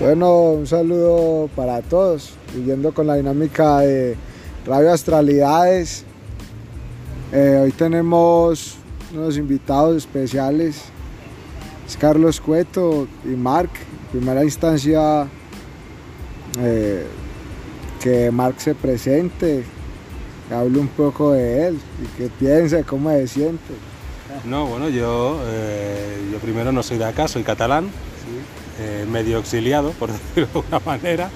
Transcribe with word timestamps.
Bueno, 0.00 0.52
un 0.52 0.66
saludo 0.66 1.50
para 1.54 1.82
todos, 1.82 2.32
siguiendo 2.54 2.94
con 2.94 3.06
la 3.06 3.16
dinámica 3.16 3.80
de 3.80 4.16
Radio 4.64 4.94
Astralidades. 4.94 6.06
Eh, 7.32 7.60
hoy 7.62 7.70
tenemos 7.72 8.76
unos 9.12 9.36
invitados 9.36 9.98
especiales, 9.98 10.84
es 11.86 11.98
Carlos 11.98 12.40
Cueto 12.40 13.08
y 13.26 13.36
Marc. 13.36 13.68
En 13.74 14.20
primera 14.20 14.42
instancia, 14.42 15.28
eh, 16.60 17.04
que 18.02 18.30
Marc 18.30 18.58
se 18.58 18.74
presente, 18.74 19.64
que 20.48 20.54
hable 20.54 20.78
un 20.78 20.88
poco 20.88 21.32
de 21.32 21.68
él 21.68 21.78
y 22.02 22.06
que 22.16 22.30
piense, 22.30 22.84
cómo 22.84 23.10
se 23.10 23.28
siente. 23.28 23.74
No, 24.46 24.64
bueno, 24.64 24.88
yo, 24.88 25.38
eh, 25.44 26.30
yo 26.32 26.38
primero 26.38 26.72
no 26.72 26.82
soy 26.82 26.96
de 26.96 27.04
acá, 27.04 27.28
soy 27.28 27.42
catalán, 27.42 27.90
medio 29.08 29.38
exiliado, 29.38 29.92
por 29.92 30.10
decirlo 30.12 30.46
de 30.52 30.58
alguna 30.58 30.80
manera. 30.84 31.30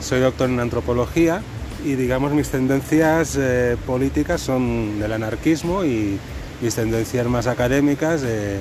soy 0.00 0.20
doctor 0.20 0.48
en 0.50 0.60
antropología 0.60 1.42
y 1.84 1.94
digamos 1.94 2.32
mis 2.32 2.48
tendencias 2.48 3.36
eh, 3.38 3.76
políticas 3.86 4.40
son 4.40 5.00
del 5.00 5.12
anarquismo 5.12 5.84
y 5.84 6.18
mis 6.60 6.74
tendencias 6.74 7.26
más 7.26 7.46
académicas 7.46 8.22
eh, 8.24 8.60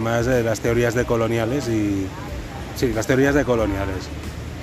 más 0.00 0.26
de 0.26 0.42
las 0.42 0.60
teorías 0.60 0.94
decoloniales 0.94 1.68
y 1.68 2.06
sí, 2.76 2.92
las 2.92 3.06
teorías 3.06 3.34
decoloniales, 3.34 4.08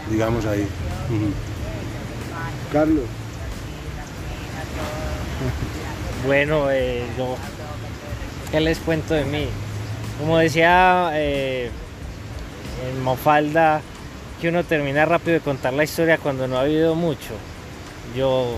digamos 0.10 0.46
ahí. 0.46 0.66
Carlos. 2.72 3.04
Bueno, 6.26 6.72
eh, 6.72 7.04
yo, 7.18 7.36
¿qué 8.52 8.60
les 8.62 8.80
cuento 8.80 9.14
de 9.14 9.26
mí? 9.26 9.48
Como 10.20 10.38
decía 10.38 11.12
en 11.16 11.72
Mofalda, 13.04 13.82
que 14.42 14.50
uno 14.50 14.64
termina 14.64 15.06
rápido 15.06 15.34
de 15.34 15.42
contar 15.42 15.74
la 15.74 15.84
historia 15.84 16.18
cuando 16.18 16.48
no 16.48 16.58
ha 16.58 16.62
habido 16.62 16.96
mucho 16.96 17.34
yo, 18.16 18.56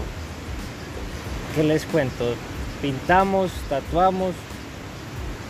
¿qué 1.56 1.64
les 1.64 1.86
cuento? 1.86 2.34
Pintamos, 2.82 3.52
tatuamos 3.70 4.34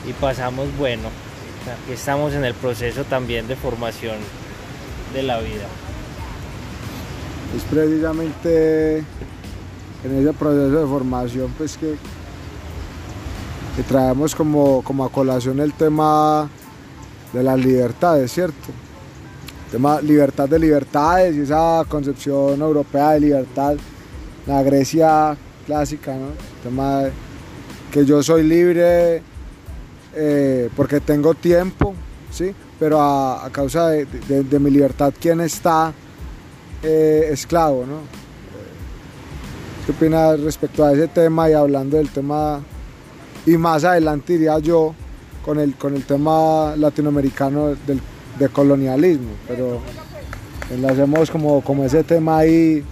y 0.07 0.13
pasamos 0.13 0.67
bueno. 0.77 1.09
Aquí 1.83 1.93
estamos 1.93 2.33
en 2.33 2.45
el 2.45 2.53
proceso 2.53 3.03
también 3.03 3.47
de 3.47 3.55
formación 3.55 4.17
de 5.13 5.23
la 5.23 5.39
vida. 5.39 5.67
Es 7.55 7.63
precisamente 7.63 8.97
en 8.97 10.19
ese 10.21 10.33
proceso 10.33 10.81
de 10.81 10.87
formación 10.87 11.53
pues 11.57 11.77
que, 11.77 11.95
que 13.79 13.83
traemos 13.83 14.35
como, 14.35 14.81
como 14.83 15.05
a 15.05 15.09
colación 15.09 15.61
el 15.61 15.71
tema 15.71 16.49
de 17.31 17.41
las 17.41 17.57
libertades, 17.57 18.29
¿cierto? 18.29 18.73
tema 19.71 20.01
libertad 20.01 20.49
de 20.49 20.59
libertades 20.59 21.37
y 21.37 21.41
esa 21.43 21.85
concepción 21.87 22.59
europea 22.59 23.11
de 23.11 23.21
libertad, 23.21 23.77
la 24.45 24.61
Grecia 24.63 25.37
clásica, 25.65 26.13
¿no? 26.13 26.27
tema 26.61 27.03
que 27.89 28.05
yo 28.05 28.21
soy 28.21 28.43
libre 28.43 29.21
eh, 30.13 30.69
porque 30.75 30.99
tengo 30.99 31.33
tiempo, 31.33 31.93
¿sí? 32.31 32.53
pero 32.77 32.99
a, 33.01 33.49
causa 33.49 33.91
de, 33.91 34.59
mi 34.59 34.71
libertad, 34.71 35.13
¿quién 35.21 35.39
está 35.39 35.93
eh, 36.83 37.29
esclavo? 37.31 37.85
¿no? 37.85 37.99
¿Qué 39.85 39.93
opinas 39.93 40.37
respecto 40.41 40.83
a 40.83 40.91
ese 40.91 41.07
tema 41.07 41.49
y 41.49 41.53
hablando 41.53 41.95
del 41.95 42.09
tema, 42.09 42.61
y 43.45 43.57
más 43.57 43.83
adelante 43.83 44.33
iría 44.33 44.59
yo 44.59 44.93
con 45.43 45.59
el, 45.59 45.75
con 45.75 45.95
el 45.95 46.03
tema 46.03 46.75
latinoamericano 46.75 47.75
del 47.87 48.01
de 48.39 48.49
colonialismo, 48.49 49.31
pero 49.47 49.81
enlacemos 50.71 51.29
como, 51.29 51.61
como 51.61 51.83
ese 51.83 52.03
tema 52.03 52.39
ahí 52.39 52.83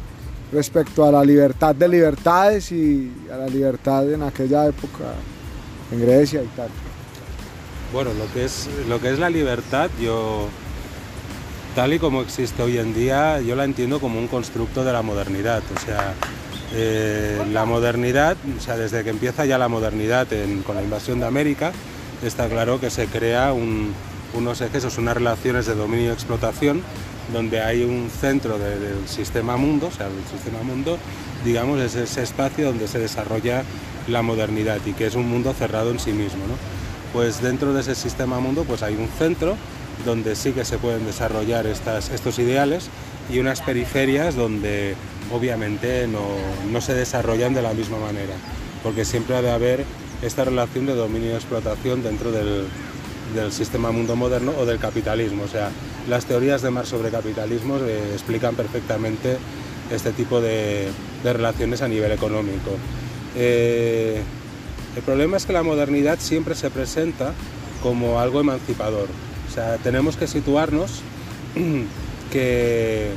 respecto 0.52 1.06
a 1.06 1.12
la 1.12 1.24
libertad 1.24 1.74
de 1.74 1.88
libertades 1.88 2.72
y 2.72 3.12
a 3.32 3.38
la 3.38 3.48
libertad 3.48 4.12
en 4.12 4.24
aquella 4.24 4.68
época 4.68 5.14
en 5.92 6.02
Grecia 6.02 6.44
y 6.44 6.48
tal. 6.48 6.70
Bueno, 7.94 8.12
lo 8.14 8.32
que 8.34 8.44
es, 8.44 8.68
lo 8.90 9.00
que 9.00 9.12
es 9.12 9.20
la 9.20 9.30
libertad, 9.30 9.90
yo, 10.02 10.48
tal 11.76 11.94
y 11.94 12.00
como 12.00 12.22
existe 12.22 12.62
hoy 12.62 12.78
en 12.78 12.94
día, 12.94 13.40
yo 13.40 13.56
la 13.56 13.64
entiendo 13.64 14.02
como 14.02 14.20
un 14.20 14.28
constructo 14.28 14.84
de 14.84 14.92
la 14.92 15.02
modernidad. 15.02 15.64
O 15.76 15.80
sea, 15.80 16.14
eh, 16.74 17.44
la 17.52 17.66
modernidad, 17.66 18.38
o 18.58 18.62
sea, 18.62 18.78
desde 18.78 19.04
que 19.04 19.10
empieza 19.10 19.46
ya 19.46 19.58
la 19.58 19.68
modernidad 19.68 20.28
con 20.66 20.76
la 20.76 20.84
invasión 20.84 21.20
de 21.20 21.26
América, 21.26 21.72
está 22.24 22.48
claro 22.48 22.80
que 22.80 22.90
se 22.90 23.08
crea 23.08 23.54
un, 23.54 23.94
unos 24.34 24.62
ejes, 24.62 24.98
unas 24.98 25.16
relaciones 25.16 25.66
de 25.66 25.76
dominio 25.76 26.10
y 26.10 26.14
explotación, 26.14 26.82
donde 27.34 27.62
hay 27.62 27.84
un 27.84 28.10
centro 28.10 28.58
del 28.58 29.08
sistema 29.08 29.58
mundo, 29.58 29.88
o 29.88 29.92
sea, 29.92 30.08
el 30.08 30.38
sistema 30.38 30.62
mundo, 30.64 30.98
digamos, 31.44 31.80
es 31.80 31.96
ese 31.96 32.24
espacio 32.24 32.68
donde 32.68 32.88
se 32.88 33.00
desarrolla 33.00 33.64
la 34.08 34.22
modernidad 34.22 34.80
y 34.86 34.94
que 34.94 35.08
es 35.08 35.16
un 35.16 35.28
mundo 35.28 35.54
cerrado 35.54 35.92
en 35.92 36.00
sí 36.00 36.12
mismo. 36.12 36.44
Pues 37.14 37.42
dentro 37.42 37.74
de 37.74 37.82
ese 37.82 37.96
sistema 37.96 38.40
mundo 38.40 38.64
pues 38.64 38.84
hay 38.84 38.96
un 38.96 39.08
centro 39.08 39.56
donde 40.06 40.36
sí 40.36 40.52
que 40.52 40.66
se 40.66 40.78
pueden 40.78 41.06
desarrollar 41.06 41.66
estos 41.66 42.40
ideales 42.40 42.90
y 43.30 43.40
unas 43.40 43.62
periferias 43.62 44.36
donde 44.36 44.96
obviamente 45.32 46.08
no, 46.08 46.22
no 46.72 46.82
se 46.82 46.94
desarrollan 46.94 47.54
de 47.54 47.62
la 47.62 47.74
misma 47.74 47.98
manera, 48.00 48.34
porque 48.84 49.06
siempre 49.06 49.36
ha 49.36 49.42
de 49.42 49.52
haber 49.52 49.86
esta 50.22 50.46
relación 50.46 50.86
de 50.86 50.96
dominio 50.96 51.32
y 51.32 51.34
explotación 51.34 52.04
dentro 52.04 52.32
del, 52.32 52.66
del 53.36 53.52
sistema 53.52 53.92
mundo 53.92 54.16
moderno 54.16 54.54
o 54.58 54.66
del 54.66 54.80
capitalismo. 54.80 55.44
O 55.44 55.48
sea, 55.48 55.70
las 56.08 56.26
teorías 56.26 56.62
de 56.62 56.72
Marx 56.72 56.90
sobre 56.90 57.10
capitalismo 57.10 57.78
eh, 57.78 58.12
explican 58.14 58.56
perfectamente 58.56 59.38
este 59.92 60.12
tipo 60.12 60.42
de, 60.42 60.90
relaciones 61.24 61.82
a 61.82 61.88
nivel 61.88 62.12
económico. 62.12 62.72
Eh, 63.36 64.22
el 64.96 65.02
problema 65.04 65.38
es 65.38 65.46
que 65.46 65.54
la 65.54 65.64
modernidad 65.64 66.20
siempre 66.20 66.56
se 66.56 66.70
presenta 66.70 67.34
como 67.84 68.20
algo 68.20 68.40
emancipador. 68.40 69.08
O 69.50 69.54
sea, 69.54 69.78
tenemos 69.78 70.18
que 70.18 70.28
situarnos 70.28 71.02
que, 72.32 73.10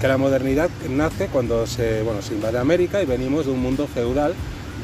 que 0.00 0.08
la 0.08 0.18
modernidad 0.18 0.68
nace 0.90 1.28
cuando 1.28 1.66
se, 1.66 2.02
bueno, 2.02 2.22
se 2.22 2.34
invade 2.34 2.58
América 2.58 3.02
y 3.02 3.06
venimos 3.06 3.46
de 3.46 3.52
un 3.52 3.60
mundo 3.60 3.86
feudal 3.86 4.34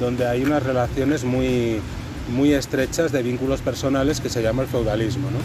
donde 0.00 0.26
hay 0.26 0.42
unas 0.42 0.62
relaciones 0.62 1.24
muy, 1.24 1.80
muy 2.34 2.52
estrechas 2.52 3.12
de 3.12 3.22
vínculos 3.22 3.60
personales 3.60 4.20
que 4.20 4.28
se 4.28 4.42
llama 4.42 4.62
el 4.62 4.68
feudalismo. 4.68 5.30
¿no? 5.30 5.38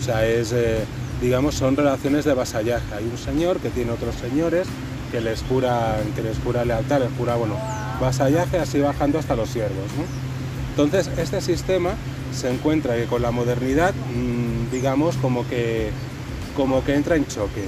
O 0.00 0.04
sea, 0.04 0.26
es, 0.26 0.52
eh, 0.52 0.84
digamos, 1.20 1.56
son 1.56 1.76
relaciones 1.76 2.24
de 2.24 2.34
vasallaje. 2.34 2.94
Hay 2.96 3.04
un 3.04 3.18
señor 3.18 3.58
que 3.58 3.70
tiene 3.70 3.90
otros 3.90 4.14
señores 4.14 4.68
que 5.10 5.20
les 5.20 5.42
jura, 5.42 5.96
que 6.14 6.22
les 6.22 6.36
lealtad, 6.66 7.00
les 7.00 7.10
jura, 7.16 7.34
bueno, 7.36 7.56
vasallaje 8.00 8.58
así 8.58 8.78
bajando 8.80 9.18
hasta 9.18 9.34
los 9.34 9.48
siervos. 9.48 9.90
Entonces, 10.70 11.10
este 11.18 11.40
sistema 11.40 11.94
se 12.32 12.50
encuentra 12.50 12.94
con 13.06 13.22
la 13.22 13.30
modernidad, 13.30 13.94
mm, 13.94 14.70
digamos, 14.70 15.16
como 15.16 15.48
que, 15.48 15.90
como 16.54 16.84
que 16.84 16.94
entra 16.94 17.16
en 17.16 17.26
choque. 17.26 17.64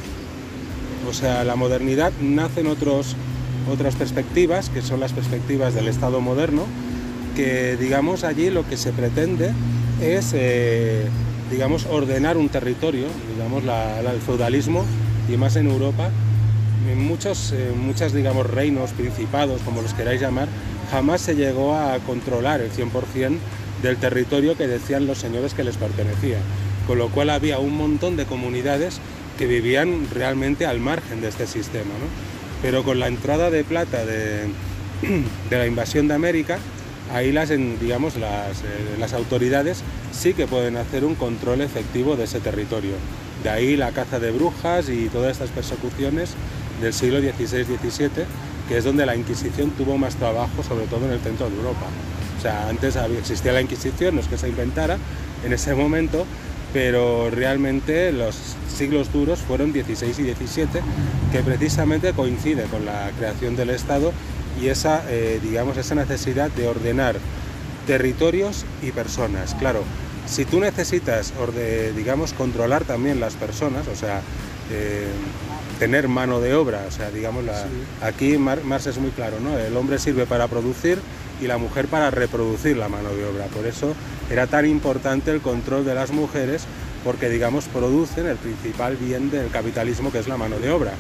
O 1.09 1.13
sea, 1.13 1.45
la 1.45 1.57
modernidad 1.57 2.13
nace 2.21 2.61
en 2.61 2.67
otros, 2.67 3.17
otras 3.71 3.95
perspectivas, 3.97 4.69
que 4.69 4.83
son 4.83 5.01
las 5.01 5.13
perspectivas 5.13 5.75
del 5.75 5.89
Estado 5.89 6.21
moderno, 6.21 6.65
que 7.37 7.77
digamos 7.77 8.25
allí 8.25 8.51
lo 8.51 8.67
que 8.69 8.77
se 8.77 8.93
pretende 8.93 9.53
es 10.01 10.33
eh, 10.35 11.05
digamos 11.51 11.87
ordenar 11.87 12.37
un 12.37 12.49
territorio, 12.49 13.07
digamos 13.35 13.65
el 13.65 14.21
feudalismo 14.21 14.85
y 15.29 15.37
más 15.37 15.57
en 15.57 15.69
Europa, 15.69 16.11
en 16.91 17.03
muchos, 17.03 17.53
eh, 17.53 17.73
muchas 17.77 18.13
digamos 18.13 18.49
reinos, 18.49 18.91
principados, 18.93 19.61
como 19.63 19.83
los 19.83 19.95
queráis 19.95 20.21
llamar, 20.21 20.49
jamás 20.91 21.21
se 21.21 21.35
llegó 21.35 21.75
a 21.75 21.99
controlar 22.07 22.61
el 22.61 22.71
100% 22.71 23.39
del 23.83 23.97
territorio 23.97 24.57
que 24.57 24.67
decían 24.67 25.07
los 25.07 25.19
señores 25.19 25.55
que 25.55 25.65
les 25.65 25.77
pertenecía, 25.77 26.39
con 26.87 26.99
lo 26.99 27.09
cual 27.09 27.31
había 27.31 27.59
un 27.59 27.77
montón 27.77 28.17
de 28.17 28.27
comunidades 28.27 29.01
que 29.41 29.47
vivían 29.47 30.07
realmente 30.13 30.67
al 30.67 30.81
margen 30.81 31.23
de 31.23 31.29
este 31.29 31.47
sistema. 31.47 31.95
Pero 32.61 32.85
con 32.85 33.01
la 33.01 33.09
entrada 33.09 33.51
de 33.51 33.65
plata 33.65 34.05
de, 34.05 34.43
de 35.51 35.59
la 35.59 35.67
invasión 35.67 36.09
de 36.09 36.15
América, 36.15 36.59
ahí 37.11 37.33
las, 37.33 37.49
digamos, 37.49 38.17
eh, 38.17 38.21
las, 38.99 39.15
autoridades 39.15 39.83
sí 40.13 40.35
que 40.35 40.47
pueden 40.47 40.77
hacer 40.77 41.07
un 41.07 41.15
control 41.15 41.63
efectivo 41.63 42.17
de 42.17 42.25
ese 42.25 42.41
territorio. 42.41 42.93
De 43.43 43.49
ahí 43.49 43.77
la 43.79 43.93
caza 43.93 44.19
de 44.21 44.31
brujas 44.31 44.91
y 44.91 45.09
todas 45.09 45.33
estas 45.33 45.49
persecuciones 45.49 46.35
del 46.83 46.93
siglo 46.93 47.21
XVI-XVII, 47.21 48.27
que 48.69 48.77
es 48.77 48.85
donde 48.85 49.07
la 49.07 49.17
Inquisición 49.17 49.71
tuvo 49.71 49.97
más 49.97 50.17
trabajo, 50.17 50.63
sobre 50.63 50.85
todo 50.85 51.07
en 51.07 51.13
el 51.13 51.21
centro 51.21 51.49
de 51.49 51.57
Europa. 51.57 51.87
O 52.39 52.43
sea, 52.43 52.69
antes 52.69 52.95
existía 53.19 53.55
la 53.55 53.63
Inquisición, 53.63 54.17
no 54.17 54.21
es 54.21 54.29
que 54.29 54.37
se 54.37 54.51
inventara 54.51 54.99
en 55.47 55.55
ese 55.55 55.75
momento, 55.75 56.27
pero 56.75 57.31
realmente 57.31 58.13
los 58.13 58.37
siglos 58.81 59.13
duros 59.13 59.41
fueron 59.41 59.73
XVI 59.73 60.09
y 60.09 60.35
XVII, 60.35 60.81
que 61.31 61.41
precisamente 61.41 62.15
coincide 62.15 62.63
con 62.63 62.87
la 62.87 63.11
creación 63.19 63.55
del 63.55 63.69
Estado 63.69 64.11
y 64.59 64.69
esa, 64.69 65.03
eh, 65.11 65.39
digamos, 65.43 65.77
esa 65.77 65.95
necesidad 65.95 66.51
de 66.51 66.67
ordenar 66.67 67.17
territorios 67.87 68.65
y 68.81 68.93
personas. 68.93 69.55
Claro, 69.57 69.83
si 70.25 70.47
tú 70.47 70.61
necesitas, 70.61 71.35
digamos, 71.95 72.33
controlar 72.33 72.85
también 72.85 73.21
las 73.21 73.35
personas, 73.35 73.87
o 73.87 73.95
sea, 73.95 74.23
eh, 74.71 75.09
tener 75.79 76.09
mano 76.09 76.41
de 76.41 76.55
obra, 76.55 76.87
o 76.89 76.91
sea, 76.91 77.11
digamos, 77.11 77.45
aquí 78.01 78.39
Marx 78.39 78.87
es 78.87 78.97
muy 78.97 79.11
claro, 79.11 79.41
¿no? 79.41 79.59
El 79.59 79.77
hombre 79.77 79.99
sirve 79.99 80.25
para 80.25 80.49
producir 80.49 80.99
y 81.43 81.47
la 81.47 81.59
mujer 81.59 81.87
para 81.87 82.11
reproducir 82.11 82.79
la 82.79 82.89
mano 82.89 83.11
de 83.11 83.27
obra. 83.27 83.45
Por 83.47 83.67
eso 83.67 83.95
era 84.31 84.47
tan 84.47 84.65
importante 84.65 85.31
el 85.33 85.43
control 85.43 85.85
de 85.85 85.95
las 85.95 86.13
mujeres, 86.13 86.65
porque, 87.05 87.29
digamos, 87.29 87.67
producen 87.67 88.27
el 88.27 88.37
principal 88.37 88.97
bien 88.97 89.31
del 89.31 89.51
capitalismo, 89.51 90.13
que 90.13 90.19
es 90.19 90.29
la 90.29 90.37
mano 90.37 90.59
de 90.59 90.71
obra. 90.71 90.93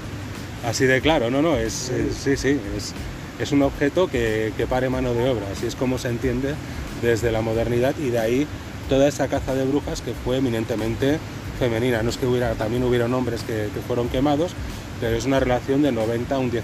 Así 0.64 0.84
de 0.84 1.00
claro, 1.00 1.30
no, 1.30 1.40
no, 1.40 1.56
es, 1.56 1.90
sí, 2.22 2.36
sí, 2.36 2.60
es, 2.76 2.94
es 3.38 3.52
un 3.52 3.62
objeto 3.62 4.08
que, 4.08 4.52
que, 4.56 4.66
pare 4.66 4.90
mano 4.90 5.14
de 5.14 5.28
obra, 5.28 5.46
así 5.52 5.66
es 5.66 5.74
como 5.74 5.96
se 5.96 6.08
entiende 6.08 6.54
desde 7.00 7.32
la 7.32 7.40
modernidad 7.40 7.94
y 7.98 8.10
de 8.10 8.18
ahí 8.18 8.46
toda 8.90 9.08
esa 9.08 9.28
caza 9.28 9.54
de 9.54 9.64
brujas 9.64 10.02
que 10.02 10.12
fue 10.12 10.38
eminentemente 10.38 11.18
femenina. 11.60 12.02
No 12.02 12.10
es 12.10 12.16
que 12.16 12.26
hubiera, 12.26 12.54
también 12.54 12.82
hubieron 12.82 13.14
hombres 13.14 13.42
que, 13.42 13.68
fueron 13.86 14.08
quemados, 14.08 14.52
pero 15.00 15.16
es 15.16 15.26
una 15.26 15.38
relación 15.38 15.82
de 15.82 15.92
90 15.92 16.34
a 16.34 16.38
un 16.38 16.50
10%, 16.50 16.60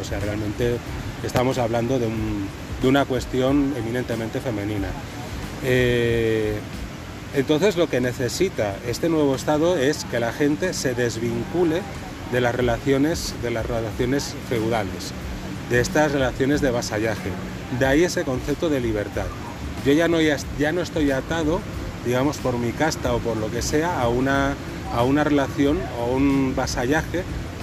o 0.00 0.04
sea, 0.04 0.20
realmente 0.20 0.76
estamos 1.24 1.58
hablando 1.58 1.98
de, 1.98 2.08
una 2.82 3.04
cuestión 3.04 3.74
eminentemente 3.76 4.40
femenina. 4.40 4.88
Eh, 5.64 6.58
entonces 7.34 7.76
lo 7.76 7.88
que 7.88 8.00
necesita 8.00 8.76
este 8.86 9.08
nuevo 9.08 9.36
Estado 9.36 9.76
es 9.76 10.04
que 10.04 10.18
la 10.18 10.32
gente 10.32 10.74
se 10.74 10.94
desvincule 10.94 11.80
de 12.32 12.40
las 12.40 12.54
relaciones, 12.54 13.34
de 13.42 13.50
las 13.50 13.66
relaciones 13.66 14.34
feudales, 14.48 15.12
de 15.70 15.80
estas 15.80 16.12
relaciones 16.12 16.60
de 16.60 16.70
vasallaje. 16.70 17.30
De 17.78 17.86
ahí 17.86 18.02
ese 18.02 18.24
concepto 18.24 18.68
de 18.68 18.80
libertad. 18.80 19.26
Yo 19.86 19.92
ya 19.92 20.08
no, 20.08 20.18
ya, 20.20 20.72
no 20.72 20.80
estoy 20.80 21.10
atado, 21.12 21.60
digamos, 22.04 22.38
por 22.38 22.58
mi 22.58 22.72
casta 22.72 23.14
o 23.14 23.18
por 23.18 23.36
lo 23.36 23.50
que 23.50 23.62
sea, 23.62 24.00
a 24.00 24.08
una, 24.08 24.54
a 24.92 25.04
una 25.04 25.22
relación 25.22 25.78
o 26.00 26.14
un 26.14 26.54
vasallaje 26.56 27.22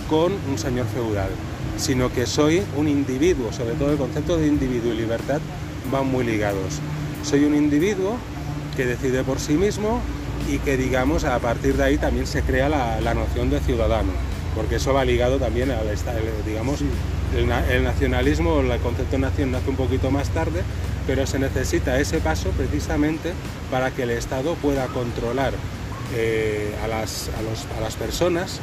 con 0.09 0.33
un 0.49 0.57
señor 0.57 0.85
feudal, 0.87 1.29
sino 1.77 2.11
que 2.11 2.25
soy 2.25 2.63
un 2.77 2.87
individuo, 2.87 3.51
sobre 3.51 3.75
todo 3.75 3.91
el 3.91 3.97
concepto 3.97 4.37
de 4.37 4.47
individuo 4.47 4.93
y 4.93 4.97
libertad 4.97 5.41
van 5.91 6.07
muy 6.07 6.25
ligados. 6.25 6.79
Soy 7.23 7.43
un 7.43 7.55
individuo 7.55 8.17
que 8.77 8.85
decide 8.85 9.23
por 9.23 9.39
sí 9.39 9.55
mismo 9.55 9.99
y 10.49 10.59
que 10.59 10.77
digamos 10.77 11.25
a 11.25 11.37
partir 11.39 11.75
de 11.75 11.83
ahí 11.83 11.97
también 11.97 12.25
se 12.25 12.41
crea 12.43 12.69
la, 12.69 13.01
la 13.01 13.13
noción 13.13 13.49
de 13.49 13.59
ciudadano 13.59 14.13
porque 14.57 14.77
eso 14.77 14.91
va 14.91 15.05
ligado 15.05 15.37
también 15.37 15.69
al 15.69 15.87
digamos, 16.43 16.79
el, 17.35 17.83
nacionalismo, 17.83 18.61
el 18.61 18.79
concepto 18.79 19.11
de 19.11 19.19
nación 19.19 19.51
nace 19.51 19.69
un 19.69 19.75
poquito 19.75 20.09
más 20.09 20.29
tarde, 20.29 20.63
pero 21.05 21.27
se 21.27 21.37
necesita 21.37 21.99
ese 21.99 22.17
paso 22.17 22.49
precisamente 22.49 23.33
para 23.69 23.91
que 23.91 24.03
el 24.03 24.09
Estado 24.09 24.55
pueda 24.55 24.87
controlar 24.87 25.53
eh, 26.15 26.73
a, 26.83 26.87
las, 26.87 27.29
a, 27.77 27.81
las 27.81 27.95
personas 27.95 28.59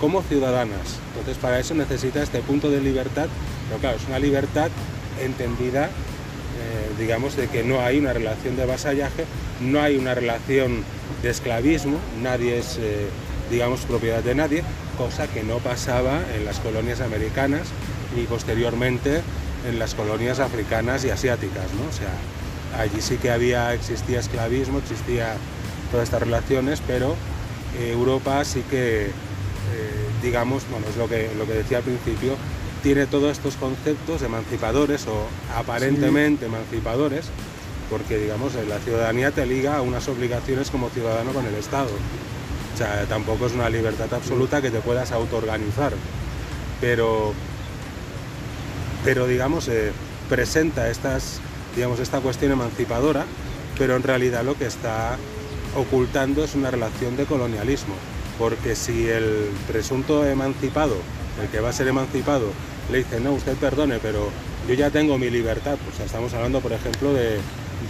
como 0.00 0.20
ciudadanas. 0.22 0.98
Entonces 1.10 1.38
para 1.40 1.60
eso 1.60 1.74
necesita 1.74 2.24
este 2.24 2.40
punto 2.40 2.68
de 2.68 2.80
libertad, 2.80 3.28
pero 3.68 3.80
claro, 3.80 3.98
es 3.98 4.08
una 4.08 4.18
libertad 4.18 4.68
entendida, 5.22 5.90
digamos, 6.98 7.36
de 7.36 7.48
que 7.48 7.62
no 7.62 7.80
hay 7.80 7.98
una 7.98 8.12
relación 8.12 8.56
de 8.56 8.66
vasallaje, 8.66 9.24
no 9.60 9.80
hay 9.80 9.96
una 9.96 10.14
relación 10.14 10.84
de 11.22 11.30
esclavismo, 11.30 11.98
nadie 12.22 12.58
es, 12.58 12.78
eh, 12.78 13.06
digamos, 13.50 13.80
propiedad 13.82 14.22
de 14.22 14.34
nadie, 14.34 14.62
cosa 14.96 15.26
que 15.28 15.42
no 15.42 15.58
pasaba 15.58 16.20
en 16.34 16.44
las 16.44 16.58
colonias 16.60 17.00
americanas 17.00 17.68
ni 18.14 18.24
posteriormente 18.24 19.22
en 19.68 19.78
las 19.78 19.94
colonias 19.94 20.40
africanas 20.40 21.04
y 21.04 21.10
asiáticas. 21.10 21.64
¿no? 21.74 21.88
O 21.88 21.92
sea, 21.92 22.80
allí 22.80 23.00
sí 23.00 23.16
que 23.16 23.30
había, 23.30 23.74
existía 23.74 24.20
esclavismo, 24.20 24.78
existía 24.78 25.36
todas 25.90 26.04
estas 26.04 26.22
relaciones, 26.22 26.82
pero 26.86 27.16
Europa 27.78 28.44
sí 28.44 28.62
que, 28.70 29.06
eh, 29.06 29.10
digamos, 30.22 30.64
bueno, 30.70 30.86
es 30.88 30.96
lo 30.96 31.08
que, 31.08 31.30
lo 31.36 31.46
que 31.46 31.52
decía 31.52 31.78
al 31.78 31.84
principio, 31.84 32.36
tiene 32.82 33.06
todos 33.06 33.32
estos 33.32 33.56
conceptos 33.56 34.22
emancipadores 34.22 35.06
o 35.06 35.26
aparentemente 35.56 36.46
emancipadores, 36.46 37.26
porque 37.90 38.18
digamos 38.18 38.54
la 38.68 38.78
ciudadanía 38.78 39.30
te 39.30 39.46
liga 39.46 39.76
a 39.76 39.82
unas 39.82 40.08
obligaciones 40.08 40.70
como 40.70 40.90
ciudadano 40.90 41.32
con 41.32 41.44
el 41.46 41.54
Estado. 41.54 41.90
O 42.74 42.78
sea, 42.78 43.06
tampoco 43.08 43.46
es 43.46 43.54
una 43.54 43.70
libertad 43.70 44.12
absoluta 44.12 44.60
que 44.60 44.70
te 44.70 44.80
puedas 44.80 45.10
autoorganizar, 45.12 45.92
pero, 46.80 47.32
pero 49.04 49.26
digamos, 49.26 49.68
eh, 49.68 49.92
presenta 50.28 50.90
estas, 50.90 51.40
digamos, 51.74 52.00
esta 52.00 52.20
cuestión 52.20 52.52
emancipadora, 52.52 53.24
pero 53.78 53.96
en 53.96 54.02
realidad 54.02 54.44
lo 54.44 54.58
que 54.58 54.66
está 54.66 55.16
ocultando 55.74 56.44
es 56.44 56.54
una 56.54 56.70
relación 56.70 57.16
de 57.16 57.24
colonialismo, 57.24 57.94
porque 58.38 58.76
si 58.76 59.08
el 59.08 59.48
presunto 59.66 60.26
emancipado, 60.26 60.96
el 61.42 61.48
que 61.48 61.60
va 61.60 61.70
a 61.70 61.72
ser 61.72 61.88
emancipado, 61.88 62.46
le 62.90 62.98
dice, 62.98 63.20
no, 63.20 63.32
usted 63.32 63.54
perdone, 63.56 63.98
pero 64.00 64.30
yo 64.68 64.74
ya 64.74 64.90
tengo 64.90 65.18
mi 65.18 65.30
libertad, 65.30 65.76
pues 65.84 66.00
estamos 66.00 66.32
hablando, 66.34 66.60
por 66.60 66.72
ejemplo, 66.72 67.12
de, 67.12 67.38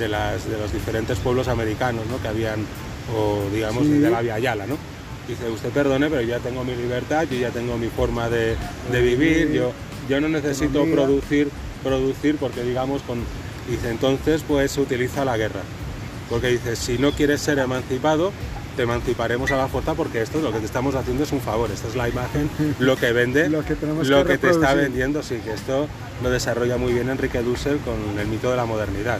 las, 0.08 0.48
de 0.48 0.58
los 0.58 0.72
diferentes 0.72 1.18
pueblos 1.18 1.48
americanos 1.48 2.04
¿no? 2.10 2.20
que 2.20 2.28
habían 2.28 2.66
o 3.14 3.48
digamos 3.52 3.88
de 3.88 4.10
la 4.10 4.20
Via 4.20 4.38
Yala, 4.38 4.66
¿no? 4.66 4.76
Dice, 5.28 5.48
usted 5.50 5.70
perdone, 5.70 6.08
pero 6.08 6.22
yo 6.22 6.28
ya 6.28 6.38
tengo 6.38 6.64
mi 6.64 6.74
libertad, 6.74 7.26
yo 7.30 7.36
ya 7.38 7.50
tengo 7.50 7.76
mi 7.76 7.88
forma 7.88 8.28
de, 8.28 8.56
vivir, 8.92 9.52
yo, 9.52 9.72
yo 10.08 10.20
no 10.20 10.28
necesito 10.28 10.84
producir, 10.84 11.48
producir 11.82 12.36
porque 12.36 12.62
digamos 12.62 13.02
con... 13.02 13.18
Dice, 13.68 13.90
entonces 13.90 14.44
pues 14.46 14.70
se 14.70 14.80
utiliza 14.80 15.24
la 15.24 15.36
guerra. 15.36 15.62
Porque 16.30 16.48
dice, 16.48 16.76
si 16.76 16.98
no 16.98 17.10
quieres 17.12 17.40
ser 17.40 17.58
emancipado, 17.58 18.32
te 18.76 18.82
emanciparemos 18.82 19.50
a 19.50 19.56
la 19.56 19.68
fuerza 19.68 19.94
porque 19.94 20.20
esto 20.20 20.40
lo 20.40 20.52
que 20.52 20.58
te 20.58 20.66
estamos 20.66 20.94
haciendo 20.94 21.24
es 21.24 21.32
un 21.32 21.40
favor. 21.40 21.70
Esta 21.70 21.88
es 21.88 21.96
la 21.96 22.08
imagen, 22.08 22.48
lo 22.78 22.96
que 22.96 23.12
vende, 23.12 23.48
lo 23.50 23.64
que, 23.64 23.76
lo 24.04 24.24
que 24.24 24.38
te 24.38 24.50
está 24.50 24.74
vendiendo, 24.74 25.22
sí, 25.22 25.40
que 25.42 25.52
esto 25.52 25.88
lo 26.22 26.30
desarrolla 26.30 26.76
muy 26.76 26.92
bien 26.92 27.08
Enrique 27.08 27.42
Dussel 27.42 27.78
con 27.78 28.18
el 28.18 28.26
mito 28.28 28.50
de 28.50 28.56
la 28.56 28.66
modernidad. 28.66 29.18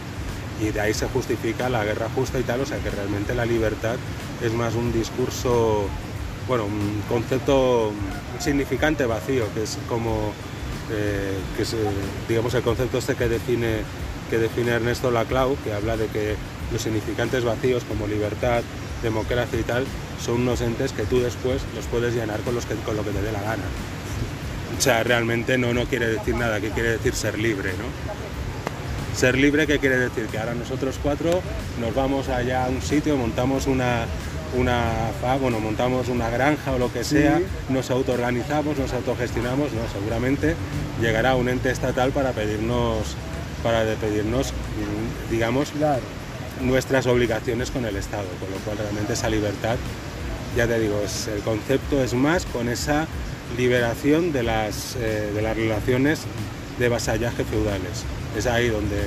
Y 0.60 0.70
de 0.70 0.80
ahí 0.80 0.94
se 0.94 1.06
justifica 1.08 1.68
la 1.68 1.84
guerra 1.84 2.08
justa 2.14 2.38
y 2.38 2.42
tal, 2.42 2.60
o 2.60 2.66
sea 2.66 2.78
que 2.78 2.90
realmente 2.90 3.34
la 3.34 3.44
libertad 3.44 3.96
es 4.42 4.52
más 4.52 4.74
un 4.74 4.92
discurso, 4.92 5.86
bueno, 6.46 6.64
un 6.64 7.02
concepto 7.08 7.92
significante 8.38 9.04
vacío, 9.04 9.44
que 9.54 9.64
es 9.64 9.78
como, 9.88 10.32
eh, 10.90 11.36
que 11.56 11.62
es, 11.62 11.74
digamos, 12.28 12.54
el 12.54 12.62
concepto 12.62 12.98
este 12.98 13.16
que 13.16 13.28
define, 13.28 13.80
que 14.30 14.38
define 14.38 14.72
Ernesto 14.72 15.10
Laclau, 15.10 15.56
que 15.62 15.74
habla 15.74 15.98
de 15.98 16.06
que 16.06 16.36
los 16.72 16.80
significantes 16.80 17.44
vacíos 17.44 17.84
como 17.84 18.06
libertad, 18.06 18.62
democracia 19.02 19.58
y 19.58 19.62
tal, 19.62 19.84
son 20.24 20.42
unos 20.42 20.60
entes 20.60 20.92
que 20.92 21.04
tú 21.04 21.20
después 21.20 21.62
los 21.74 21.84
puedes 21.86 22.14
llenar 22.14 22.40
con, 22.40 22.54
los 22.54 22.66
que, 22.66 22.74
con 22.76 22.96
lo 22.96 23.04
que 23.04 23.10
te 23.10 23.22
dé 23.22 23.32
la 23.32 23.42
gana. 23.42 23.64
O 24.76 24.80
sea, 24.80 25.02
realmente 25.02 25.56
no, 25.58 25.72
no 25.72 25.84
quiere 25.84 26.08
decir 26.08 26.34
nada, 26.34 26.60
que 26.60 26.70
quiere 26.70 26.92
decir 26.92 27.14
ser 27.14 27.38
libre, 27.38 27.70
¿no? 27.72 27.84
Ser 29.16 29.38
libre, 29.38 29.66
¿qué 29.66 29.78
quiere 29.78 29.98
decir? 29.98 30.26
Que 30.26 30.38
ahora 30.38 30.54
nosotros 30.54 30.98
cuatro 31.02 31.40
nos 31.80 31.94
vamos 31.94 32.28
allá 32.28 32.66
a 32.66 32.68
un 32.68 32.82
sitio, 32.82 33.16
montamos 33.16 33.66
una, 33.66 34.04
una 34.54 35.10
bueno, 35.40 35.58
montamos 35.60 36.08
una 36.08 36.28
granja 36.28 36.72
o 36.72 36.78
lo 36.78 36.92
que 36.92 37.04
sea, 37.04 37.40
nos 37.70 37.90
autoorganizamos, 37.90 38.76
nos 38.76 38.92
autogestionamos, 38.92 39.72
no, 39.72 39.80
seguramente 39.92 40.54
llegará 41.00 41.34
un 41.34 41.48
ente 41.48 41.70
estatal 41.70 42.10
para 42.12 42.32
pedirnos, 42.32 43.16
para 43.62 43.84
pedirnos, 43.94 44.52
digamos, 45.30 45.72
nuestras 46.60 47.06
obligaciones 47.06 47.70
con 47.70 47.84
el 47.84 47.96
Estado, 47.96 48.26
con 48.40 48.50
lo 48.50 48.56
cual 48.58 48.78
realmente 48.78 49.12
esa 49.12 49.28
libertad, 49.28 49.76
ya 50.56 50.66
te 50.66 50.78
digo, 50.78 51.00
es, 51.04 51.28
el 51.28 51.40
concepto 51.40 52.02
es 52.02 52.14
más 52.14 52.46
con 52.46 52.68
esa 52.68 53.06
liberación 53.56 54.32
de 54.32 54.42
las, 54.42 54.96
eh, 54.96 55.30
de 55.34 55.42
las 55.42 55.56
relaciones 55.56 56.20
de 56.78 56.88
vasallaje 56.88 57.44
feudales 57.44 58.04
es 58.36 58.46
ahí 58.46 58.68
donde, 58.68 59.02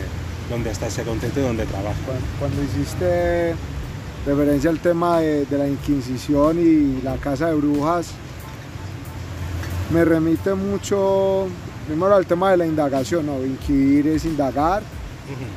donde 0.49 0.71
está 0.71 0.87
ese 0.87 1.03
concepto 1.03 1.39
y 1.39 1.43
donde 1.43 1.65
trabaja. 1.65 1.95
Cuando, 2.39 2.61
hiciste 2.63 3.53
referencia 4.25 4.69
al 4.69 4.79
tema 4.79 5.19
de, 5.19 5.45
la 5.51 5.67
Inquisición 5.67 6.59
y 6.59 7.01
la 7.01 7.15
casa 7.17 7.47
de 7.47 7.55
brujas, 7.55 8.07
me 9.93 10.05
remite 10.05 10.53
mucho, 10.53 11.47
primero 11.87 12.15
al 12.15 12.25
tema 12.25 12.51
de 12.51 12.57
la 12.57 12.65
indagación, 12.65 13.25
¿no? 13.25 13.43
Inquirir 13.43 14.07
es 14.07 14.25
indagar, 14.25 14.83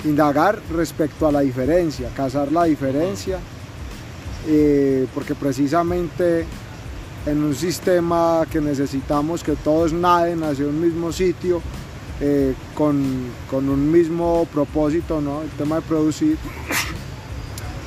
indagar 0.04 0.60
respecto 0.70 1.26
a 1.26 1.32
la 1.32 1.40
diferencia, 1.40 2.10
cazar 2.14 2.50
la 2.52 2.64
diferencia, 2.64 3.38
eh, 4.46 5.06
porque 5.14 5.34
precisamente 5.34 6.44
en 7.26 7.44
un 7.44 7.54
sistema 7.54 8.44
que 8.50 8.60
necesitamos 8.60 9.42
que 9.42 9.52
todos 9.56 9.92
naden 9.92 10.42
hacia 10.42 10.66
un 10.66 10.80
mismo 10.80 11.12
sitio, 11.12 11.62
eh, 12.20 12.54
con, 12.74 12.94
un 13.52 13.90
mismo 13.90 14.46
propósito, 14.52 15.20
¿no? 15.20 15.42
el 15.42 15.50
tema 15.50 15.76
de 15.76 15.82
producir, 15.82 16.36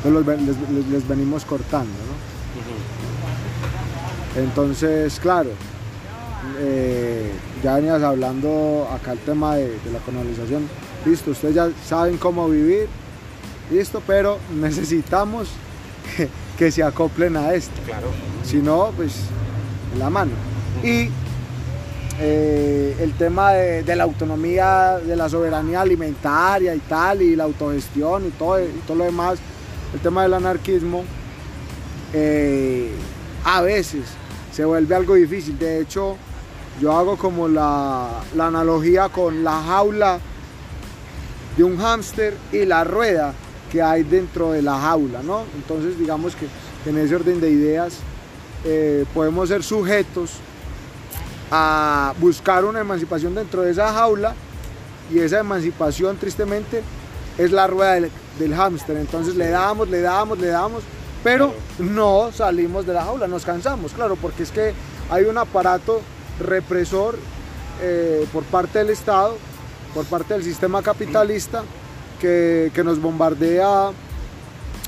pues 0.04 0.13
les, 0.89 1.08
venimos 1.08 1.46
cortando. 1.46 1.94
Entonces, 4.36 5.20
claro, 5.22 5.51
eh, 6.60 7.32
ya 7.63 7.75
venías 7.75 8.04
hablando 8.04 8.88
acá 8.92 9.13
el 9.13 9.20
tema 9.20 9.56
de, 9.56 9.77
la 9.92 10.00
colonización, 10.00 10.68
listo, 11.06 11.32
ustedes 11.32 11.56
ya 11.56 11.70
saben 11.88 12.18
cómo 12.18 12.50
vivir, 12.50 12.88
listo, 13.72 14.02
pero 14.06 14.38
necesitamos 14.60 15.50
que 16.58 16.72
se 16.72 16.84
acoplen 16.84 17.38
a 17.38 17.54
esto. 17.54 17.74
Claro. 17.86 18.08
Si 18.44 18.58
no, 18.58 18.92
pues 18.96 19.14
la 19.98 20.10
mano. 20.10 20.32
Y 20.84 21.10
eh, 22.20 22.96
el 23.00 23.14
tema 23.14 23.52
de, 23.52 23.84
de 23.84 23.96
la 23.96 24.04
autonomía, 24.04 25.00
de 25.00 25.16
la 25.16 25.30
soberanía 25.30 25.82
alimentaria 25.82 26.74
y 26.76 26.80
tal, 26.80 27.22
y 27.22 27.36
la 27.36 27.46
autogestión 27.46 28.28
y 28.28 28.30
todo, 28.32 28.62
y 28.62 28.82
todo 28.88 28.98
lo 28.98 29.04
demás, 29.06 29.40
el 29.94 30.00
tema 30.00 30.24
del 30.24 30.34
anarquismo, 30.34 31.04
eh, 32.14 32.92
a 33.44 33.62
veces 33.62 34.04
se 34.54 34.64
vuelve 34.66 34.96
algo 34.96 35.16
difícil. 35.16 35.58
De 35.60 35.82
hecho, 35.82 36.16
yo 36.80 36.92
hago 36.98 37.18
como 37.18 37.48
la, 37.48 38.22
la 38.36 38.48
analogía 38.48 39.10
con 39.10 39.44
la 39.44 39.62
jaula 39.62 40.20
de 41.58 41.64
un 41.64 41.78
hámster 41.78 42.36
y 42.52 42.66
la 42.66 42.84
rueda 42.84 43.34
que 43.72 43.82
hay 43.82 44.04
dentro 44.04 44.52
de 44.52 44.62
la 44.62 44.80
jaula, 44.80 45.22
¿no? 45.24 45.44
Entonces, 45.56 45.98
digamos 45.98 46.36
que 46.36 46.48
en 46.90 46.98
ese 46.98 47.16
orden 47.16 47.42
de 47.42 47.50
ideas 47.50 47.98
eh, 48.64 49.06
podemos 49.14 49.50
ser 49.50 49.64
sujetos 49.64 50.32
a 51.52 52.14
buscar 52.20 52.66
una 52.66 52.80
emancipación 52.80 53.36
dentro 53.36 53.62
de 53.62 53.72
esa 53.72 53.94
jaula 53.94 54.34
y 55.14 55.20
esa 55.20 55.40
emancipación 55.40 56.18
tristemente 56.18 56.82
es 57.38 57.52
la 57.52 57.68
rueda 57.68 57.94
del, 57.94 58.12
del 58.40 58.56
hámster. 58.56 58.98
Entonces 58.98 59.36
le 59.36 59.50
damos, 59.50 59.90
le 59.90 60.02
damos, 60.02 60.40
le 60.40 60.48
damos, 60.48 60.84
pero 61.24 61.54
no 61.80 62.32
salimos 62.32 62.86
de 62.86 62.94
la 62.94 63.04
jaula, 63.04 63.28
nos 63.28 63.46
cansamos, 63.46 63.94
claro, 63.94 64.16
porque 64.16 64.44
es 64.44 64.52
que 64.52 64.74
hay 65.10 65.26
un 65.26 65.38
aparato 65.38 66.02
represor 66.40 67.18
eh, 67.82 68.26
por 68.32 68.44
parte 68.44 68.80
del 68.80 68.90
Estado, 68.90 69.38
por 69.96 70.06
parte 70.06 70.34
del 70.36 70.44
sistema 70.44 70.84
capitalista, 70.84 71.64
que, 72.22 72.70
que 72.75 72.84
nos 72.84 73.02
bombardea 73.02 73.92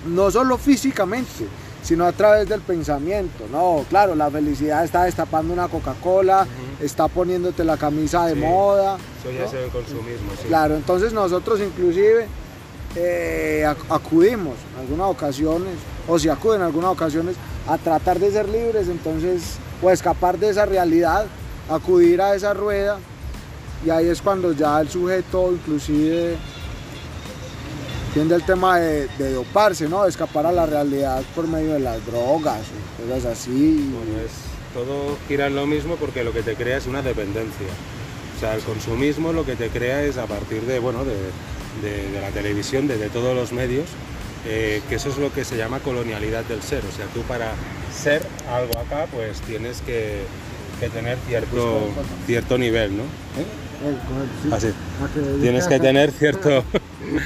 no 0.05 0.29
solo 0.31 0.57
físicamente, 0.57 1.47
sino 1.81 2.05
a 2.05 2.11
través 2.11 2.47
del 2.49 2.59
pensamiento. 2.61 3.45
No, 3.51 3.85
claro, 3.89 4.13
la 4.15 4.29
felicidad 4.29 4.83
está 4.83 5.05
destapando 5.05 5.53
una 5.53 5.69
Coca-Cola, 5.69 6.45
está 6.81 7.07
poniéndote 7.07 7.63
la 7.63 7.77
camisa 7.77 8.25
de 8.27 8.33
Sí, 8.35 8.39
moda. 8.41 8.97
Eso 9.21 9.31
ya 9.31 9.43
¿no? 9.45 9.49
se 9.49 9.55
ve 9.57 9.67
consumismo, 9.69 10.31
sí. 10.41 10.47
Claro, 10.49 10.75
entonces 10.75 11.13
nosotros 11.13 11.59
inclusive 11.61 12.27
eh, 12.95 13.63
ac- 13.65 13.85
acudimos 13.89 14.55
en 14.73 14.81
algunas 14.81 15.07
ocasiones, 15.07 15.73
o 16.07 16.19
si 16.19 16.27
acuden 16.29 16.59
en 16.61 16.67
algunas 16.67 16.91
ocasiones, 16.91 17.35
a 17.67 17.77
tratar 17.77 18.19
de 18.19 18.29
ser 18.31 18.49
libres, 18.49 18.87
entonces, 18.89 19.55
o 19.81 19.89
escapar 19.89 20.37
de 20.37 20.49
esa 20.49 20.65
realidad, 20.65 21.25
acudir 21.69 22.21
a 22.21 22.35
esa 22.35 22.53
rueda, 22.53 22.97
y 23.85 23.89
ahí 23.89 24.07
es 24.07 24.21
cuando 24.21 24.51
ya 24.53 24.79
el 24.81 24.89
sujeto 24.89 25.51
inclusive 25.51 26.35
tiende 28.13 28.35
el 28.35 28.43
tema 28.43 28.79
de, 28.79 29.07
de 29.17 29.33
doparse, 29.33 29.87
¿no? 29.87 30.03
De 30.03 30.09
escapar 30.09 30.45
a 30.45 30.51
la 30.51 30.65
realidad 30.65 31.21
por 31.35 31.47
medio 31.47 31.73
de 31.73 31.79
las 31.79 32.03
drogas, 32.05 32.61
o 33.03 33.07
cosas 33.13 33.25
así. 33.39 33.89
Bueno, 33.93 34.19
es, 34.25 34.31
todo 34.73 35.17
gira 35.27 35.47
en 35.47 35.55
lo 35.55 35.67
mismo 35.67 35.95
porque 35.97 36.23
lo 36.23 36.33
que 36.33 36.41
te 36.41 36.55
crea 36.55 36.77
es 36.77 36.87
una 36.87 37.01
dependencia. 37.01 37.67
O 38.35 38.39
sea, 38.39 38.55
el 38.55 38.61
consumismo 38.61 39.33
lo 39.33 39.45
que 39.45 39.55
te 39.55 39.69
crea 39.69 40.03
es 40.03 40.17
a 40.17 40.25
partir 40.25 40.61
de, 40.63 40.79
bueno, 40.79 41.03
de, 41.03 41.15
de- 41.87 42.11
de 42.11 42.21
la 42.21 42.29
televisión, 42.29 42.87
de, 42.87 42.95
todos 43.09 43.35
los 43.35 43.51
medios, 43.51 43.85
eh, 44.47 44.81
que 44.89 44.95
eso 44.95 45.09
es 45.09 45.17
lo 45.17 45.31
que 45.31 45.43
se 45.45 45.57
llama 45.57 45.79
colonialidad 45.79 46.43
del 46.45 46.61
ser. 46.61 46.83
O 46.91 46.95
sea, 46.95 47.05
tú 47.13 47.21
para 47.23 47.51
ser 47.95 48.21
algo 48.51 48.79
acá, 48.79 49.07
pues 49.11 49.41
tienes 49.41 49.81
que, 49.81 50.21
que 50.79 50.89
tener 50.89 51.17
cierto, 51.27 51.81
cierto 52.25 52.57
nivel, 52.57 52.97
¿no? 52.97 53.03
¿Eh? 53.03 53.66
Así. 54.51 54.67
Ah, 55.01 55.07
Tienes 55.41 55.67
que 55.67 55.79
tener 55.79 56.11
cierto, 56.11 56.63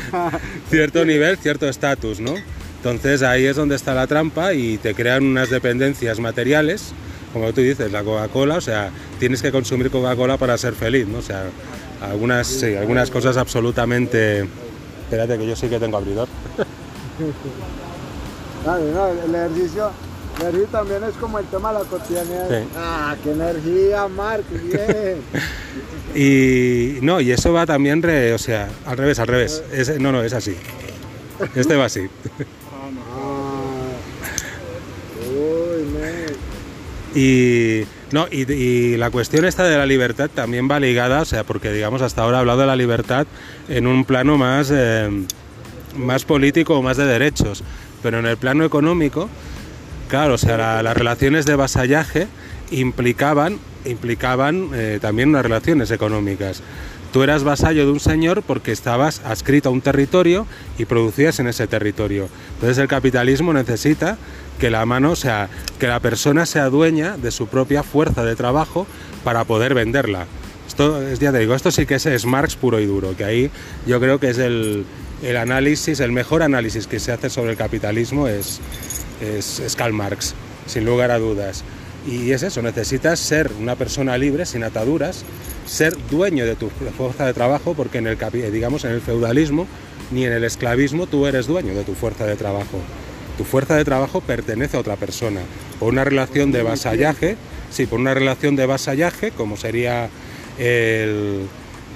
cierto 0.69 1.05
nivel, 1.05 1.37
cierto 1.37 1.67
estatus, 1.67 2.19
¿no? 2.19 2.35
Entonces 2.77 3.21
ahí 3.21 3.45
es 3.45 3.55
donde 3.55 3.75
está 3.75 3.93
la 3.93 4.07
trampa 4.07 4.53
y 4.53 4.77
te 4.77 4.95
crean 4.95 5.23
unas 5.23 5.49
dependencias 5.49 6.19
materiales, 6.19 6.93
como 7.31 7.53
tú 7.53 7.61
dices, 7.61 7.91
la 7.91 8.03
Coca-Cola, 8.03 8.55
o 8.55 8.61
sea, 8.61 8.89
tienes 9.19 9.41
que 9.41 9.51
consumir 9.51 9.91
Coca-Cola 9.91 10.37
para 10.37 10.57
ser 10.57 10.73
feliz, 10.73 11.07
¿no? 11.07 11.19
O 11.19 11.21
sea, 11.21 11.43
algunas, 12.01 12.47
sí, 12.47 12.75
algunas 12.75 13.11
cosas 13.11 13.37
absolutamente... 13.37 14.47
Espérate 15.03 15.37
que 15.37 15.47
yo 15.47 15.55
sí 15.55 15.67
que 15.67 15.79
tengo 15.79 15.97
abridor. 15.97 16.27
Claro, 18.63 18.83
no, 18.93 19.07
el 19.07 19.33
ejercicio, 19.33 19.89
ejercicio 20.41 20.67
también 20.71 21.03
es 21.03 21.15
como 21.15 21.39
el 21.39 21.45
tema 21.45 21.71
de 21.73 21.79
la 21.79 21.85
cotidianidad. 21.85 22.49
Sí. 22.49 22.67
Ah, 22.77 23.15
qué 23.23 23.31
energía, 23.31 24.07
Marco, 24.07 24.45
bien. 24.63 25.17
Y 26.13 26.97
no, 27.01 27.21
y 27.21 27.31
eso 27.31 27.53
va 27.53 27.65
también, 27.65 28.01
re- 28.03 28.33
o 28.33 28.37
sea, 28.37 28.67
al 28.85 28.97
revés, 28.97 29.17
al 29.19 29.27
revés. 29.27 29.63
Es- 29.71 29.97
no, 29.97 30.11
no, 30.11 30.21
es 30.21 30.33
así. 30.33 30.55
Este 31.55 31.77
va 31.77 31.85
así. 31.85 32.09
Y, 37.13 37.83
no, 38.11 38.27
y, 38.31 38.49
y 38.51 38.97
la 38.97 39.09
cuestión 39.11 39.43
esta 39.45 39.63
de 39.65 39.77
la 39.77 39.85
libertad 39.85 40.29
también 40.33 40.69
va 40.71 40.79
ligada, 40.79 41.21
o 41.21 41.25
sea, 41.25 41.43
porque 41.43 41.71
digamos 41.71 42.01
hasta 42.01 42.23
ahora 42.23 42.37
he 42.37 42.39
hablado 42.39 42.61
de 42.61 42.67
la 42.67 42.75
libertad 42.75 43.27
en 43.67 43.85
un 43.85 44.05
plano 44.05 44.37
más, 44.37 44.69
eh, 44.73 45.09
más 45.97 46.23
político 46.23 46.77
o 46.77 46.81
más 46.81 46.95
de 46.97 47.05
derechos, 47.05 47.63
pero 48.01 48.19
en 48.19 48.25
el 48.27 48.37
plano 48.37 48.63
económico, 48.63 49.29
claro, 50.11 50.33
o 50.35 50.37
sea, 50.37 50.57
la- 50.57 50.83
las 50.83 50.95
relaciones 50.95 51.45
de 51.45 51.55
vasallaje 51.55 52.27
implicaban, 52.69 53.57
implicaban 53.85 54.69
eh, 54.73 54.99
también 55.01 55.29
unas 55.29 55.43
relaciones 55.43 55.89
económicas. 55.89 56.61
Tú 57.13 57.23
eras 57.23 57.43
vasallo 57.43 57.85
de 57.85 57.91
un 57.91 57.99
señor 57.99 58.41
porque 58.43 58.71
estabas 58.71 59.21
adscrito 59.25 59.69
a 59.69 59.71
un 59.71 59.81
territorio 59.81 60.45
y 60.77 60.85
producías 60.85 61.39
en 61.39 61.47
ese 61.47 61.65
territorio. 61.67 62.29
Entonces 62.55 62.77
el 62.77 62.87
capitalismo 62.87 63.51
necesita 63.53 64.17
que 64.59 64.69
la 64.69 64.85
mano, 64.85 65.11
o 65.11 65.15
sea, 65.15 65.49
que 65.79 65.87
la 65.87 65.99
persona 65.99 66.45
sea 66.45 66.69
dueña 66.69 67.17
de 67.17 67.31
su 67.31 67.47
propia 67.47 67.81
fuerza 67.83 68.23
de 68.23 68.35
trabajo 68.35 68.87
para 69.23 69.43
poder 69.43 69.73
venderla. 69.73 70.25
Esto, 70.67 71.01
es, 71.01 71.19
ya 71.19 71.31
te 71.33 71.39
digo, 71.39 71.55
esto 71.55 71.71
sí 71.71 71.85
que 71.85 71.95
es, 71.95 72.05
es 72.05 72.25
Marx 72.25 72.55
puro 72.55 72.79
y 72.79 72.85
duro, 72.85 73.15
que 73.17 73.25
ahí 73.25 73.51
yo 73.87 73.99
creo 73.99 74.19
que 74.19 74.29
es 74.29 74.37
el, 74.37 74.85
el 75.21 75.35
análisis, 75.35 75.99
el 75.99 76.13
mejor 76.13 76.43
análisis 76.43 76.87
que 76.87 76.99
se 77.01 77.11
hace 77.11 77.29
sobre 77.29 77.51
el 77.51 77.57
capitalismo 77.57 78.29
es, 78.29 78.61
es, 79.21 79.75
Karl 79.77 79.93
Marx, 79.93 80.33
sin 80.65 80.85
lugar 80.85 81.11
a 81.11 81.19
dudas. 81.19 81.63
Y 82.07 82.31
es 82.31 82.41
eso, 82.43 82.61
necesitas 82.61 83.19
ser 83.19 83.51
una 83.59 83.75
persona 83.75 84.17
libre, 84.17 84.45
sin 84.45 84.63
ataduras, 84.63 85.23
ser 85.67 85.95
dueño 86.09 86.45
de 86.45 86.55
tu 86.55 86.69
fuerza 86.97 87.25
de 87.27 87.33
trabajo, 87.33 87.73
porque 87.75 87.99
en 87.99 88.07
el, 88.07 88.17
capi- 88.17 88.49
digamos, 88.49 88.85
en 88.85 88.91
el 88.91 89.01
feudalismo 89.01 89.67
ni 90.11 90.25
en 90.25 90.33
el 90.33 90.43
esclavismo 90.43 91.07
tú 91.07 91.25
eres 91.27 91.47
dueño 91.47 91.73
de 91.73 91.83
tu 91.83 91.93
fuerza 91.93 92.25
de 92.25 92.35
trabajo. 92.35 92.79
Tu 93.37 93.43
fuerza 93.45 93.75
de 93.75 93.85
trabajo 93.85 94.19
pertenece 94.21 94.75
a 94.77 94.79
otra 94.81 94.95
persona. 94.97 95.41
Por 95.79 95.89
una 95.93 96.03
relación 96.03 96.51
de 96.51 96.63
vasallaje, 96.63 97.37
sí, 97.69 97.85
por 97.85 97.99
una 97.99 98.13
relación 98.13 98.55
de 98.55 98.65
vasallaje, 98.65 99.31
como 99.31 99.55
sería 99.55 100.09
el, 100.59 101.41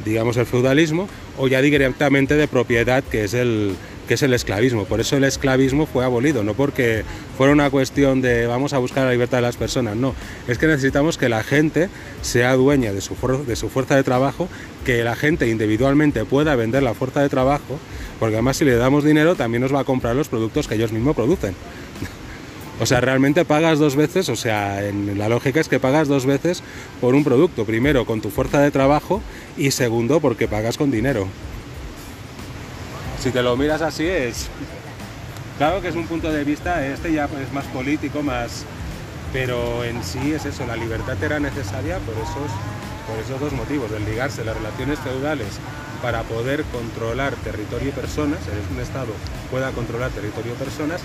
digamos, 0.05 0.37
el 0.37 0.45
feudalismo, 0.45 1.09
o 1.37 1.47
ya 1.47 1.61
directamente 1.61 2.35
de 2.35 2.47
propiedad, 2.47 3.03
que 3.03 3.25
es 3.25 3.33
el 3.33 3.75
que 4.07 4.15
es 4.15 4.23
el 4.23 4.33
esclavismo. 4.33 4.85
Por 4.85 4.99
eso 4.99 5.17
el 5.17 5.23
esclavismo 5.23 5.85
fue 5.85 6.05
abolido, 6.05 6.43
no 6.43 6.53
porque 6.53 7.03
fuera 7.37 7.53
una 7.53 7.69
cuestión 7.69 8.21
de 8.21 8.47
vamos 8.47 8.73
a 8.73 8.77
buscar 8.77 9.05
la 9.05 9.11
libertad 9.11 9.39
de 9.39 9.43
las 9.43 9.57
personas, 9.57 9.95
no, 9.95 10.13
es 10.47 10.57
que 10.57 10.67
necesitamos 10.67 11.17
que 11.17 11.29
la 11.29 11.43
gente 11.43 11.89
sea 12.21 12.55
dueña 12.55 12.93
de 12.93 13.01
su, 13.01 13.15
de 13.45 13.55
su 13.55 13.69
fuerza 13.69 13.95
de 13.95 14.03
trabajo, 14.03 14.47
que 14.85 15.03
la 15.03 15.15
gente 15.15 15.49
individualmente 15.49 16.25
pueda 16.25 16.55
vender 16.55 16.83
la 16.83 16.93
fuerza 16.93 17.21
de 17.21 17.29
trabajo, 17.29 17.79
porque 18.19 18.35
además 18.35 18.57
si 18.57 18.65
le 18.65 18.75
damos 18.75 19.03
dinero 19.03 19.35
también 19.35 19.61
nos 19.61 19.73
va 19.73 19.81
a 19.81 19.85
comprar 19.85 20.15
los 20.15 20.29
productos 20.29 20.67
que 20.67 20.75
ellos 20.75 20.91
mismos 20.91 21.15
producen. 21.15 21.55
O 22.77 22.85
sea, 22.85 22.99
realmente 22.99 23.45
pagas 23.45 23.79
dos 23.79 23.95
veces, 23.95 24.27
o 24.27 24.35
sea, 24.35 24.81
la 25.15 25.29
lógica 25.29 25.61
es 25.61 25.69
que 25.69 25.79
pagas 25.79 26.09
dos 26.09 26.25
veces 26.25 26.61
por 26.99 27.15
un 27.15 27.23
producto. 27.23 27.63
Primero 27.63 28.05
con 28.05 28.19
tu 28.19 28.29
fuerza 28.29 28.59
de 28.59 28.69
trabajo 28.69 29.21
y 29.55 29.71
segundo 29.71 30.19
porque 30.19 30.49
pagas 30.49 30.77
con 30.77 30.91
dinero. 30.91 31.25
Si 33.19 33.31
te 33.31 33.41
lo 33.41 33.55
miras 33.57 33.81
así 33.81 34.05
es... 34.05 34.49
Claro 35.57 35.81
que 35.81 35.87
es 35.87 35.95
un 35.95 36.05
punto 36.05 36.31
de 36.31 36.43
vista, 36.43 36.85
este 36.85 37.13
ya 37.13 37.25
es 37.25 37.53
más 37.53 37.65
político, 37.65 38.21
más... 38.21 38.65
Pero 39.31 39.83
en 39.83 40.03
sí 40.03 40.33
es 40.33 40.45
eso, 40.45 40.65
la 40.65 40.75
libertad 40.75 41.21
era 41.21 41.39
necesaria 41.39 41.97
por 41.99 42.13
esos, 42.15 42.51
por 43.07 43.19
esos 43.19 43.39
dos 43.39 43.53
motivos, 43.53 43.91
el 43.91 44.05
ligarse 44.05 44.45
las 44.45 44.55
relaciones 44.55 44.99
feudales 44.99 45.59
para 46.01 46.23
poder 46.23 46.63
controlar 46.65 47.33
territorio 47.37 47.89
y 47.89 47.91
personas, 47.91 48.39
un 48.71 48.79
Estado 48.79 49.11
pueda 49.49 49.71
controlar 49.71 50.11
territorio 50.11 50.53
y 50.53 50.55
personas 50.55 51.01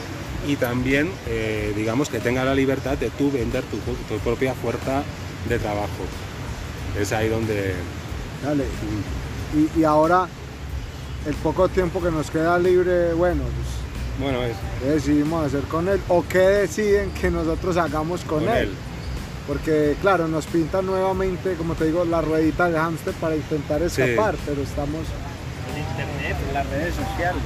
y 0.46 0.56
también, 0.56 1.10
eh, 1.26 1.72
digamos, 1.76 2.08
que 2.08 2.18
tenga 2.20 2.44
la 2.44 2.54
libertad 2.54 2.96
de 2.98 3.10
tú 3.10 3.30
vender 3.30 3.64
tu, 3.64 3.78
propia 4.18 4.54
fuerza 4.54 5.02
de 5.48 5.58
trabajo. 5.58 6.04
Es 6.98 7.12
ahí 7.12 7.28
donde... 7.28 7.74
Y, 9.54 9.80
y 9.80 9.84
ahora, 9.84 10.28
el 11.26 11.34
poco 11.36 11.68
tiempo 11.68 12.02
que 12.02 12.10
nos 12.10 12.30
queda 12.30 12.58
libre, 12.58 13.12
bueno, 13.14 13.42
pues, 13.42 14.20
Bueno, 14.32 14.42
es 14.44 14.56
¿qué 14.82 14.88
decidimos 14.90 15.46
hacer 15.46 15.62
con 15.62 15.88
él? 15.88 16.00
¿O 16.08 16.24
qué 16.28 16.38
deciden 16.38 17.10
que 17.12 17.30
nosotros 17.30 17.76
hagamos 17.76 18.22
con, 18.22 18.40
con 18.44 18.48
él? 18.48 18.68
él. 18.68 18.70
Porque, 19.46 19.96
claro, 20.00 20.28
nos 20.28 20.46
pintan 20.46 20.86
nuevamente, 20.86 21.54
como 21.54 21.74
te 21.74 21.86
digo, 21.86 22.04
la 22.04 22.20
ruedita 22.20 22.68
de 22.70 22.78
hámster 22.78 23.14
para 23.14 23.34
intentar 23.36 23.80
Sí. 23.90 24.02
escapar, 24.02 24.36
pero 24.46 24.62
estamos. 24.62 25.00
El 25.72 25.80
internet, 25.80 26.36
las 26.52 26.66
redes 26.70 26.94
sociales. 26.94 27.42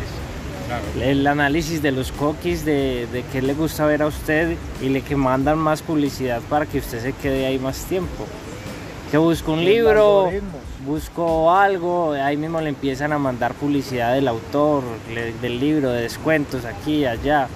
el 1.00 1.26
análisis 1.26 1.82
de 1.82 1.92
los 1.92 2.10
cookies, 2.12 2.64
de, 2.64 3.06
de 3.12 3.22
qué 3.32 3.42
le 3.42 3.54
gusta 3.54 3.84
ver 3.86 4.02
a 4.02 4.06
usted 4.06 4.56
y 4.82 4.88
le 4.88 5.02
que 5.02 5.14
mandan 5.14 5.58
más 5.58 5.82
publicidad 5.82 6.40
para 6.48 6.64
que 6.66 6.78
usted 6.78 7.02
se 7.02 7.12
quede 7.12 7.46
ahí 7.46 7.58
más 7.58 7.84
tiempo. 7.84 8.26
Que 9.14 9.18
busco 9.18 9.52
un 9.52 9.64
libro, 9.64 10.28
busco 10.84 11.52
algo, 11.52 12.14
ahí 12.14 12.36
mismo 12.36 12.60
le 12.60 12.70
empiezan 12.70 13.12
a 13.12 13.18
mandar 13.20 13.54
publicidad 13.54 14.12
del 14.12 14.26
autor, 14.26 14.82
del 15.40 15.60
libro, 15.60 15.90
de 15.90 16.02
descuentos 16.02 16.64
aquí 16.64 16.96
y 16.96 17.06
allá, 17.06 17.46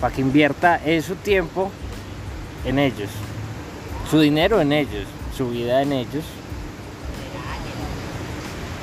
para 0.00 0.12
que 0.12 0.22
invierta 0.22 0.80
su 1.06 1.14
tiempo 1.14 1.70
en 2.64 2.80
ellos, 2.80 3.10
su 4.10 4.18
dinero 4.18 4.60
en 4.60 4.72
ellos, 4.72 5.04
su 5.36 5.50
vida 5.50 5.82
en 5.82 5.92
ellos. 5.92 6.24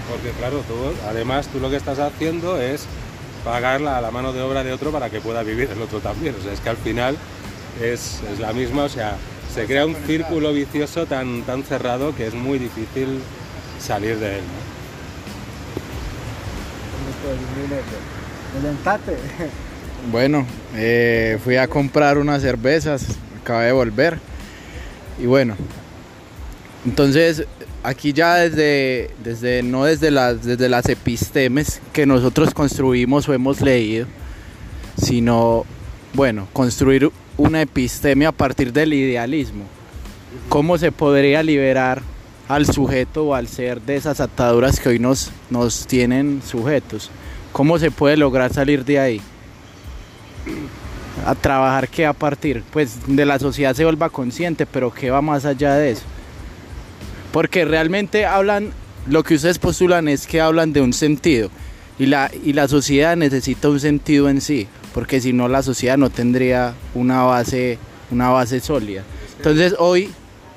Porque 0.10 0.30
claro, 0.38 0.60
tú, 0.60 0.76
además 1.06 1.50
tú 1.50 1.60
lo 1.60 1.70
que 1.70 1.76
estás 1.76 2.00
haciendo 2.00 2.62
es 2.62 2.86
pagar 3.44 3.82
la, 3.82 4.00
la 4.00 4.10
mano 4.10 4.32
de 4.32 4.42
obra 4.42 4.64
de 4.64 4.72
otro 4.72 4.94
para 4.94 5.10
que 5.10 5.20
pueda 5.20 5.44
vivir 5.44 5.70
el 5.70 5.82
otro 5.82 6.00
también. 6.00 6.34
O 6.40 6.42
sea, 6.42 6.54
es 6.54 6.62
que 6.62 6.70
al 6.70 6.78
final 6.78 7.18
es, 7.82 8.22
es 8.32 8.40
la 8.40 8.54
misma, 8.54 8.84
o 8.84 8.90
sea, 8.90 9.18
se 9.54 9.66
crea 9.66 9.86
un 9.86 9.96
círculo 10.08 10.52
vicioso 10.52 11.06
tan, 11.06 11.44
tan 11.44 11.64
cerrado 11.64 12.16
que 12.16 12.28
es 12.28 12.34
muy 12.34 12.58
difícil 12.58 13.20
salir 13.80 14.18
de 14.18 14.38
él. 14.38 14.44
Bueno, 20.12 20.46
eh, 20.76 21.38
fui 21.44 21.56
a 21.56 21.68
comprar 21.68 22.18
unas 22.18 22.42
cervezas, 22.42 23.06
acabé 23.42 23.68
de 23.68 23.72
volver 23.72 24.20
y 25.22 25.28
bueno, 25.28 25.56
entonces 26.86 27.46
aquí 27.84 28.12
ya 28.12 28.36
desde, 28.36 29.12
desde 29.24 29.64
no 29.64 29.86
desde 29.86 30.12
las, 30.12 30.44
desde 30.44 30.68
las 30.68 30.90
epistemes 30.90 31.80
que 31.94 32.06
nosotros 32.06 32.54
construimos 32.54 33.30
o 33.30 33.34
hemos 33.34 33.62
leído, 33.62 34.08
sino, 35.02 35.66
bueno, 36.14 36.48
construir 36.54 37.12
una 37.38 37.62
episteme 37.62 38.26
a 38.26 38.32
partir 38.32 38.72
del 38.72 38.94
idealismo. 38.94 39.66
¿Cómo 40.50 40.78
se 40.78 40.92
podría 40.92 41.44
liberar 41.44 42.02
al 42.48 42.66
sujeto 42.66 43.26
o 43.26 43.36
al 43.36 43.48
ser 43.48 43.82
de 43.82 43.96
esas 43.96 44.20
ataduras 44.20 44.80
que 44.80 44.90
hoy 44.90 45.00
nos, 45.00 45.32
nos 45.50 45.88
tienen 45.88 46.42
sujetos? 46.46 47.10
¿Cómo 47.52 47.80
se 47.80 47.92
puede 47.92 48.18
lograr 48.18 48.54
salir 48.54 48.84
de 48.84 49.00
ahí? 49.00 49.22
A 51.26 51.36
trabajar 51.36 51.88
que 51.88 52.06
a 52.06 52.14
partir, 52.14 52.64
pues 52.72 52.98
de 53.08 53.26
la 53.26 53.40
sociedad 53.40 53.76
se 53.76 53.84
vuelva 53.84 54.10
consciente, 54.10 54.66
pero 54.66 54.94
que 54.94 55.12
va 55.12 55.22
más 55.22 55.46
allá 55.46 55.76
de 55.76 55.92
eso. 55.92 56.04
Porque 57.32 57.66
realmente 57.66 58.26
hablan, 58.26 58.72
lo 59.08 59.24
que 59.24 59.36
ustedes 59.36 59.60
postulan 59.60 60.08
es 60.08 60.28
que 60.28 60.42
hablan 60.42 60.74
de 60.74 60.82
un 60.82 60.94
sentido 60.94 61.50
y 62.00 62.08
la, 62.08 62.32
y 62.44 62.54
la 62.54 62.68
sociedad 62.68 63.16
necesita 63.16 63.70
un 63.70 63.80
sentido 63.80 64.30
en 64.30 64.42
sí, 64.42 64.68
porque 64.94 65.20
si 65.20 65.34
no 65.34 65.48
la 65.48 65.64
sociedad 65.64 65.98
no 65.98 66.10
tendría 66.10 66.74
una 66.94 67.24
base, 67.24 67.78
una 68.12 68.30
base 68.30 68.60
sólida. 68.60 69.04
Entonces 69.38 69.76
hoy, 69.80 70.10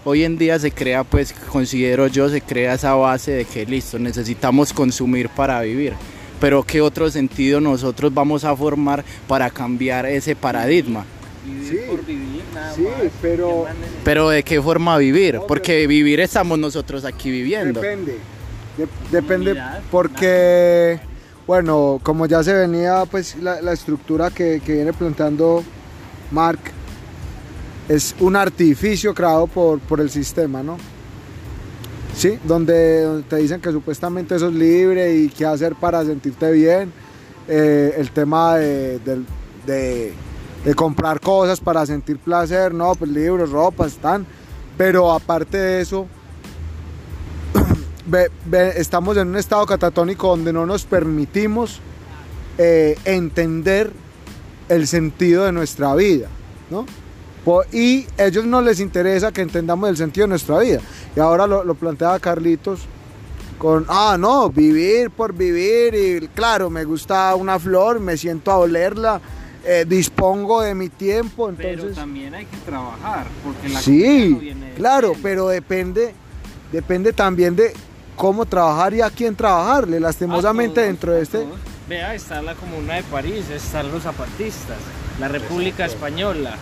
hoy 0.05 0.25
en 0.25 0.39
día 0.39 0.59
se 0.59 0.71
crea, 0.71 1.05
pues 1.05 1.33
considero 1.33 2.07
yo, 2.07 2.29
se 2.29 2.41
crea 2.41 2.75
esa 2.75 2.95
base 2.95 3.33
de 3.33 3.45
que 3.45 3.67
listo, 3.67 3.99
necesitamos 3.99 4.73
consumir 4.73 5.29
para 5.29 5.61
vivir. 5.63 5.95
Pero 6.41 6.63
¿qué 6.63 6.83
otro 6.83 7.11
sentido 7.11 7.61
nosotros 7.61 8.13
vamos 8.13 8.45
a 8.45 8.55
formar 8.55 9.05
para 9.27 9.49
cambiar 9.51 10.07
ese 10.07 10.37
paradigma? 10.37 11.05
sí, 11.69 11.79
sí, 12.75 12.87
pero... 13.23 13.67
Pero 14.05 14.29
¿de 14.31 14.43
qué 14.43 14.61
forma 14.61 14.99
vivir? 14.99 15.41
Porque 15.47 15.87
vivir 15.87 16.21
estamos 16.21 16.59
nosotros 16.59 17.05
aquí 17.05 17.31
viviendo. 17.31 17.81
Depende, 17.81 18.19
depende 19.11 19.63
porque, 19.91 20.99
bueno, 21.47 22.01
como 22.03 22.27
ya 22.27 22.43
se 22.43 22.53
venía 22.53 23.05
pues 23.11 23.37
la, 23.37 23.73
estructura 23.73 24.31
que, 24.31 24.61
viene 24.67 24.93
planteando 24.93 25.63
Mark, 26.31 26.61
es 27.89 28.15
un 28.19 28.37
artificio 28.37 29.15
creado 29.15 29.47
por, 29.47 29.79
por 29.81 30.01
el 30.01 30.11
sistema, 30.11 30.63
¿no? 30.63 30.77
Sí, 32.15 32.39
donde, 32.45 33.23
te 33.29 33.37
dicen 33.37 33.61
que 33.61 33.71
supuestamente 33.71 34.35
eso 34.35 34.49
es 34.49 34.55
libre 34.55 35.15
y 35.15 35.29
qué 35.29 35.45
hacer 35.45 35.75
para 35.75 36.05
sentirte 36.05 36.51
bien. 36.51 36.93
Eh, 37.49 37.95
el 37.99 38.11
tema 38.11 38.57
de 38.57 38.99
de 40.67 40.75
comprar 40.75 41.21
cosas 41.21 41.61
para 41.61 41.87
sentir 41.87 42.19
placer, 42.19 42.75
no, 42.75 42.93
pues 42.97 43.09
libros, 43.09 43.51
ropa, 43.51 43.87
están. 43.87 44.27
Pero 44.77 45.13
aparte 45.13 45.57
de 45.57 45.81
eso, 45.81 46.09
estamos 48.77 49.17
en 49.17 49.29
un 49.29 49.37
estado 49.37 49.67
catatónico 49.67 50.29
donde 50.29 50.53
no 50.53 50.67
nos 50.67 50.85
permitimos 50.85 51.81
eh, 52.59 52.97
entender 53.05 53.91
el 54.69 54.87
sentido 54.87 55.45
de 55.45 55.53
nuestra 55.53 55.95
vida, 55.95 56.29
¿no? 56.71 56.87
Y 57.73 58.07
a 58.19 58.25
ellos 58.25 58.45
no 58.45 58.61
les 58.61 58.81
interesa 58.81 59.31
que 59.31 59.41
entendamos 59.41 59.89
el 59.89 59.97
sentido 59.97 60.27
de 60.27 60.31
nuestra 60.31 60.59
vida. 60.59 60.81
Y 61.15 61.21
ahora 61.21 61.47
lo, 61.47 61.63
lo 61.63 61.77
planteaba 61.77 62.19
Carlitos 62.19 62.81
con, 63.59 63.87
ah, 63.89 64.17
no, 64.19 64.51
vivir 64.51 65.11
por 65.11 65.33
vivir 65.33 65.95
y 65.95 66.29
claro, 66.29 66.71
me 66.71 66.85
gusta 66.85 67.35
una 67.35 67.59
flor, 67.59 68.01
me 68.01 68.17
siento 68.17 68.51
a 68.51 68.59
olerla, 68.59 69.21
eh, 69.65 69.85
dispongo 69.87 70.61
de 70.61 70.75
mi 70.75 70.89
tiempo. 70.89 71.49
Entonces... 71.49 71.81
Pero 71.81 71.95
también 71.95 72.35
hay 72.35 72.47
que 72.47 72.57
trabajar, 72.59 73.27
porque 73.43 73.69
la 73.69 73.81
Sí, 73.81 74.53
claro, 74.77 75.13
pero 75.23 75.49
depende, 75.49 76.15
depende 76.71 77.13
también 77.13 77.57
de 77.57 77.73
cómo 78.17 78.47
trabajar 78.47 78.95
y 78.95 79.01
a 79.01 79.11
quién 79.11 79.37
trabajarle. 79.37 80.01
Lastimosamente 80.01 80.81
dentro 80.81 81.13
de 81.13 81.23
este... 81.23 81.47
Vea, 81.89 82.15
está 82.15 82.43
la 82.43 82.55
Comuna 82.55 82.95
de 82.95 83.05
París, 83.05 83.49
están 83.49 83.93
los 83.93 84.03
zapatistas, 84.03 84.77
la 85.21 85.29
República 85.29 85.85
Española, 85.85 86.57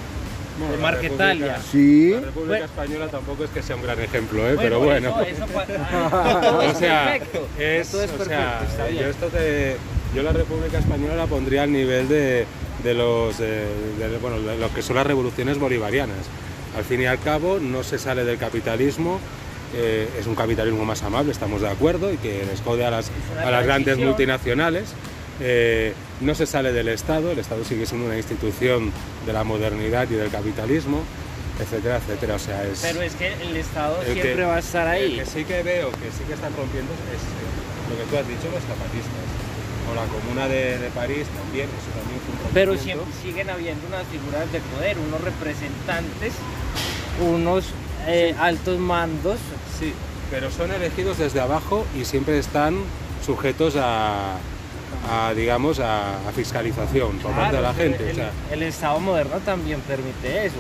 de 0.71 0.77
Marquetalia. 0.77 1.59
Sí. 1.73 2.11
La 2.11 2.21
República 2.21 2.65
Española 2.67 3.09
tampoco 3.09 3.45
es 3.45 3.51
que 3.51 3.63
sea 3.63 3.77
un 3.77 3.83
gran 3.83 3.99
ejemplo, 4.01 4.47
¿eh? 4.47 4.57
pero 4.59 4.81
bueno. 4.81 5.17
o 5.17 6.75
sea, 6.75 7.17
es, 7.59 7.95
o 7.95 8.25
sea, 8.25 8.61
yo 8.91 9.07
esto 9.07 9.31
de, 9.31 9.77
yo 10.15 10.23
la 10.23 10.33
República 10.33 10.79
Española 10.79 11.17
la 11.17 11.27
pondría 11.27 11.63
al 11.63 11.73
nivel 11.73 12.07
de, 12.09 12.47
de, 12.85 12.95
los, 12.95 13.37
eh, 13.41 13.67
bueno, 14.21 14.37
lo 14.37 14.75
que 14.75 14.83
son 14.83 14.97
las 14.97 15.07
revoluciones 15.07 15.59
bolivarianas. 15.59 16.27
Al 16.77 16.85
fin 16.85 17.01
y 17.01 17.07
al 17.07 17.21
cabo 17.21 17.59
no 17.61 17.83
se 17.83 17.99
sale 17.99 18.25
del 18.25 18.37
capitalismo, 18.37 19.21
eh, 19.75 20.09
es 20.19 20.27
un 20.27 20.35
capitalismo 20.35 20.85
más 20.85 21.03
amable, 21.03 21.33
estamos 21.33 21.61
de 21.61 21.69
acuerdo, 21.69 22.13
y 22.13 22.17
que 22.17 22.45
les 22.45 22.61
jode 22.61 22.85
a 22.85 22.91
las, 22.91 23.11
a 23.43 23.51
las 23.51 23.65
grandes 23.65 23.99
multinacionales. 23.99 24.95
Eh, 25.41 25.95
no 26.21 26.35
se 26.35 26.47
sale 26.47 26.73
del 26.73 26.89
Estado, 26.89 27.33
el 27.33 27.39
Estado 27.39 27.65
sigue 27.65 27.87
siendo 27.87 28.07
una 28.07 28.17
institución 28.17 28.93
de 29.27 29.33
la 29.33 29.43
modernidad 29.43 30.09
y 30.11 30.15
del 30.15 30.31
capitalismo, 30.31 31.03
etcétera, 31.61 31.97
etcétera. 31.97 32.35
O 32.37 32.39
sea, 32.39 32.65
es, 32.65 32.81
Pero 32.83 33.03
es 33.03 33.15
que 33.15 33.33
el 33.33 33.57
Estado 33.57 34.03
siempre 34.05 34.45
va 34.45 34.57
a 34.57 34.61
estar 34.61 34.87
ahí. 34.87 35.19
El 35.19 35.19
que 35.19 35.27
sí 35.27 35.45
que 35.45 35.63
veo 35.63 35.91
que 35.91 36.11
sí 36.17 36.25
que 36.27 36.35
están 36.35 36.55
rompiendo 36.57 36.93
es 36.93 37.23
lo 37.91 37.99
que 37.99 38.11
tú 38.11 38.17
has 38.17 38.29
dicho, 38.29 38.47
los 38.53 38.63
zapatistas 38.63 39.45
o 39.91 39.95
la 39.95 40.07
Comuna 40.07 40.49
de, 40.49 40.91
París 40.95 41.27
también, 41.37 41.69
eso 41.69 41.91
también 41.93 42.21
fue 42.25 42.47
un 42.47 42.55
Pero 42.55 42.79
siempre 42.79 43.07
siguen 43.23 43.51
habiendo 43.51 43.87
unas 43.87 44.07
figuras 44.07 44.51
de 44.53 44.61
poder, 44.61 44.97
unos 44.99 45.21
representantes, 45.21 46.33
unos 47.21 47.67
eh, 48.07 48.35
altos 48.39 48.79
mandos. 48.79 49.39
Sí, 49.79 49.93
pero 50.31 50.51
son 50.51 50.71
elegidos 50.73 51.19
desde 51.19 51.41
abajo 51.41 51.87
y 51.99 52.05
siempre 52.05 52.39
están 52.39 52.77
sujetos 53.25 53.75
a, 53.77 54.37
digamos, 55.35 55.81
a, 55.81 56.19
fiscalización 56.35 57.19
por 57.19 57.33
parte 57.33 57.57
de 57.57 57.63
la 57.63 57.75
gente. 57.75 58.15
El, 58.51 58.63
Estado 58.63 58.99
moderno 59.01 59.39
también 59.45 59.81
permite 59.81 60.47
eso. 60.47 60.57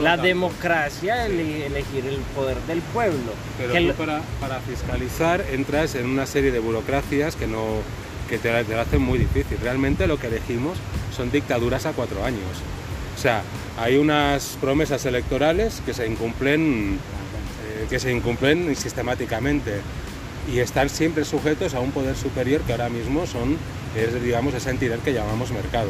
la 0.00 0.16
democracia, 0.16 1.26
elegir 1.26 2.06
el 2.06 2.18
poder 2.34 2.58
del 2.62 2.80
pueblo. 2.80 3.32
Pero 3.58 3.94
para, 3.94 4.22
para 4.40 4.60
fiscalizar 4.60 5.44
entras 5.52 5.94
en 5.94 6.06
una 6.06 6.26
serie 6.26 6.52
de 6.52 6.60
burocracias 6.60 7.36
que 7.36 7.46
no 7.46 7.82
que 8.28 8.38
te, 8.38 8.62
lo 8.62 8.80
hacen 8.80 9.02
muy 9.02 9.18
difícil. 9.18 9.58
Realmente 9.60 10.06
lo 10.06 10.18
que 10.18 10.28
elegimos 10.28 10.78
son 11.16 11.30
dictaduras 11.30 11.86
a 11.86 11.92
cuatro 11.92 12.24
años. 12.24 12.42
O 13.18 13.20
sea, 13.20 13.42
hay 13.76 13.96
unas 13.96 14.56
promesas 14.60 15.04
electorales 15.04 15.82
que 15.84 15.92
se 15.92 16.06
incumplen, 16.06 17.00
eh, 17.66 17.86
que 17.90 17.98
se 17.98 18.12
incumplen 18.12 18.76
sistemáticamente 18.76 19.80
y 20.54 20.60
están 20.60 20.88
siempre 20.88 21.24
sujetos 21.24 21.74
a 21.74 21.80
un 21.80 21.90
poder 21.90 22.14
superior 22.14 22.60
que 22.60 22.70
ahora 22.70 22.88
mismo 22.88 23.26
son, 23.26 23.56
es, 23.96 24.22
digamos, 24.22 24.54
esa 24.54 24.70
entidad 24.70 25.00
que 25.00 25.12
llamamos 25.12 25.50
mercado. 25.50 25.88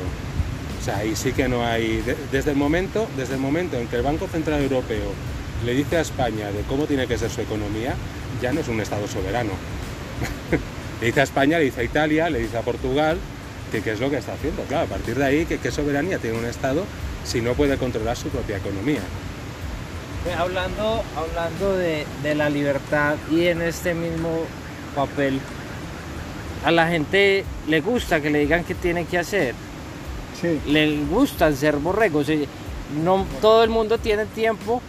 O 0.81 0.83
sea, 0.83 0.97
ahí 0.97 1.15
sí 1.15 1.33
que 1.33 1.51
no 1.51 1.67
hay, 1.67 2.03
desde 2.33 2.53
el 2.53 2.57
momento, 2.57 3.07
desde 3.15 3.35
el 3.35 3.41
momento 3.41 3.77
en 3.77 3.89
que 3.89 3.97
el 3.97 4.03
Banco 4.03 4.27
Central 4.27 4.63
Europeo 4.63 5.13
le 5.67 5.75
dice 5.75 5.99
a 5.99 6.01
España 6.01 6.51
de 6.51 6.63
cómo 6.63 6.87
tiene 6.87 7.07
que 7.07 7.19
ser 7.19 7.29
su 7.29 7.43
economía, 7.43 7.95
ya 8.41 8.55
no 8.55 8.61
es 8.61 8.69
un 8.69 8.81
Estado 8.81 9.07
soberano. 9.07 9.51
Le 11.01 11.07
dice 11.07 11.21
a 11.21 11.25
España, 11.25 11.59
le 11.59 11.67
dice 11.67 11.83
a 11.83 11.85
Italia, 11.85 12.29
le 12.29 12.41
dice 12.41 12.57
a 12.59 12.63
Portugal, 12.63 13.19
que 13.71 13.83
qué 13.83 13.93
es 13.93 14.01
lo 14.01 14.11
que 14.11 14.17
está 14.17 14.33
haciendo. 14.33 14.63
Claro, 14.65 14.87
a 14.87 14.89
partir 14.89 15.15
de 15.15 15.25
ahí, 15.25 15.47
¿qué, 15.47 15.71
soberanía 15.71 16.19
tiene 16.19 16.39
un 16.39 16.45
Estado 16.45 16.85
si 17.29 17.43
no 17.43 17.53
puede 17.53 17.77
controlar 17.77 18.17
su 18.17 18.29
propia 18.31 18.57
economía? 18.57 19.01
Hablando, 20.37 21.03
hablando 21.17 21.77
de, 21.77 22.07
la 22.35 22.51
libertad 22.51 23.17
y 23.31 23.47
en 23.47 23.63
este 23.63 23.95
mismo 23.95 24.45
papel, 24.95 25.41
a 26.65 26.71
la 26.71 26.89
gente 26.89 27.45
le 27.69 27.81
gusta 27.81 28.21
que 28.21 28.31
le 28.31 28.41
digan 28.41 28.65
qué 28.65 28.75
tiene 28.75 29.05
que 29.05 29.19
hacer. 29.19 29.55
Sí. 30.41 30.61
Le 30.67 31.05
gustan 31.05 31.55
ser 31.55 31.77
borregos. 31.77 32.29
eh, 32.31 32.49
No 33.03 33.27
todo 33.41 33.63
el 33.63 33.71
mundo 33.71 33.99
tiene 33.99 34.27
tiempo 34.27 34.83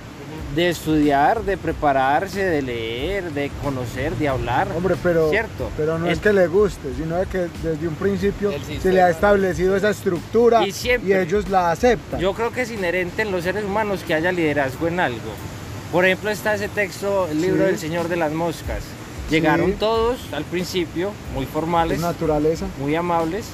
de 0.56 0.70
estudiar, 0.70 1.44
de 1.44 1.58
prepararse, 1.58 2.44
de 2.44 2.62
leer, 2.62 3.32
de 3.34 3.52
conocer, 3.64 4.16
de 4.16 4.28
hablar. 4.28 4.68
Hombre, 4.76 4.96
pero, 5.02 5.30
¿Cierto? 5.30 5.70
pero 5.78 6.00
no 6.00 6.08
es 6.08 6.14
Es- 6.14 6.20
que 6.20 6.34
le 6.34 6.48
guste, 6.48 6.90
sino 6.98 7.18
de 7.18 7.26
que 7.28 7.48
desde 7.62 7.88
un 7.88 7.96
principio 7.96 8.52
se 8.82 8.92
le 8.92 9.02
ha 9.02 9.10
establecido 9.10 9.76
esa 9.76 9.92
estructura 9.92 10.66
Y 10.66 10.72
siempre- 10.72 11.22
ellos 11.22 11.50
la 11.50 11.72
aceptan. 11.72 12.20
Yo 12.20 12.34
creo 12.34 12.52
que 12.52 12.62
es 12.62 12.72
inherente 12.72 13.22
en 13.22 13.32
los 13.32 13.44
seres 13.44 13.64
humanos 13.64 14.04
que 14.06 14.14
haya 14.16 14.32
liderazgo 14.32 14.88
en 14.88 15.00
algo. 15.00 15.32
Por 15.92 16.06
ejemplo, 16.06 16.30
está 16.32 16.56
ese 16.56 16.68
texto, 16.68 17.28
el 17.32 17.42
libro 17.42 17.60
Sí. 17.64 17.66
del 17.72 17.78
Señor 17.80 18.08
de 18.10 18.16
las 18.16 18.32
Moscas. 18.32 18.80
Llegaron 19.30 19.72
Sí. 19.72 19.76
todos 19.80 20.20
al 20.34 20.44
principio, 20.46 21.12
muy 21.36 21.44
es 21.46 21.50
formales, 21.52 22.00
naturaleza. 22.00 22.66
muy 22.80 22.96
amables, 22.96 23.46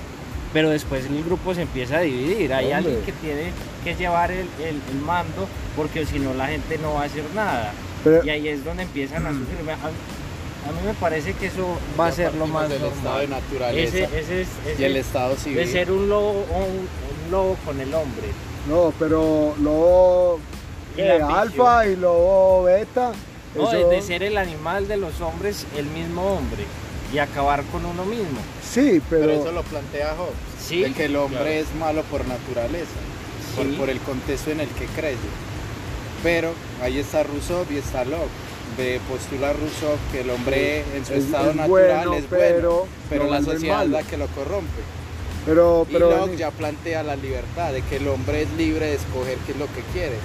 pero 0.53 0.69
después 0.69 1.05
el 1.05 1.23
grupo 1.25 1.53
se 1.53 1.63
empieza 1.63 1.97
a 1.97 2.01
dividir. 2.01 2.53
Hay 2.53 2.65
Hombre. 2.71 2.75
alguien 2.75 3.01
que 3.05 3.11
tiene 3.11 3.51
que 3.85 3.95
llevar 3.95 4.31
el, 4.31 4.47
el- 4.59 4.81
el 4.91 4.99
mando, 5.05 5.47
porque 5.77 6.05
si 6.05 6.19
no 6.19 6.33
la 6.33 6.47
gente 6.47 6.77
no 6.79 6.95
va 6.95 7.03
a 7.03 7.05
hacer 7.05 7.23
nada. 7.33 7.71
Pero- 8.03 8.25
y 8.25 8.29
ahí 8.29 8.47
es 8.49 8.65
donde 8.65 8.83
empiezan 8.83 9.25
a 9.25 9.29
surgir. 9.29 9.55
A, 9.69 9.73
a 10.69 10.71
mí 10.71 10.79
me 10.85 10.93
parece 10.95 11.33
que 11.33 11.45
eso 11.47 11.77
va 11.99 12.07
a 12.07 12.11
ser 12.11 12.33
lo 12.35 12.47
más 12.47 12.67
del 12.67 12.83
estado 12.83 13.19
de 13.19 13.27
naturaleza 13.27 13.97
Ese, 13.99 14.19
ese 14.19 14.41
es, 14.41 14.47
y 14.79 14.83
el 14.83 14.95
estado 14.97 15.35
civil. 15.37 15.57
de 15.59 15.67
ser 15.67 15.91
un 15.91 16.09
lobo, 16.09 16.31
un, 16.31 16.87
un 17.25 17.31
lobo 17.31 17.55
con 17.63 17.79
el 17.79 17.93
hombre. 17.93 18.27
No, 18.67 18.91
pero 18.97 19.53
lobo 19.61 20.39
Y 20.97 21.01
eh, 21.01 21.21
alfa 21.21 21.85
y 21.87 21.95
lobo 21.95 22.63
beta. 22.63 23.11
No, 23.55 23.67
eso- 23.71 23.77
es 23.77 23.89
de 23.89 24.01
ser 24.01 24.23
el 24.23 24.37
animal 24.37 24.87
de 24.87 24.97
los 24.97 25.21
hombres 25.21 25.65
el 25.77 25.85
mismo 25.85 26.23
hombre 26.35 26.63
y 27.13 27.19
acabar 27.19 27.63
con 27.65 27.85
uno 27.85 28.03
mismo. 28.03 28.39
Sí, 28.67 28.99
Pero, 29.09 29.27
pero, 29.27 29.31
eso 29.41 29.51
lo 29.51 29.61
plantea 29.61 30.15
Job, 30.17 30.31
Sí, 30.59 30.81
de 30.81 30.91
que 30.93 31.05
el 31.05 31.15
hombre 31.15 31.37
claro. 31.41 31.51
es 31.53 31.75
malo 31.75 32.01
por 32.09 32.25
naturaleza, 32.27 32.89
por, 33.55 33.89
el 33.89 33.99
contexto 33.99 34.51
en 34.51 34.59
el 34.61 34.67
que 34.69 34.85
crece. 34.85 35.29
Pero 36.23 36.51
ahí 36.81 36.99
está 36.99 37.23
Rousseau 37.23 37.65
y 37.69 37.77
está 37.77 38.03
Locke. 38.05 38.29
De 38.77 38.99
postula 39.07 39.53
Rousseau 39.53 39.95
que 40.11 40.21
el 40.21 40.29
hombre 40.31 40.83
en 40.95 41.05
su 41.05 41.13
es- 41.13 41.25
estado 41.25 41.51
es 41.51 41.55
natural 41.55 41.69
bueno, 42.07 42.13
es 42.15 42.25
pero 42.29 42.61
bueno, 42.71 42.87
pero 43.09 43.29
la 43.29 43.41
sociedad 43.41 43.83
es 43.85 43.89
la 43.91 44.03
que 44.03 44.17
lo 44.17 44.27
corrompe. 44.27 44.81
pero, 45.45 45.85
Y 45.89 45.93
pero 45.93 46.09
Locke 46.09 46.35
ya 46.37 46.51
plantea 46.51 47.03
la 47.03 47.15
libertad, 47.15 47.71
de 47.71 47.81
que 47.83 47.97
el 47.97 48.07
hombre 48.07 48.41
es 48.41 48.51
libre 48.57 48.87
de 48.87 48.95
escoger 48.95 49.37
qué 49.45 49.51
es 49.53 49.57
lo 49.59 49.67
que 49.67 49.81
quiere. 49.93 50.15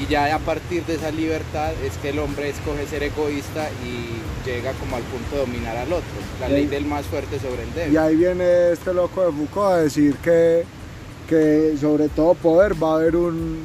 Y 0.00 0.06
ya 0.06 0.34
a 0.34 0.38
partir 0.38 0.84
de 0.84 0.94
esa 0.94 1.10
libertad 1.10 1.72
es 1.84 1.96
que 2.00 2.10
el 2.10 2.18
hombre 2.20 2.50
escoge 2.50 2.86
ser 2.86 3.02
egoísta 3.02 3.68
y 3.84 4.48
llega 4.48 4.72
como 4.74 4.96
al 4.96 5.02
punto 5.02 5.34
de 5.36 5.40
dominar 5.40 5.76
al 5.76 5.92
otro. 5.92 6.04
La 6.40 6.48
Y 6.48 6.52
ley 6.52 6.66
del 6.66 6.84
más 6.84 7.04
fuerte 7.06 7.38
sobre 7.40 7.62
el 7.64 7.68
y 7.70 7.72
débil. 7.72 7.98
ahí 7.98 8.16
viene 8.16 8.72
este 8.72 8.94
loco 8.94 9.24
de 9.26 9.32
Foucault 9.32 9.72
a 9.72 9.76
decir 9.78 10.14
que, 10.22 10.64
que 11.30 11.76
sobre 11.80 12.08
todo 12.08 12.34
poder 12.34 12.74
va 12.82 12.92
a 12.92 12.96
haber 12.96 13.14
un, 13.16 13.60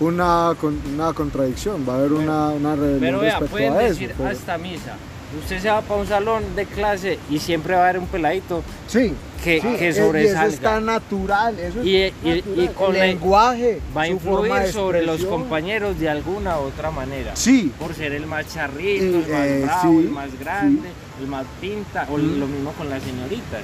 una, 0.00 0.50
una 0.92 1.12
contradicción, 1.14 1.86
va 1.88 1.94
a 1.94 1.98
haber 1.98 2.12
una, 2.12 2.48
una 2.48 2.74
rebelión 2.74 3.00
Pero 3.00 3.20
vea, 3.20 3.30
respecto 3.38 3.50
pueden 3.52 3.72
a 3.74 3.80
eso. 3.82 3.88
decir 3.94 4.14
pero- 4.18 4.28
hasta 4.28 4.58
misa. 4.58 4.96
Usted 5.40 5.60
se 5.60 5.70
va 5.70 5.80
para 5.80 5.98
un 5.98 6.06
salón 6.06 6.42
de 6.54 6.66
clase 6.66 7.18
y 7.30 7.38
siempre 7.38 7.74
va 7.74 7.80
a 7.80 7.88
haber 7.88 8.00
un 8.00 8.06
peladito 8.06 8.62
Sí, 8.86 9.14
que, 9.42 9.62
sí, 9.62 9.68
que 9.78 9.84
eh, 9.84 9.86
y 9.86 9.88
eso 9.88 10.04
sobresalga. 10.06 10.46
está 10.52 10.80
natural, 10.80 11.58
eso 11.58 11.80
es 11.80 11.86
Y- 11.86 11.96
y- 11.96 12.12
y 12.24 12.34
natural. 12.66 12.72
con 12.74 12.94
el 12.96 13.00
lenguaje, 13.00 13.80
va 13.96 14.02
a 14.02 14.08
influir 14.08 14.66
sobre 14.70 15.06
los 15.06 15.24
compañeros 15.24 15.98
de 15.98 16.10
alguna 16.10 16.58
u 16.60 16.64
otra 16.64 16.90
manera. 16.90 17.34
Sí, 17.34 17.72
Por 17.78 17.94
ser 17.94 18.12
el 18.12 18.26
más 18.26 18.46
charrito, 18.52 19.04
Y, 19.04 19.08
el 19.08 19.14
más 19.30 19.46
eh, 19.46 19.62
bravo, 19.64 19.90
sí, 19.92 19.98
el 20.06 20.10
más 20.10 20.38
grande, 20.38 20.88
el 21.22 21.26
más 21.28 21.44
pinta, 21.62 22.06
o 22.12 22.18
Mm. 22.18 22.38
lo 22.40 22.46
mismo 22.48 22.72
con 22.72 22.90
las 22.90 23.02
señoritas. 23.02 23.62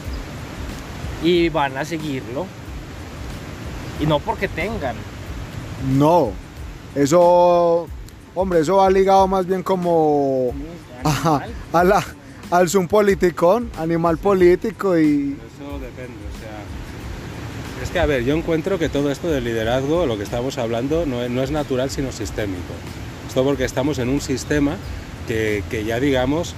Y 1.23 1.49
van 1.51 1.77
a 1.77 1.85
seguirlo. 1.85 2.47
Y 4.01 4.07
no 4.07 4.21
porque 4.21 4.49
tengan. 4.49 4.97
no, 5.91 6.33
eso, 6.95 7.87
hombre, 8.35 8.61
eso 8.61 8.77
va 8.77 8.91
ligado 8.91 9.27
más 9.29 9.47
bien 9.47 9.63
como 9.63 10.53
a 11.73 11.85
la, 11.85 12.05
al 12.51 12.69
zoom 12.69 12.89
politicón, 12.89 13.71
animal 13.79 14.19
político 14.19 14.99
y 14.99 15.37
Eso 15.37 15.79
depende, 15.79 16.15
o 16.15 16.39
sea. 16.41 17.83
Es 17.83 17.91
que, 17.91 18.01
a 18.01 18.07
ver, 18.07 18.25
yo 18.25 18.35
encuentro 18.35 18.79
que 18.79 18.89
todo 18.89 19.11
esto 19.11 19.29
del 19.29 19.45
liderazgo, 19.45 20.07
lo 20.07 20.17
que 20.17 20.25
estamos 20.25 20.59
hablando, 20.59 21.07
no 21.07 21.23
es, 21.23 21.31
no 21.31 21.43
es 21.43 21.51
natural 21.51 21.91
sino 21.91 22.11
sistémico. 22.11 22.75
Esto 23.29 23.45
porque 23.45 23.65
estamos 23.65 23.99
en 23.99 24.09
un 24.09 24.21
sistema 24.21 24.77
que, 25.27 25.63
que 25.71 25.85
ya, 25.85 26.01
digamos, 26.01 26.55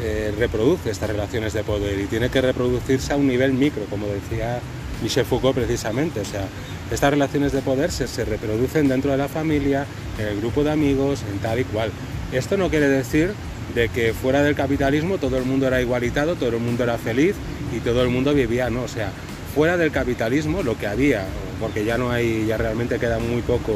eh, 0.00 0.32
reproduce 0.38 0.90
estas 0.90 1.10
relaciones 1.10 1.52
de 1.52 1.64
poder 1.64 1.98
y 1.98 2.06
tiene 2.06 2.30
que 2.30 2.40
reproducirse 2.40 3.12
a 3.12 3.16
un 3.16 3.26
nivel 3.26 3.52
micro, 3.52 3.84
como 3.90 4.06
decía 4.06 4.60
Michel 5.02 5.24
Foucault 5.24 5.54
precisamente. 5.54 6.20
O 6.20 6.24
sea, 6.24 6.46
estas 6.90 7.10
relaciones 7.10 7.52
de 7.52 7.62
poder 7.62 7.90
se, 7.90 8.06
se 8.06 8.24
reproducen 8.24 8.88
dentro 8.88 9.10
de 9.10 9.16
la 9.16 9.28
familia, 9.28 9.86
en 10.18 10.28
el 10.28 10.40
grupo 10.40 10.64
de 10.64 10.70
amigos, 10.70 11.22
en 11.30 11.38
tal 11.38 11.58
y 11.60 11.64
cual. 11.64 11.90
Esto 12.32 12.56
no 12.56 12.70
quiere 12.70 12.88
decir 12.88 13.32
de 13.74 13.88
que 13.88 14.12
fuera 14.12 14.42
del 14.42 14.54
capitalismo 14.54 15.18
todo 15.18 15.38
el 15.38 15.44
mundo 15.44 15.66
era 15.66 15.80
igualitado, 15.80 16.36
todo 16.36 16.50
el 16.50 16.60
mundo 16.60 16.84
era 16.84 16.98
feliz 16.98 17.34
y 17.74 17.80
todo 17.80 18.02
el 18.02 18.08
mundo 18.08 18.34
vivía, 18.34 18.70
¿no? 18.70 18.82
O 18.82 18.88
sea, 18.88 19.10
fuera 19.54 19.76
del 19.76 19.90
capitalismo 19.90 20.62
lo 20.62 20.78
que 20.78 20.86
había, 20.86 21.24
porque 21.60 21.84
ya 21.84 21.98
no 21.98 22.10
hay, 22.10 22.46
ya 22.46 22.56
realmente 22.56 22.98
queda 22.98 23.18
muy 23.18 23.42
poco 23.42 23.72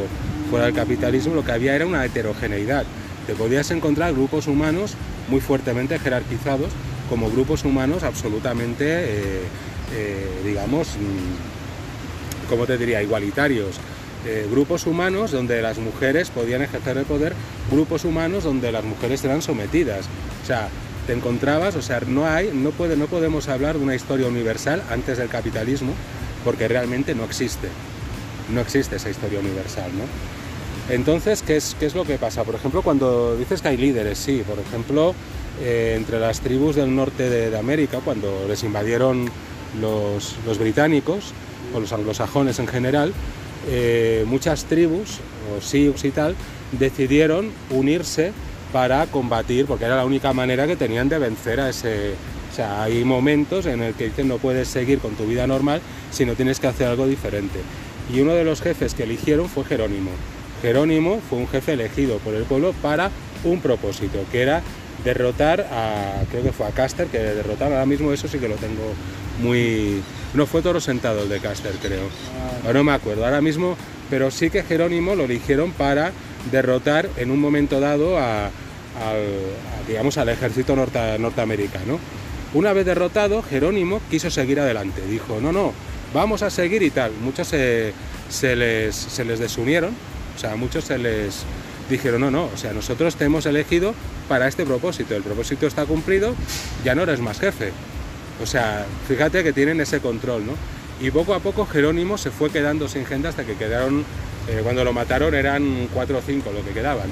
fuera 0.50 0.66
del 0.66 0.74
capitalismo, 0.74 1.34
lo 1.34 1.44
que 1.44 1.52
había 1.52 1.74
era 1.74 1.86
una 1.86 2.04
heterogeneidad. 2.04 2.84
Te 3.26 3.34
podías 3.34 3.70
encontrar 3.70 4.12
grupos 4.12 4.46
humanos 4.46 4.94
muy 5.28 5.40
fuertemente 5.40 5.98
jerarquizados 5.98 6.70
como 7.08 7.30
grupos 7.30 7.64
humanos 7.64 8.02
absolutamente, 8.02 8.84
eh, 8.86 9.42
eh, 9.94 10.27
digamos, 10.44 10.88
mm, 10.96 12.49
¿cómo 12.49 12.66
te 12.66 12.77
diría?, 12.79 13.03
igualitarios. 13.03 13.77
Eh, 14.27 14.49
grupos 14.51 14.87
humanos 14.87 15.31
donde 15.31 15.62
las 15.62 15.79
mujeres 15.79 16.31
podían 16.31 16.62
ejercer 16.62 16.96
el 16.96 17.05
poder, 17.05 17.33
grupos 17.70 18.05
humanos 18.05 18.42
donde 18.42 18.72
las 18.72 18.85
mujeres 18.85 19.25
eran 19.25 19.40
sometidas. 19.40 20.07
O 20.42 20.46
sea, 20.46 20.68
te 21.07 21.12
encontrabas, 21.12 21.77
o 21.77 21.83
sea, 21.83 22.01
no 22.01 22.27
hay, 22.27 22.51
no 22.53 22.70
puede, 22.70 22.96
no 22.96 23.07
podemos 23.07 23.49
hablar 23.49 23.79
de 23.79 23.85
una 23.85 23.94
historia 23.94 24.27
universal 24.27 24.83
antes 24.90 25.18
del 25.18 25.29
capitalismo, 25.29 25.92
porque 26.44 26.66
realmente 26.66 27.14
no 27.14 27.25
existe. 27.25 27.68
No 28.53 28.61
existe 28.61 28.96
esa 28.96 29.11
historia 29.11 29.38
universal, 29.38 29.90
¿no? 29.96 30.05
Entonces, 30.92 31.42
¿qué 31.42 31.57
es, 31.57 31.77
qué 31.79 31.87
es 31.87 31.94
lo 31.94 32.05
que 32.05 32.16
pasa? 32.16 32.44
Por 32.44 32.55
ejemplo, 32.55 32.83
cuando 32.83 33.37
dices 33.37 33.62
que 33.62 33.68
hay 33.68 33.77
líderes, 33.77 34.18
sí, 34.18 34.42
por 34.46 34.59
ejemplo, 34.59 35.14
eh, 35.61 35.94
entre 35.96 36.18
las 36.18 36.40
tribus 36.40 36.77
del 36.77 36.94
norte 36.94 37.29
de, 37.29 37.51
de 37.51 37.59
América, 37.59 38.01
cuando 38.05 38.46
les 38.49 38.62
invadieron 38.62 39.29
los, 39.80 40.58
británicos, 40.58 41.32
o 41.74 41.80
los 41.80 41.92
anglosajones 41.92 42.58
en 42.58 42.66
general, 42.66 43.12
eh, 43.68 44.24
muchas 44.26 44.64
tribus, 44.64 45.18
o 45.56 45.60
sioux 45.60 46.04
y 46.04 46.10
tal, 46.10 46.34
decidieron 46.72 47.50
unirse 47.70 48.32
para 48.72 49.06
combatir, 49.06 49.66
porque 49.66 49.84
era 49.84 49.96
la 49.96 50.04
única 50.04 50.32
manera 50.32 50.66
que 50.66 50.76
tenían 50.76 51.08
de 51.08 51.18
vencer 51.18 51.60
a 51.60 51.70
ese... 51.70 52.14
O 52.52 52.54
sea, 52.56 52.82
hay 52.82 53.04
momentos 53.04 53.66
en 53.66 53.82
el 53.82 53.94
que 53.94 54.04
dicen 54.04 54.28
no 54.28 54.38
puedes 54.38 54.68
seguir 54.68 54.98
con 54.98 55.14
tu 55.14 55.26
vida 55.26 55.46
normal 55.46 55.82
si 56.10 56.24
no 56.24 56.34
tienes 56.34 56.58
que 56.58 56.66
hacer 56.66 56.88
algo 56.88 57.06
diferente. 57.06 57.60
Y 58.12 58.20
uno 58.20 58.32
de 58.32 58.44
los 58.44 58.62
jefes 58.62 58.94
que 58.94 59.02
eligieron 59.02 59.48
fue 59.48 59.64
Jerónimo. 59.64 60.10
Jerónimo 60.62 61.20
fue 61.28 61.38
un 61.38 61.48
jefe 61.48 61.74
elegido 61.74 62.16
por 62.18 62.34
el 62.34 62.44
pueblo 62.44 62.72
para 62.80 63.10
un 63.44 63.60
propósito, 63.60 64.24
que 64.32 64.40
era 64.40 64.62
derrotar 65.04 65.60
a, 65.70 66.24
creo 66.30 66.42
que 66.42 66.52
fue 66.52 66.66
a 66.66 66.70
Caster, 66.70 67.08
que 67.08 67.18
derrotaron 67.18 67.74
ahora 67.74 67.86
mismo 67.86 68.12
eso 68.12 68.26
sí 68.26 68.38
que 68.38 68.48
lo 68.48 68.56
tengo 68.56 68.94
muy... 69.40 70.03
No 70.35 70.46
fue 70.46 70.62
toro 70.62 70.81
sentado 70.81 71.22
el 71.22 71.29
de 71.29 71.40
Caster, 71.40 71.72
creo. 71.81 72.09
O 72.68 72.72
no 72.72 72.85
me 72.85 72.92
acuerdo 72.92 73.25
ahora 73.25 73.40
mismo, 73.40 73.77
pero 74.11 74.31
sí 74.31 74.51
que 74.51 74.62
Jerónimo 74.62 75.14
lo 75.14 75.25
eligieron 75.25 75.72
para 75.72 76.12
derrotar 76.51 77.09
en 77.16 77.31
un 77.31 77.40
momento 77.40 77.81
dado 77.81 78.18
a, 78.18 78.51
digamos, 79.88 80.18
al 80.18 80.29
ejército 80.29 80.77
norte- 80.77 81.18
norteamericano. 81.18 81.99
Una 82.55 82.72
vez 82.72 82.87
derrotado, 82.87 83.42
Jerónimo 83.42 84.01
quiso 84.11 84.31
seguir 84.31 84.61
adelante. 84.61 85.03
Dijo, 85.09 85.38
no, 85.40 85.53
no, 85.53 85.72
vamos 86.12 86.42
a 86.42 86.51
seguir 86.51 86.83
y 86.83 86.90
tal. 86.90 87.12
Muchos 87.22 87.49
se, 87.49 87.92
se 88.29 88.57
les, 88.57 88.94
se 88.94 89.25
les 89.25 89.38
desunieron, 89.38 89.90
o 90.37 90.38
sea, 90.38 90.57
muchos 90.57 90.85
se 90.85 90.99
les 90.99 91.44
dijeron, 91.88 92.20
no, 92.20 92.31
no, 92.31 92.44
o 92.53 92.57
sea, 92.57 92.72
nosotros 92.72 93.16
te 93.16 93.25
hemos 93.25 93.46
elegido 93.46 93.94
para 94.29 94.49
este 94.49 94.66
propósito. 94.66 95.14
El 95.14 95.22
propósito 95.22 95.66
está 95.66 95.87
cumplido, 95.87 96.35
ya 96.85 96.94
no 96.94 97.03
eres 97.03 97.20
más 97.20 97.38
jefe. 97.40 97.72
O 98.42 98.46
sea, 98.46 98.87
fíjate 99.09 99.42
que 99.42 99.53
tienen 99.53 99.81
ese 99.81 100.01
control, 100.01 100.46
¿no? 100.46 100.53
Y 101.01 101.11
poco 101.11 101.35
a 101.35 101.40
poco 101.40 101.66
Jerónimo 101.66 102.16
se 102.16 102.31
fue 102.31 102.51
quedando 102.51 102.88
sin 102.88 103.05
gente 103.05 103.29
hasta 103.29 103.44
que 103.44 103.55
quedaron, 103.55 104.05
eh, 104.49 104.61
cuando 104.62 104.85
lo 104.85 104.92
mataron 104.92 105.35
eran 105.35 105.88
cuatro 105.92 106.18
o 106.18 106.22
cinco 106.22 106.51
lo 106.53 106.64
que 106.64 106.72
quedaban. 106.72 107.09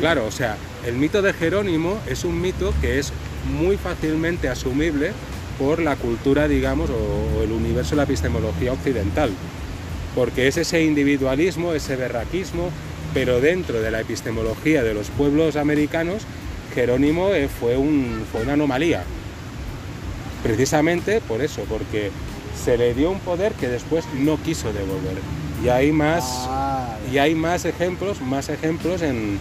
Claro, 0.00 0.26
o 0.26 0.30
sea, 0.30 0.56
el 0.86 0.96
mito 0.96 1.22
de 1.22 1.32
Jerónimo 1.32 1.98
es 2.08 2.24
un 2.24 2.40
mito 2.40 2.72
que 2.80 2.98
es 2.98 3.12
muy 3.50 3.76
fácilmente 3.76 4.48
asumible 4.48 5.12
por 5.58 5.80
la 5.80 5.96
cultura, 5.96 6.48
digamos, 6.48 6.90
o, 6.90 7.42
el 7.42 7.52
universo 7.52 7.90
de 7.90 7.96
la 7.96 8.02
epistemología 8.02 8.72
occidental. 8.72 9.30
Porque 10.14 10.48
es 10.48 10.56
ese 10.56 10.82
individualismo, 10.82 11.72
ese 11.72 11.96
berraquismo, 11.96 12.70
pero 13.14 13.40
dentro 13.40 13.80
de 13.80 13.90
la 13.90 14.00
epistemología 14.00 14.82
de 14.82 14.94
los 14.94 15.08
pueblos 15.10 15.56
americanos, 15.56 16.22
Jerónimo 16.74 17.34
eh, 17.34 17.48
fue, 17.48 17.76
un, 17.76 18.24
fue 18.30 18.42
una 18.42 18.54
anomalía. 18.54 19.04
Precisamente 20.42 21.20
por 21.20 21.40
eso, 21.42 21.62
porque 21.68 22.10
se 22.64 22.76
le 22.76 22.94
dio 22.94 23.10
un 23.10 23.20
poder 23.20 23.52
que 23.52 23.68
después 23.68 24.04
no 24.18 24.42
quiso 24.42 24.72
devolver. 24.72 25.18
Y 25.64 25.68
hay 25.68 25.92
más, 25.92 26.24
Ah, 26.48 26.96
y 27.12 27.18
hay 27.18 27.34
más 27.34 27.64
ejemplos, 27.64 28.20
más 28.20 28.48
ejemplos 28.48 29.02
en, 29.02 29.38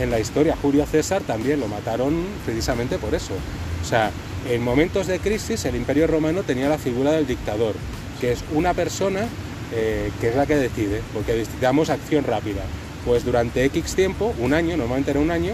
en 0.00 0.10
la 0.10 0.20
historia. 0.20 0.56
Julio 0.60 0.84
César 0.86 1.22
también 1.22 1.60
lo 1.60 1.68
mataron 1.68 2.14
precisamente 2.44 2.98
por 2.98 3.14
eso. 3.14 3.34
O 3.82 3.88
sea, 3.88 4.10
en 4.50 4.62
momentos 4.62 5.06
de 5.06 5.18
crisis 5.18 5.64
el 5.64 5.76
Imperio 5.76 6.06
Romano 6.06 6.42
tenía 6.42 6.68
la 6.68 6.78
figura 6.78 7.12
del 7.12 7.26
dictador, 7.26 7.74
que 8.20 8.32
es 8.32 8.44
una 8.54 8.74
persona 8.74 9.26
eh, 9.72 10.10
que 10.20 10.28
es 10.28 10.36
la 10.36 10.46
que 10.46 10.56
decide, 10.56 11.00
porque 11.12 11.32
necesitamos 11.34 11.90
acción 11.90 12.24
rápida. 12.24 12.62
Pues 13.04 13.24
durante 13.24 13.64
X 13.64 13.94
tiempo, 13.94 14.34
un 14.38 14.52
año, 14.54 14.76
normalmente 14.76 15.12
era 15.12 15.20
un 15.20 15.30
año, 15.30 15.52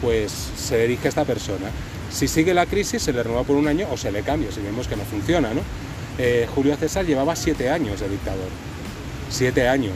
pues 0.00 0.32
se 0.56 0.84
elige 0.84 1.08
esta 1.08 1.24
persona. 1.24 1.66
Si 2.12 2.28
sigue 2.28 2.52
la 2.52 2.66
crisis, 2.66 3.02
se 3.02 3.12
le 3.12 3.22
renueva 3.22 3.44
por 3.44 3.56
un 3.56 3.66
año 3.66 3.86
o 3.90 3.96
se 3.96 4.12
le 4.12 4.22
cambia, 4.22 4.52
si 4.52 4.60
vemos 4.60 4.86
que 4.86 4.96
no 4.96 5.04
funciona. 5.04 5.54
¿no? 5.54 5.62
Eh, 6.18 6.46
Julio 6.54 6.76
César 6.76 7.06
llevaba 7.06 7.34
siete 7.34 7.70
años 7.70 8.00
de 8.00 8.08
dictador. 8.08 8.48
Siete 9.30 9.66
años. 9.66 9.94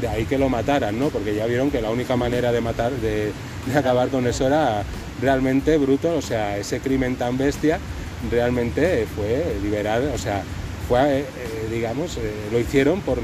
De 0.00 0.08
ahí 0.08 0.24
que 0.24 0.38
lo 0.38 0.48
mataran, 0.48 0.98
¿no? 0.98 1.08
Porque 1.08 1.34
ya 1.34 1.46
vieron 1.46 1.70
que 1.70 1.82
la 1.82 1.90
única 1.90 2.16
manera 2.16 2.52
de 2.52 2.60
matar, 2.60 2.92
de, 2.92 3.32
acabar 3.76 4.08
con 4.08 4.26
eso 4.26 4.46
era 4.46 4.82
realmente 5.20 5.76
bruto, 5.76 6.16
o 6.16 6.22
sea, 6.22 6.56
ese 6.56 6.80
crimen 6.80 7.16
tan 7.16 7.36
bestia 7.36 7.80
realmente 8.30 9.06
fue 9.14 9.56
liberar, 9.62 10.02
o 10.14 10.18
sea, 10.18 10.42
fue, 10.88 11.20
eh, 11.20 11.20
eh, 11.20 11.68
digamos, 11.70 12.18
lo 12.52 12.58
hicieron 12.58 13.00
por, 13.00 13.18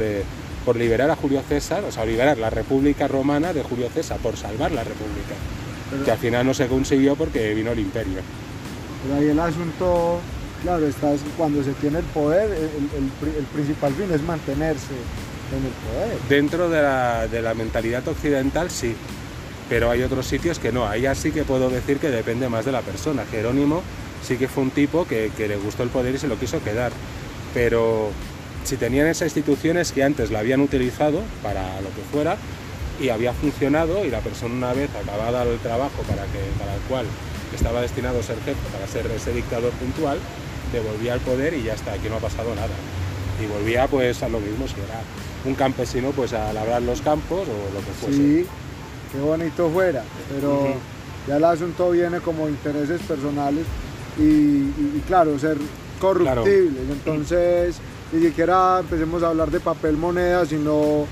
por 0.64 0.76
liberar 0.76 1.10
a 1.10 1.16
Julio 1.16 1.42
César, 1.48 1.84
o 1.84 1.92
sea, 1.92 2.04
liberar 2.04 2.36
la 2.38 2.50
República 2.50 3.08
Romana 3.08 3.52
de 3.52 3.62
Julio 3.62 3.88
César, 3.94 4.18
por 4.18 4.36
salvar 4.36 4.72
la 4.72 4.82
República, 4.82 5.34
Pero- 5.90 6.04
que 6.04 6.10
al 6.10 6.18
final 6.18 6.46
no 6.46 6.54
se 6.54 6.66
consiguió 6.66 7.14
porque 7.16 7.54
vino 7.54 7.72
el 7.72 7.78
imperio. 7.78 8.20
Pero 9.02 9.20
ahí 9.20 9.28
el 9.28 9.38
asunto, 9.40 10.18
claro, 10.62 10.86
está 10.86 11.12
cuando 11.36 11.62
se 11.62 11.72
tiene 11.74 11.98
el 11.98 12.04
poder, 12.06 12.50
el, 12.50 12.62
el 13.02 13.10
pri- 13.20 13.38
el 13.38 13.44
principal 13.44 13.92
fin 13.94 14.10
es 14.12 14.22
mantenerse 14.22 14.94
en 15.52 15.64
el 15.64 15.72
poder. 15.72 16.18
Dentro 16.28 16.68
de 16.70 16.82
la, 16.82 17.28
de 17.28 17.42
la 17.42 17.52
mentalidad 17.54 18.06
occidental 18.08 18.70
sí, 18.70 18.94
pero 19.68 19.90
hay 19.90 20.02
otros 20.02 20.26
sitios 20.26 20.58
que 20.58 20.72
no. 20.72 20.86
Ahí 20.86 21.02
ya 21.02 21.14
sí 21.14 21.32
que 21.32 21.44
puedo 21.44 21.68
decir 21.68 21.98
que 21.98 22.10
depende 22.10 22.48
más 22.48 22.64
de 22.64 22.72
la 22.72 22.80
persona. 22.80 23.24
Jerónimo 23.30 23.82
sí 24.26 24.36
que 24.36 24.48
fue 24.48 24.62
un 24.62 24.70
tipo 24.70 25.06
que, 25.06 25.30
que 25.36 25.48
le 25.48 25.56
gustó 25.56 25.82
el 25.82 25.90
poder 25.90 26.14
y 26.14 26.18
se 26.18 26.26
lo 26.28 26.38
quiso 26.38 26.62
quedar, 26.64 26.90
pero 27.52 28.08
si 28.64 28.76
tenían 28.78 29.06
esas 29.06 29.26
instituciones 29.26 29.92
que 29.92 30.02
antes 30.02 30.30
la 30.30 30.38
habían 30.38 30.60
utilizado 30.62 31.20
para 31.42 31.62
lo 31.82 31.88
que 31.90 32.00
fuera 32.10 32.38
y 33.00 33.08
había 33.08 33.32
funcionado 33.32 34.04
y 34.04 34.10
la 34.10 34.20
persona 34.20 34.54
una 34.54 34.72
vez 34.72 34.88
acabada 34.94 35.42
el 35.42 35.58
trabajo 35.58 36.02
para, 36.08 36.22
que, 36.26 36.38
para 36.58 36.74
el 36.74 36.80
cual 36.88 37.06
estaba 37.54 37.80
destinado 37.80 38.20
a 38.20 38.22
ser 38.22 38.36
jefe, 38.44 38.58
para 38.72 38.86
ser 38.86 39.06
ese 39.10 39.32
dictador 39.32 39.70
puntual, 39.72 40.18
devolvía 40.72 41.14
el 41.14 41.20
poder 41.20 41.54
y 41.54 41.62
ya 41.64 41.74
está, 41.74 41.92
aquí 41.92 42.08
no 42.08 42.16
ha 42.16 42.20
pasado 42.20 42.54
nada. 42.54 42.68
Y 43.42 43.46
volvía 43.46 43.86
pues 43.88 44.22
a 44.22 44.28
lo 44.28 44.38
mismo, 44.40 44.66
si 44.68 44.74
era 44.74 45.00
un 45.44 45.54
campesino 45.54 46.10
pues 46.12 46.32
a 46.32 46.52
labrar 46.52 46.82
los 46.82 47.00
campos 47.02 47.40
o 47.40 47.74
lo 47.74 47.80
que 47.80 47.92
fuese. 48.00 48.16
Sí, 48.16 48.46
qué 49.12 49.18
bonito 49.20 49.68
fuera, 49.70 50.02
pero 50.32 50.74
ya 51.28 51.36
el 51.36 51.44
asunto 51.44 51.90
viene 51.90 52.20
como 52.20 52.48
intereses 52.48 53.00
personales 53.02 53.64
y, 54.18 54.22
y- 54.22 54.92
y 54.96 55.02
claro, 55.06 55.36
ser 55.38 55.56
corruptibles. 56.00 56.82
Entonces, 56.90 57.76
ni 58.12 58.20
siquiera 58.26 58.78
empecemos 58.80 59.22
a 59.22 59.28
hablar 59.28 59.50
de 59.50 59.58
papel 59.60 59.96
moneda, 59.96 60.44
sino 60.46 61.06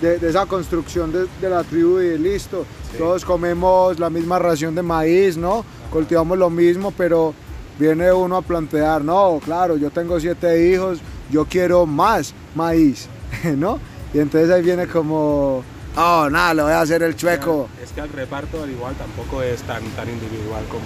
de, 0.00 0.18
de 0.18 0.28
esa 0.30 0.46
construcción 0.46 1.12
de, 1.12 1.26
de 1.40 1.48
la 1.50 1.62
tribu 1.64 2.00
y 2.00 2.18
listo. 2.18 2.64
Sí. 2.90 2.98
Todos 2.98 3.24
comemos 3.24 3.98
la 3.98 4.10
misma 4.10 4.38
ración 4.38 4.74
de 4.74 4.82
maíz, 4.82 5.36
¿no? 5.36 5.64
Cultivamos 5.90 6.38
lo 6.38 6.50
mismo, 6.50 6.92
pero 6.96 7.34
viene 7.78 8.12
uno 8.12 8.36
a 8.36 8.42
plantear, 8.42 9.02
no, 9.04 9.40
claro, 9.44 9.76
yo 9.76 9.90
tengo 9.90 10.18
siete 10.20 10.68
hijos, 10.70 10.98
yo 11.30 11.44
quiero 11.46 11.86
más 11.86 12.34
maíz, 12.54 13.08
¿no? 13.56 13.78
Y 14.12 14.18
entonces 14.18 14.50
ahí 14.50 14.62
viene 14.62 14.86
como, 14.86 15.62
oh, 15.96 16.28
nada, 16.30 16.54
lo 16.54 16.64
voy 16.64 16.72
a 16.72 16.80
hacer 16.80 17.02
el 17.02 17.14
chueco. 17.16 17.68
Es 17.82 17.90
que 17.92 18.00
el 18.00 18.08
reparto 18.10 18.62
al 18.62 18.70
igual 18.70 18.94
tampoco 18.96 19.42
es 19.42 19.62
tan, 19.62 19.82
tan 19.96 20.08
individual 20.08 20.64
como, 20.68 20.84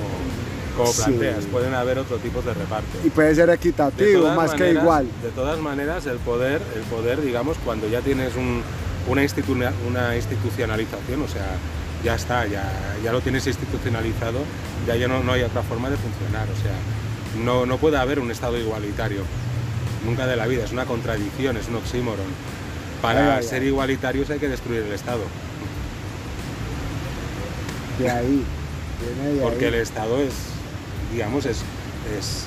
como 0.76 0.92
Sí. 0.92 1.02
planteas. 1.04 1.44
Pueden 1.46 1.72
haber 1.74 1.98
otros 2.00 2.20
tipos 2.20 2.44
de 2.44 2.52
reparto. 2.52 2.88
Y 3.04 3.10
puede 3.10 3.34
ser 3.34 3.48
equitativo, 3.50 4.28
más 4.32 4.52
que 4.54 4.72
igual. 4.72 5.06
De 5.22 5.30
todas 5.30 5.58
maneras, 5.60 6.04
el 6.06 6.18
poder, 6.18 6.60
el 6.76 6.82
poder, 6.82 7.22
digamos, 7.22 7.56
cuando 7.64 7.88
ya 7.88 8.00
tienes 8.02 8.34
un- 8.36 8.62
una, 9.08 9.22
institu- 9.22 9.72
una 9.88 10.16
institucionalización, 10.16 11.22
o 11.22 11.28
sea, 11.28 11.46
ya 12.04 12.14
está, 12.14 12.46
ya, 12.46 12.64
ya 13.02 13.12
lo 13.12 13.20
tienes 13.20 13.46
institucionalizado, 13.46 14.38
ya, 14.86 14.96
ya 14.96 15.08
no, 15.08 15.22
no 15.22 15.32
hay 15.32 15.42
otra 15.42 15.62
forma 15.62 15.90
de 15.90 15.96
funcionar. 15.96 16.46
O 16.50 16.62
sea, 16.62 17.44
no, 17.44 17.66
no 17.66 17.78
puede 17.78 17.96
haber 17.98 18.18
un 18.20 18.30
Estado 18.30 18.58
igualitario. 18.58 19.22
Nunca 20.04 20.26
de 20.26 20.36
la 20.36 20.46
vida, 20.46 20.64
es 20.64 20.72
una 20.72 20.84
contradicción, 20.84 21.56
es 21.56 21.68
un 21.68 21.76
oxímoron. 21.76 22.26
Para 23.00 23.42
ser 23.42 23.62
igualitarios 23.62 24.30
hay 24.30 24.38
que 24.38 24.48
destruir 24.48 24.82
el 24.82 24.92
Estado. 24.92 25.22
De 27.98 28.10
ahí. 28.10 28.44
Viene 29.00 29.34
de 29.34 29.40
porque 29.42 29.68
el 29.68 29.74
Estado 29.74 30.20
es, 30.22 30.32
digamos, 31.12 31.46
es, 31.46 31.58
es, 32.18 32.46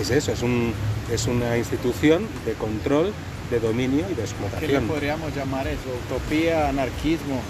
es 0.00 0.10
eso, 0.10 0.32
es, 0.32 0.42
un, 0.42 0.72
es 1.12 1.26
una 1.26 1.56
institución 1.56 2.26
de 2.44 2.52
control, 2.54 3.12
de 3.50 3.60
dominio 3.60 4.00
y 4.00 4.02
de 4.02 4.08
¿Qué 4.08 4.16
le 4.16 4.22
explotación. 4.24 4.86
podríamos 4.86 5.34
llamar 5.34 5.66
eso? 5.66 5.80
Utopía, 6.08 6.68
anarquismo. 6.68 7.40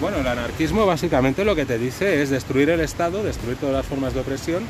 Bueno, 0.00 0.18
el 0.18 0.26
anarquismo 0.26 0.86
básicamente 0.86 1.44
lo 1.44 1.54
que 1.56 1.64
te 1.66 1.78
dice 1.78 2.22
es 2.22 2.30
destruir 2.30 2.70
el 2.70 2.80
Estado, 2.80 3.22
destruir 3.22 3.56
todas 3.56 3.74
las 3.74 3.86
formas 3.86 4.14
de 4.14 4.20
opresión 4.20 4.62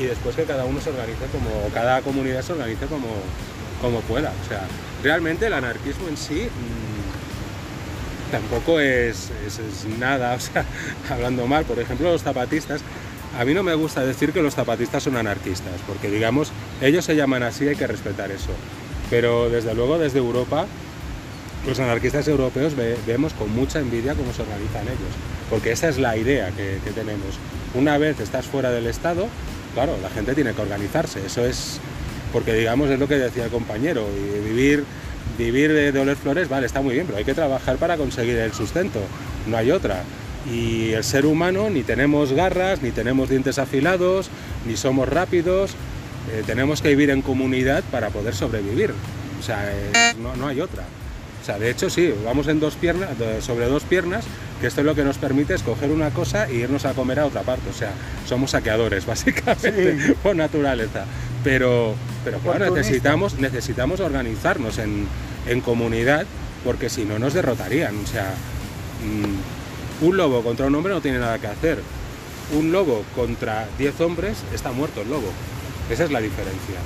y 0.00 0.04
después 0.04 0.36
que 0.36 0.44
cada 0.44 0.64
uno 0.66 0.80
se 0.80 0.90
organice 0.90 1.24
como, 1.32 1.48
cada 1.72 2.02
comunidad 2.02 2.42
se 2.42 2.52
organice 2.52 2.86
como, 2.86 3.06
como 3.80 4.00
pueda. 4.00 4.32
O 4.44 4.48
sea, 4.48 4.62
realmente 5.02 5.46
el 5.46 5.54
anarquismo 5.54 6.08
en 6.08 6.16
sí 6.18 6.48
mm, 8.28 8.32
tampoco 8.32 8.80
es, 8.80 9.30
es- 9.46 9.58
es 9.58 9.84
nada, 9.98 10.34
o 10.36 10.40
sea, 10.40 10.64
hablando 11.10 11.46
mal, 11.46 11.64
por 11.64 11.78
ejemplo, 11.78 12.10
los 12.12 12.22
zapatistas, 12.22 12.82
a 13.38 13.44
mí 13.44 13.54
no 13.54 13.62
me 13.62 13.74
gusta 13.74 14.04
decir 14.04 14.32
que 14.32 14.42
los 14.42 14.54
zapatistas 14.54 15.02
son 15.02 15.16
anarquistas, 15.16 15.74
porque 15.86 16.10
digamos, 16.10 16.50
ellos 16.80 17.04
se 17.04 17.16
llaman 17.16 17.42
así, 17.42 17.68
hay 17.68 17.76
que 17.76 17.86
respetar 17.86 18.30
eso. 18.30 18.50
Pero 19.10 19.48
desde 19.50 19.74
luego 19.74 19.98
desde 19.98 20.18
Europa 20.18 20.66
los 21.66 21.78
anarquistas 21.80 22.26
europeos 22.28 22.76
ve- 22.76 22.96
vemos 23.06 23.32
con 23.32 23.50
mucha 23.54 23.80
envidia 23.80 24.14
cómo 24.14 24.32
se 24.32 24.42
organizan 24.42 24.82
ellos, 24.82 25.14
porque 25.50 25.72
esa 25.72 25.88
es 25.88 25.98
la 25.98 26.16
idea 26.16 26.50
que, 26.50 26.78
tenemos. 26.92 27.38
Una 27.74 27.98
vez 27.98 28.20
estás 28.20 28.46
fuera 28.46 28.70
del 28.70 28.86
Estado, 28.86 29.26
claro, 29.74 29.96
la 30.00 30.10
gente 30.10 30.34
tiene 30.34 30.52
que 30.52 30.62
organizarse, 30.62 31.26
eso 31.26 31.44
es, 31.44 31.80
porque 32.32 32.52
digamos 32.54 32.88
es 32.90 32.98
lo 33.00 33.08
que 33.08 33.16
decía 33.18 33.44
el 33.44 33.50
compañero, 33.50 34.06
y 34.16 34.48
vivir, 34.48 34.84
vivir 35.36 35.72
de, 35.72 35.90
de 35.90 36.16
flores, 36.16 36.48
vale, 36.48 36.66
está 36.66 36.80
muy 36.82 36.94
bien, 36.94 37.06
pero 37.06 37.18
hay 37.18 37.24
que 37.24 37.34
trabajar 37.34 37.76
para 37.78 37.96
conseguir 37.96 38.36
el 38.36 38.52
sustento, 38.52 39.00
no 39.46 39.56
hay 39.56 39.70
otra. 39.72 40.02
Y 40.48 40.92
el 40.92 41.02
ser 41.02 41.26
humano 41.26 41.68
ni 41.70 41.82
tenemos 41.82 42.32
garras, 42.32 42.80
ni 42.80 42.92
tenemos 42.92 43.28
dientes 43.28 43.58
afilados, 43.58 44.30
ni 44.64 44.76
somos 44.76 45.08
rápidos, 45.08 45.72
eh, 46.32 46.42
tenemos 46.46 46.82
que 46.82 46.88
vivir 46.88 47.10
en 47.10 47.22
comunidad 47.22 47.82
para 47.90 48.10
poder 48.10 48.34
sobrevivir, 48.34 48.92
o 49.38 49.42
sea, 49.42 49.70
es- 49.72 50.16
no, 50.18 50.34
no 50.36 50.48
hay 50.48 50.60
otra. 50.60 50.84
O 51.42 51.44
sea, 51.46 51.58
de 51.60 51.70
hecho 51.70 51.88
sí, 51.90 52.12
vamos 52.24 52.48
en 52.48 52.58
dos 52.58 52.74
piernas, 52.74 53.10
sobre 53.40 53.66
dos 53.66 53.84
piernas, 53.84 54.24
que 54.60 54.66
esto 54.66 54.80
es 54.80 54.84
lo 54.84 54.96
que 54.96 55.04
nos 55.04 55.18
permite 55.18 55.54
es 55.54 55.62
coger 55.62 55.90
una 55.92 56.10
cosa 56.10 56.48
e 56.48 56.54
irnos 56.56 56.84
a 56.84 56.92
comer 56.94 57.20
a 57.20 57.26
otra 57.26 57.42
parte. 57.42 57.70
O 57.70 57.72
sea, 57.72 57.92
somos 58.26 58.50
saqueadores, 58.50 59.06
básicamente, 59.06 60.06
Sí. 60.06 60.12
por 60.24 60.34
naturaleza. 60.34 61.04
Pero, 61.44 61.94
pero 62.24 62.38
claro, 62.40 62.74
necesitamos, 62.74 63.38
necesitamos 63.38 64.00
organizarnos 64.00 64.78
en, 64.78 65.06
en 65.46 65.60
comunidad, 65.60 66.26
porque 66.64 66.88
si 66.90 67.04
no 67.04 67.20
nos 67.20 67.32
derrotarían. 67.34 67.94
O 68.02 68.06
sea, 68.08 68.34
mm, 69.04 70.04
un 70.06 70.16
lobo 70.16 70.42
contra 70.42 70.66
un 70.66 70.74
hombre 70.74 70.92
no 70.94 71.00
tiene 71.00 71.20
nada 71.20 71.38
que 71.38 71.46
hacer. 71.46 71.78
Un 72.58 72.72
lobo 72.72 73.04
contra 73.14 73.68
10 73.78 74.00
hombres 74.00 74.38
está 74.52 74.72
muerto 74.72 75.02
el 75.02 75.10
lobo. 75.10 75.28
Esa 75.90 76.04
es 76.04 76.10
la 76.10 76.20
diferencia. 76.20 76.76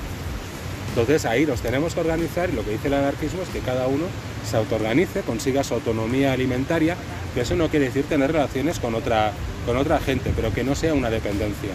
Entonces 0.91 1.25
ahí 1.25 1.47
los 1.47 1.61
tenemos 1.61 1.95
que 1.95 2.01
organizar 2.01 2.51
y 2.51 2.53
lo 2.53 2.65
que 2.65 2.73
dice 2.73 2.89
el 2.89 2.95
anarquismo 2.95 3.43
es 3.43 3.49
que 3.49 3.61
cada 3.61 3.87
uno 3.87 4.07
se 4.49 4.57
autoorganice, 4.57 5.21
consiga 5.21 5.63
su 5.63 5.75
autonomía 5.75 6.33
alimentaria, 6.33 6.97
que 7.35 7.43
eso 7.43 7.55
no 7.55 7.69
quiere 7.69 7.87
decir 7.87 8.05
tener 8.05 8.33
relaciones 8.33 8.81
con 8.81 8.95
otra, 8.95 9.33
con 9.67 9.77
otra 9.77 10.01
gente, 10.01 10.33
pero 10.35 10.53
que 10.53 10.65
no 10.65 10.75
sea 10.75 10.93
una 10.95 11.09
dependencia. 11.09 11.71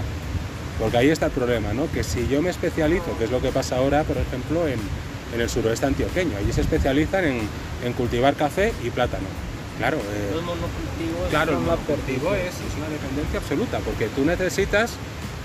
Porque 0.79 0.97
ahí 0.97 1.09
está 1.09 1.27
el 1.27 1.31
problema, 1.31 1.73
¿no? 1.73 1.89
Que 1.91 2.03
si 2.03 2.27
yo 2.27 2.41
me 2.41 2.49
especializo, 2.49 3.17
que 3.17 3.23
es 3.23 3.31
lo 3.31 3.41
que 3.41 3.49
pasa 3.49 3.77
ahora, 3.77 4.03
por 4.03 4.17
ejemplo, 4.17 4.67
en, 4.67 4.79
en 5.33 5.39
el 5.39 5.49
suroeste 5.49 5.85
antioqueño, 5.85 6.35
allí 6.37 6.51
se 6.51 6.61
especializan 6.61 7.23
en, 7.23 7.39
en 7.85 7.93
cultivar 7.93 8.35
café 8.35 8.73
y 8.83 8.89
plátano. 8.89 9.27
Claro, 9.77 9.97
eh, 9.97 10.31
Los 10.33 10.43
monocultivos 10.43 11.29
Claro, 11.29 11.53
el 11.53 11.59
monocultivo 11.59 12.33
es, 12.35 12.47
es 12.55 12.75
una 12.77 12.89
dependencia 12.89 13.39
absoluta, 13.39 13.79
porque 13.79 14.07
tú 14.07 14.25
necesitas 14.25 14.91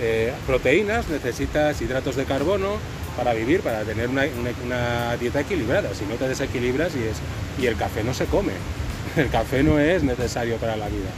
eh, 0.01 0.33
proteínas, 0.47 1.09
necesitas 1.09 1.81
hidratos 1.81 2.17
de 2.17 2.25
carbono 2.25 2.77
para 3.17 3.35
vivir, 3.35 3.61
para 3.61 3.83
tener 3.83 4.09
una, 4.09 4.25
una- 4.65 5.17
dieta 5.19 5.41
equilibrada. 5.41 5.95
Si 5.95 6.05
no 6.07 6.15
te 6.15 6.29
desequilibras 6.29 6.93
y, 6.95 7.03
es, 7.05 7.17
y 7.63 7.67
el 7.67 7.77
café 7.77 8.03
no 8.05 8.15
se 8.15 8.25
come, 8.27 8.53
el 9.17 9.29
café 9.31 9.63
no 9.63 9.79
es 9.79 10.03
necesario 10.03 10.57
para 10.57 10.77
la 10.77 10.87
vida. 10.89 11.11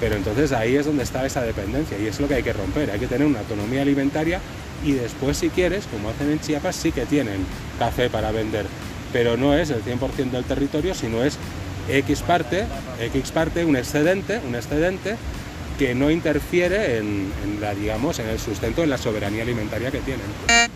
Pero 0.00 0.14
entonces 0.16 0.52
ahí 0.52 0.76
es 0.76 0.86
donde 0.86 1.02
está 1.02 1.26
esa 1.26 1.42
dependencia 1.42 1.98
y 1.98 2.06
es 2.06 2.20
lo 2.20 2.28
que 2.28 2.34
hay 2.34 2.42
que 2.42 2.52
romper. 2.52 2.90
Hay 2.90 3.00
que 3.00 3.06
tener 3.08 3.26
una 3.26 3.40
autonomía 3.40 3.82
alimentaria 3.82 4.40
y 4.84 4.92
después 4.92 5.36
si 5.36 5.50
quieres, 5.50 5.86
como 5.90 6.10
hacen 6.10 6.30
en 6.30 6.40
Chiapas, 6.40 6.76
sí 6.76 6.92
que 6.92 7.04
tienen 7.04 7.44
café 7.80 8.08
para 8.08 8.30
vender, 8.30 8.64
pero 9.12 9.36
no 9.36 9.54
es 9.54 9.70
el 9.70 9.82
100% 9.84 10.30
del 10.30 10.44
territorio, 10.44 10.94
sino 10.94 11.24
es 11.24 11.36
X 11.90 12.20
parte, 12.22 12.64
X 13.00 13.30
parte, 13.32 13.64
un 13.64 13.74
excedente, 13.76 14.40
un 14.46 14.54
excedente 14.54 15.16
que 15.78 15.94
no 15.94 16.10
interfiere 16.10 16.98
en, 16.98 17.30
la, 17.60 17.74
digamos, 17.74 18.18
en 18.18 18.28
el 18.28 18.38
sustento, 18.38 18.82
en 18.82 18.90
la 18.90 18.98
soberanía 18.98 19.42
alimentaria 19.42 19.90
que 19.90 20.00
tienen. 20.00 20.26
Eh. 20.48 20.68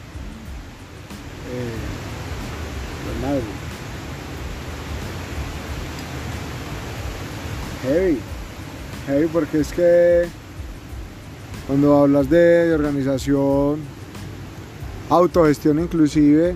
Heavy. 7.82 8.18
Heavy 9.06 9.26
porque 9.26 9.60
es 9.60 9.72
que 9.72 10.26
cuando 11.66 11.98
hablas 11.98 12.30
de 12.30 12.72
organización, 12.72 13.80
autogestión 15.08 15.80
inclusive, 15.80 16.54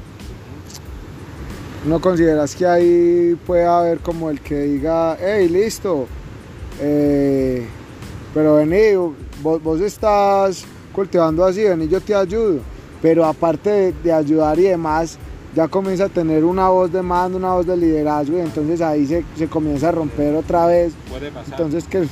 no 1.84 2.00
consideras 2.00 2.54
que 2.54 2.66
ahí 2.66 3.36
puede 3.44 3.64
haber 3.64 3.98
como 3.98 4.30
el 4.30 4.40
que 4.40 4.60
diga, 4.62 5.16
hey, 5.20 5.48
listo, 5.48 6.06
eh, 6.80 7.66
pero 8.34 8.56
vení, 8.56 8.94
vos, 9.42 9.62
vos 9.62 9.80
estás 9.80 10.64
cultivando 10.92 11.44
así, 11.44 11.62
vení, 11.64 11.88
yo 11.88 12.00
te 12.00 12.14
ayudo. 12.14 12.60
Pero 13.02 13.24
aparte 13.24 13.70
de, 13.70 13.92
de 13.92 14.12
ayudar 14.12 14.58
y 14.58 14.62
demás, 14.62 15.18
ya 15.54 15.68
comienza 15.68 16.04
a 16.04 16.08
tener 16.08 16.44
una 16.44 16.68
voz 16.68 16.92
de 16.92 17.02
mando, 17.02 17.38
una 17.38 17.52
voz 17.54 17.66
de 17.66 17.76
liderazgo 17.76 18.36
y 18.38 18.40
entonces 18.40 18.80
ahí 18.80 19.06
se, 19.06 19.24
se 19.36 19.46
comienza 19.48 19.88
a 19.88 19.92
romper 19.92 20.34
otra 20.34 20.66
vez. 20.66 20.92
Puede 21.10 21.30
pasar. 21.30 21.52
Entonces 21.52 21.84
que 21.84 22.06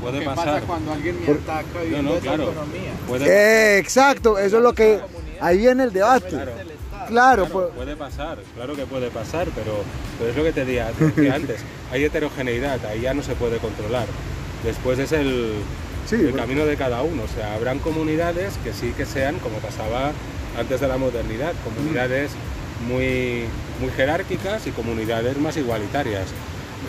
puede 0.00 0.20
¿Qué 0.20 0.24
pasar. 0.24 0.46
pasa 0.46 0.66
cuando 0.66 0.92
alguien 0.92 1.16
me 1.20 1.32
ataca 1.32 1.64
No, 1.74 1.80
viviendo 1.84 2.10
no, 2.10 2.16
esa 2.16 2.22
claro. 2.22 2.42
autonomía? 2.44 2.92
Puede, 3.08 3.26
Eh, 3.26 3.78
exacto, 3.78 4.38
eso 4.38 4.56
es 4.58 4.62
lo 4.62 4.72
que 4.74 5.00
ahí 5.40 5.58
viene 5.58 5.84
el 5.84 5.92
debate. 5.92 6.28
Claro. 6.28 6.52
Claro, 6.52 6.70
Claro, 7.08 7.46
pues, 7.52 7.66
puede 7.74 7.96
pasar, 7.96 8.38
claro 8.54 8.76
que 8.76 8.86
puede 8.86 9.10
pasar, 9.10 9.48
pero, 9.54 9.72
pero 10.18 10.30
es 10.30 10.36
lo 10.36 10.44
que 10.44 10.52
te 10.52 10.64
decía 10.64 11.34
antes, 11.34 11.60
hay 11.90 12.04
heterogeneidad, 12.04 12.84
ahí 12.86 13.00
ya 13.00 13.14
no 13.14 13.22
se 13.22 13.34
puede 13.34 13.58
controlar. 13.58 14.06
Después 14.64 14.98
es 14.98 15.12
el, 15.12 15.54
sí, 16.06 16.16
el 16.16 16.22
bueno, 16.22 16.38
camino 16.38 16.66
de 16.66 16.76
cada 16.76 17.02
uno, 17.02 17.22
o 17.22 17.28
sea, 17.28 17.54
habrán 17.54 17.78
comunidades 17.78 18.54
que 18.62 18.72
sí 18.72 18.92
que 18.96 19.06
sean, 19.06 19.38
como 19.38 19.58
pasaba 19.58 20.12
antes 20.58 20.80
de 20.80 20.88
la 20.88 20.98
modernidad, 20.98 21.52
comunidades 21.64 22.32
muy, 22.86 23.44
muy 23.80 23.90
jerárquicas 23.96 24.66
y 24.66 24.70
comunidades 24.70 25.38
más 25.38 25.56
igualitarias. 25.56 26.26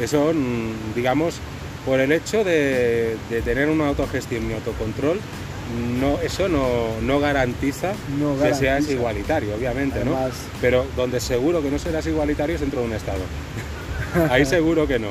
Eso, 0.01 0.33
mm, 0.33 0.95
digamos, 0.95 1.35
por 1.85 1.99
el 1.99 2.11
hecho 2.11 2.43
de, 2.43 3.17
de 3.29 3.41
tener 3.41 3.69
una 3.69 3.87
autogestión 3.87 4.49
y 4.49 4.53
autocontrol, 4.53 5.19
no, 5.99 6.19
eso 6.21 6.49
no, 6.49 6.99
no 7.01 7.19
garantiza 7.19 7.93
no 8.19 8.37
que 8.41 8.53
seas 8.53 8.89
igualitario, 8.89 9.55
obviamente, 9.55 10.03
¿no? 10.03 10.17
Pero 10.59 10.85
donde 10.95 11.19
seguro 11.19 11.61
que 11.61 11.71
no 11.71 11.79
serás 11.79 12.05
igualitario 12.07 12.55
es 12.55 12.61
dentro 12.61 12.81
de 12.81 12.87
un 12.87 12.93
Estado. 12.93 13.21
ahí 14.29 14.45
seguro 14.45 14.87
que 14.87 14.99
no. 14.99 15.09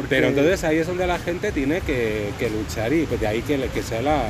Porque- 0.00 0.08
Pero 0.14 0.28
entonces 0.28 0.64
ahí 0.64 0.78
es 0.78 0.86
donde 0.86 1.06
la 1.06 1.18
gente 1.18 1.52
tiene 1.52 1.80
que, 1.82 2.30
que 2.38 2.50
luchar 2.50 2.92
y 2.92 3.04
pues 3.04 3.20
de 3.20 3.26
ahí 3.26 3.42
que, 3.42 3.82
sea 3.82 4.02
la, 4.02 4.24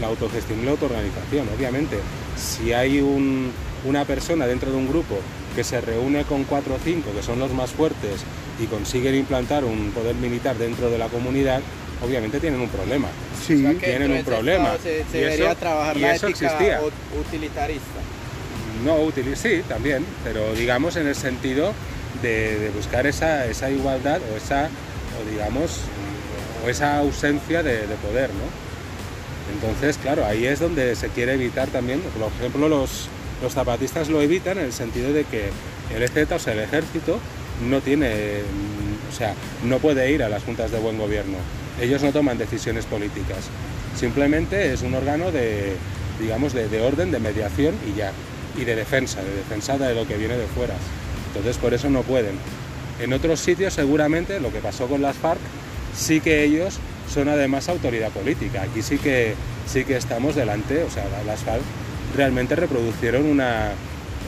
la 0.00 0.06
autogestión 0.06 0.60
y 0.60 0.64
la 0.64 0.72
autoorganización, 0.72 1.48
obviamente. 1.56 1.96
Si 2.36 2.72
hay 2.72 3.00
un- 3.00 3.50
una 3.84 4.04
persona 4.04 4.46
dentro 4.46 4.70
de 4.70 4.76
un 4.76 4.88
grupo 4.88 5.16
que 5.56 5.64
se 5.64 5.80
reúne 5.80 6.24
con 6.24 6.44
cuatro 6.44 6.74
o 6.74 6.78
cinco, 6.82 7.10
que 7.14 7.22
son 7.22 7.38
los 7.38 7.52
más 7.52 7.70
fuertes, 7.72 8.20
y 8.60 8.66
consiguen 8.66 9.14
implantar 9.14 9.64
un 9.64 9.90
poder 9.90 10.14
militar 10.14 10.56
dentro 10.56 10.88
de 10.90 10.98
la 10.98 11.08
comunidad, 11.08 11.60
obviamente 12.04 12.38
tienen 12.40 12.60
un 12.60 12.68
problema. 12.68 13.08
sí, 13.44 13.54
O 13.54 13.58
sea, 13.70 13.70
que 13.80 13.86
tienen 13.86 14.12
un 14.12 14.22
problema. 14.24 14.76
Se, 14.82 15.04
se 15.10 15.18
Y 15.18 15.20
debería 15.22 15.50
eso- 15.50 15.58
trabajar 15.58 15.96
y 15.96 16.00
la 16.00 16.14
eso 16.14 16.28
ética 16.28 16.46
existía. 16.46 16.80
ut- 16.80 17.20
utilitarista. 17.26 18.00
No 18.84 18.96
útil, 18.96 19.36
sí, 19.36 19.62
también, 19.68 20.04
pero 20.24 20.52
digamos 20.54 20.96
en 20.96 21.06
el 21.06 21.14
sentido 21.14 21.72
de, 22.22 22.58
de 22.58 22.70
buscar 22.70 23.06
esa, 23.06 23.46
esa 23.46 23.70
igualdad 23.70 24.20
o 24.32 24.36
esa, 24.36 24.68
o 25.20 25.30
digamos, 25.30 25.80
o 26.64 26.68
esa 26.68 26.98
ausencia 26.98 27.62
de, 27.62 27.86
de 27.86 27.94
poder, 27.96 28.30
¿no? 28.30 28.72
Entonces, 29.54 29.98
claro, 29.98 30.24
ahí 30.24 30.46
es 30.46 30.60
donde 30.60 30.94
se 30.96 31.08
quiere 31.08 31.34
evitar 31.34 31.68
también, 31.68 32.00
por 32.00 32.30
ejemplo, 32.38 32.68
los, 32.68 33.08
los 33.42 33.52
zapatistas 33.52 34.08
lo 34.08 34.20
evitan 34.20 34.58
en 34.58 34.66
el 34.66 34.72
sentido 34.72 35.12
de 35.12 35.24
que 35.24 35.50
el 35.94 36.02
EZ, 36.02 36.32
o 36.32 36.38
sea, 36.38 36.52
el 36.52 36.60
ejército, 36.60 37.18
no 37.68 37.80
tiene, 37.80 38.40
mm, 38.40 39.12
o 39.12 39.16
sea, 39.16 39.34
no 39.64 39.78
puede 39.78 40.10
ir 40.10 40.22
a 40.22 40.28
las 40.28 40.44
juntas 40.44 40.70
de 40.70 40.78
buen 40.78 40.98
gobierno. 40.98 41.36
Ellos 41.80 42.02
no 42.02 42.12
toman 42.12 42.38
decisiones 42.38 42.86
políticas. 42.86 43.48
Simplemente 43.96 44.72
es 44.72 44.82
un 44.82 44.94
órgano 44.94 45.30
de, 45.30 45.74
digamos, 46.20 46.52
de, 46.52 46.68
de 46.68 46.80
orden, 46.80 47.10
de 47.10 47.18
mediación 47.18 47.74
y 47.86 47.98
ya, 47.98 48.12
y 48.56 48.64
de 48.64 48.76
defensa, 48.76 49.22
de 49.22 49.34
defensa 49.34 49.76
de 49.76 49.94
lo 49.94 50.06
que 50.06 50.16
viene 50.16 50.36
de 50.36 50.46
fuera. 50.46 50.74
Entonces, 51.28 51.56
por 51.58 51.74
eso 51.74 51.90
no 51.90 52.02
pueden. 52.02 52.36
En 53.02 53.12
otros 53.12 53.40
sitios, 53.40 53.74
seguramente, 53.74 54.38
lo 54.38 54.52
que 54.52 54.60
pasó 54.60 54.86
con 54.86 55.02
las 55.02 55.16
FARC, 55.16 55.40
sí 55.92 56.20
que 56.20 56.44
ellos 56.44 56.78
son 57.12 57.28
además 57.28 57.68
autoridad 57.68 58.10
política. 58.10 58.62
Aquí 58.62 58.80
sí 58.80 58.96
que, 58.96 59.34
sí 59.66 59.84
que 59.84 59.96
estamos 59.96 60.36
delante, 60.36 60.84
o 60.84 60.90
sea, 60.90 61.04
las 61.26 61.40
FARC 61.40 61.62
realmente 62.16 62.54
reproducieron 62.54 63.26
una, 63.26 63.72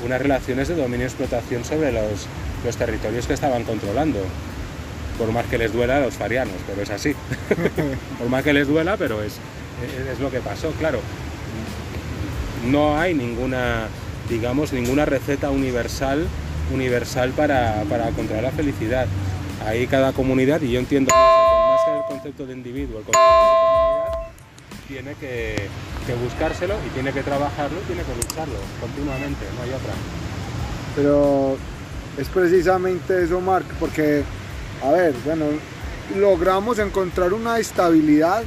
unas 0.05 0.21
relaciones 0.21 0.67
de 0.69 0.75
dominio 0.75 1.07
y 1.07 1.09
explotación 1.09 1.65
sobre 1.65 1.93
los, 1.93 2.27
territorios 2.77 3.27
que 3.27 3.35
estaban 3.35 3.63
controlando. 3.63 4.19
Por 5.19 5.31
más 5.31 5.47
que 5.47 5.57
les 5.57 5.73
duela 5.73 5.99
a 5.99 6.01
los 6.01 6.15
farianos, 6.15 6.57
pero 6.67 6.83
es 6.83 6.91
así. 6.91 7.15
Por 8.19 8.29
más 8.29 8.43
que 8.43 8.53
les 8.53 8.67
duela, 8.67 8.97
pero 8.97 9.23
es, 9.23 9.35
es 10.13 10.19
lo 10.19 10.29
que 10.29 10.41
pasó, 10.41 10.73
claro. 10.73 10.99
No 12.67 12.99
hay 12.99 13.15
ninguna, 13.15 13.87
digamos, 14.29 14.73
ninguna 14.73 15.05
receta 15.05 15.51
universal, 15.51 16.27
universal 16.73 17.31
para, 17.31 17.83
para 17.89 18.11
controlar 18.11 18.45
la 18.45 18.51
felicidad. 18.51 19.07
Ahí 19.67 19.87
cada 19.87 20.13
comunidad, 20.13 20.61
y 20.61 20.73
yo 20.73 20.79
entiendo 20.79 21.11
que 21.11 21.17
más 21.17 21.81
el 21.97 22.05
concepto 22.09 22.47
de 22.47 22.53
individuo, 22.53 22.99
el 22.99 23.05
concepto 23.05 23.21
de 23.21 23.65
comunidad, 23.71 24.15
tiene 24.87 25.15
que, 25.15 25.69
que 26.07 26.15
buscárselo 26.15 26.75
y 26.87 26.91
tiene 26.91 27.13
que 27.13 27.23
trabajarlo 27.23 27.81
y 27.81 27.85
tiene 27.87 28.03
que 28.03 28.15
lucharlo 28.15 28.59
continuamente, 28.81 29.47
no 29.57 29.63
hay 29.63 29.71
otra. 29.71 29.93
pero 30.95 31.57
es 32.19 32.29
precisamente 32.29 33.25
eso, 33.25 33.41
Mark, 33.41 33.65
porque, 33.81 34.23
a 34.83 34.91
ver, 34.91 35.15
bueno, 35.25 35.47
logramos 36.17 36.79
encontrar 36.79 37.33
una 37.33 37.59
estabilidad, 37.59 38.45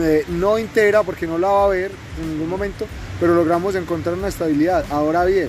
eh, 0.00 0.24
no 0.28 0.58
entera, 0.58 1.02
porque 1.02 1.26
no 1.26 1.38
la 1.38 1.48
va 1.48 1.62
a 1.62 1.64
haber 1.66 1.90
en 2.20 2.30
ningún 2.32 2.48
momento, 2.48 2.86
pero 3.18 3.34
logramos 3.34 3.74
encontrar 3.74 4.14
una 4.14 4.28
estabilidad. 4.28 4.84
Ahora 4.90 5.24
bien, 5.24 5.48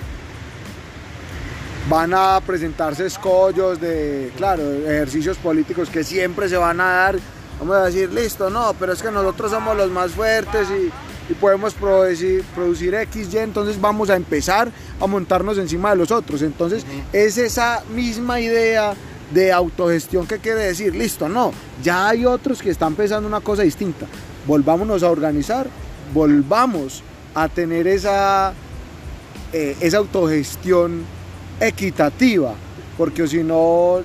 van 1.90 2.14
a 2.14 2.40
presentarse 2.46 3.06
escollos 3.06 3.80
de, 3.82 4.32
claro, 4.38 4.64
ejercicios 4.64 5.38
políticos 5.38 5.90
que 5.90 6.04
siempre 6.04 6.48
se 6.48 6.58
van 6.58 6.80
a 6.80 6.86
dar. 6.86 7.20
Vamos 7.60 7.76
a 7.76 7.86
decir, 7.86 8.12
listo, 8.12 8.50
no, 8.50 8.74
pero 8.80 8.94
es 8.94 9.02
que 9.02 9.12
nosotros 9.12 9.52
somos 9.52 9.78
los 9.78 9.92
más 9.92 10.12
fuertes 10.12 10.68
y, 10.70 10.92
y 11.32 11.36
podemos 11.36 11.74
producir, 11.74 12.44
producir 12.56 12.94
X, 12.96 13.34
Y, 13.34 13.38
entonces 13.38 13.80
vamos 13.80 14.10
a 14.10 14.16
empezar 14.16 14.72
a 15.00 15.08
montarnos 15.08 15.58
encima 15.58 15.92
de 15.92 15.98
los 15.98 16.12
otros. 16.12 16.42
Entonces 16.42 16.86
es 17.14 17.38
esa 17.38 17.84
misma 17.94 18.40
idea 18.40 18.94
de 19.32 19.52
autogestión 19.52 20.28
que 20.28 20.40
quiere 20.40 20.62
decir, 20.62 20.96
listo, 20.96 21.30
no, 21.30 21.54
ya 21.84 22.10
hay 22.10 22.26
otros 22.26 22.62
que 22.62 22.70
están 22.70 22.96
pensando 22.96 23.28
una 23.28 23.42
cosa 23.42 23.64
distinta. 23.64 24.08
Volvámonos 24.46 25.04
a 25.04 25.12
organizar, 25.12 25.68
volvamos 26.14 27.04
a 27.34 27.48
tener 27.48 27.88
esa, 27.88 28.54
eh, 29.54 29.78
esa 29.80 29.98
autogestión 29.98 31.06
equitativa, 31.62 32.54
porque 32.98 33.28
si 33.28 33.44
no, 33.44 34.02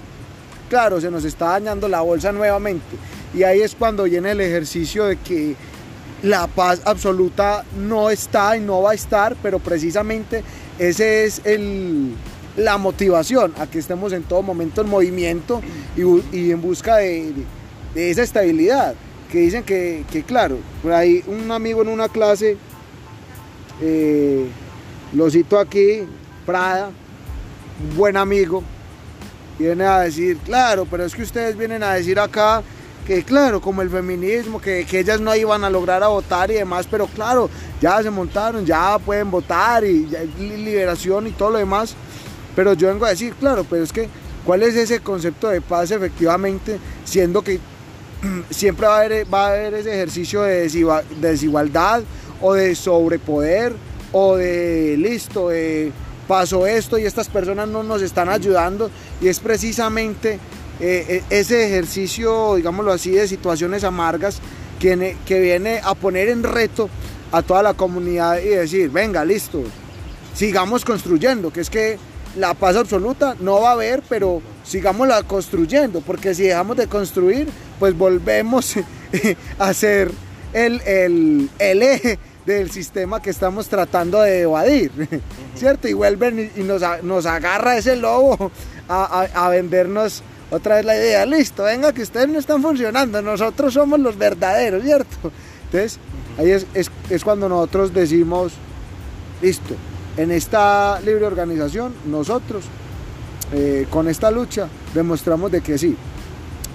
claro, 0.68 1.00
se 1.00 1.10
nos 1.10 1.24
está 1.24 1.46
dañando 1.46 1.88
la 1.88 2.02
bolsa 2.02 2.30
nuevamente. 2.30 2.96
Y 3.34 3.42
ahí 3.42 3.60
es 3.60 3.74
cuando 3.74 4.04
viene 4.04 4.30
el 4.30 4.40
ejercicio 4.40 5.06
de 5.06 5.16
que 5.16 5.56
la 6.22 6.46
paz 6.46 6.80
absoluta 6.84 7.64
no 7.76 8.10
está 8.10 8.56
y 8.56 8.60
no 8.60 8.82
va 8.82 8.92
a 8.92 8.94
estar, 8.94 9.36
pero 9.42 9.58
precisamente 9.58 10.42
ese 10.78 11.24
es 11.24 11.40
el, 11.44 12.14
la 12.56 12.78
motivación 12.78 13.52
a 13.58 13.66
que 13.66 13.78
estemos 13.78 14.12
en 14.12 14.22
todo 14.22 14.42
momento 14.42 14.80
en 14.80 14.88
movimiento 14.88 15.60
y, 15.96 16.50
en 16.50 16.62
busca 16.62 16.96
de 16.96 17.32
esa 17.94 18.22
estabilidad. 18.22 18.94
Que 19.30 19.38
dicen 19.40 19.64
que, 19.64 20.04
que, 20.10 20.22
claro, 20.22 20.58
por 20.82 20.92
ahí 20.92 21.22
un 21.26 21.50
amigo 21.50 21.82
en 21.82 21.88
una 21.88 22.08
clase, 22.08 22.56
eh, 23.82 24.46
lo 25.12 25.30
cito 25.30 25.58
aquí, 25.58 26.02
Prada, 26.44 26.90
buen 27.96 28.16
amigo, 28.16 28.62
viene 29.58 29.84
a 29.84 30.00
decir, 30.00 30.38
claro, 30.38 30.86
pero 30.90 31.04
es 31.04 31.14
que 31.14 31.22
ustedes 31.22 31.56
vienen 31.56 31.82
a 31.82 31.94
decir 31.94 32.18
acá 32.18 32.62
que 33.06 33.22
claro, 33.22 33.60
como 33.60 33.82
el 33.82 33.90
feminismo, 33.90 34.60
que, 34.60 34.84
que 34.84 34.98
ellas 34.98 35.20
no 35.20 35.34
iban 35.34 35.62
a 35.62 35.70
lograr 35.70 36.02
a 36.02 36.08
votar 36.08 36.50
y 36.50 36.54
demás, 36.54 36.88
pero 36.90 37.06
claro, 37.06 37.48
ya 37.80 38.02
se 38.02 38.10
montaron, 38.10 38.66
ya 38.66 38.98
pueden 38.98 39.30
votar 39.30 39.84
y 39.84 40.08
ya 40.08 40.24
liberación 40.38 41.28
y 41.28 41.30
todo 41.30 41.50
lo 41.50 41.58
demás. 41.58 41.94
Pero 42.56 42.72
yo 42.72 42.88
vengo 42.88 43.06
a 43.06 43.10
decir, 43.10 43.34
claro, 43.34 43.64
pero 43.68 43.84
es 43.84 43.92
que, 43.92 44.08
¿cuál 44.44 44.64
es 44.64 44.74
ese 44.74 45.00
concepto 45.00 45.48
de 45.48 45.60
paz 45.60 45.92
efectivamente, 45.92 46.80
siendo 47.04 47.42
que 47.42 47.60
siempre 48.50 48.88
va 48.88 48.96
a 48.96 49.00
haber, 49.02 49.32
va 49.32 49.46
a 49.46 49.48
haber 49.50 49.74
ese 49.74 49.94
ejercicio 49.94 50.42
de 50.42 50.68
desigualdad 51.20 52.02
o 52.40 52.54
de 52.54 52.74
sobrepoder 52.74 53.72
o 54.10 54.36
de 54.36 54.96
listo, 54.98 55.50
de 55.50 55.92
pasó 56.26 56.66
esto 56.66 56.98
y 56.98 57.04
estas 57.04 57.28
personas 57.28 57.68
no 57.68 57.82
nos 57.82 58.02
están 58.02 58.28
ayudando. 58.28 58.90
Y 59.20 59.28
es 59.28 59.40
precisamente 59.40 60.34
eh, 60.80 61.06
eh, 61.08 61.22
ese 61.30 61.66
ejercicio, 61.66 62.56
digámoslo 62.56 62.92
así, 62.92 63.12
de 63.12 63.28
situaciones 63.28 63.84
amargas 63.84 64.40
que, 64.78 65.16
que 65.24 65.40
viene 65.40 65.80
a 65.82 65.94
poner 65.94 66.28
en 66.28 66.42
reto 66.42 66.88
a 67.32 67.42
toda 67.42 67.62
la 67.62 67.74
comunidad 67.74 68.38
y 68.38 68.48
decir, 68.48 68.90
venga, 68.90 69.24
listo, 69.24 69.62
sigamos 70.34 70.84
construyendo, 70.84 71.52
que 71.52 71.60
es 71.60 71.70
que 71.70 71.98
la 72.36 72.54
paz 72.54 72.76
absoluta 72.76 73.34
no 73.40 73.60
va 73.62 73.70
a 73.70 73.72
haber, 73.72 74.02
pero 74.08 74.42
sigámosla 74.64 75.22
construyendo, 75.22 76.02
porque 76.02 76.34
si 76.34 76.44
dejamos 76.44 76.76
de 76.76 76.86
construir, 76.86 77.48
pues 77.78 77.96
volvemos 77.96 78.74
a 79.58 79.74
ser 79.74 80.12
el, 80.52 80.80
el, 80.82 81.50
el 81.58 81.82
eje 81.82 82.18
del 82.46 82.70
sistema 82.70 83.20
que 83.20 83.30
estamos 83.30 83.68
tratando 83.68 84.22
de 84.22 84.42
evadir, 84.42 84.92
¿cierto? 85.56 85.88
Y 85.88 85.92
vuelven 85.92 86.52
y, 86.56 86.62
nos, 86.62 86.82
nos, 87.02 87.26
agarra 87.26 87.76
ese 87.76 87.96
lobo 87.96 88.52
a, 88.88 89.26
a, 89.34 89.48
vendernos 89.48 90.22
otra 90.50 90.76
vez 90.76 90.84
la 90.84 90.96
idea, 90.96 91.26
listo, 91.26 91.64
venga 91.64 91.92
que 91.92 92.02
ustedes 92.02 92.28
no 92.28 92.38
están 92.38 92.62
funcionando, 92.62 93.20
nosotros 93.20 93.74
somos 93.74 93.98
los 93.98 94.16
verdaderos, 94.16 94.84
¿cierto? 94.84 95.32
Entonces, 95.64 95.98
ahí 96.38 96.52
es, 96.52 96.66
es, 96.72 96.88
es 97.10 97.24
cuando 97.24 97.48
nosotros 97.48 97.92
decimos, 97.92 98.52
listo, 99.42 99.74
en 100.16 100.30
esta 100.30 101.00
libre 101.00 101.26
organización, 101.26 101.94
nosotros, 102.06 102.64
eh, 103.52 103.86
con 103.90 104.08
esta 104.08 104.30
lucha, 104.30 104.68
demostramos 104.94 105.50
de 105.50 105.62
que 105.62 105.78
sí, 105.78 105.96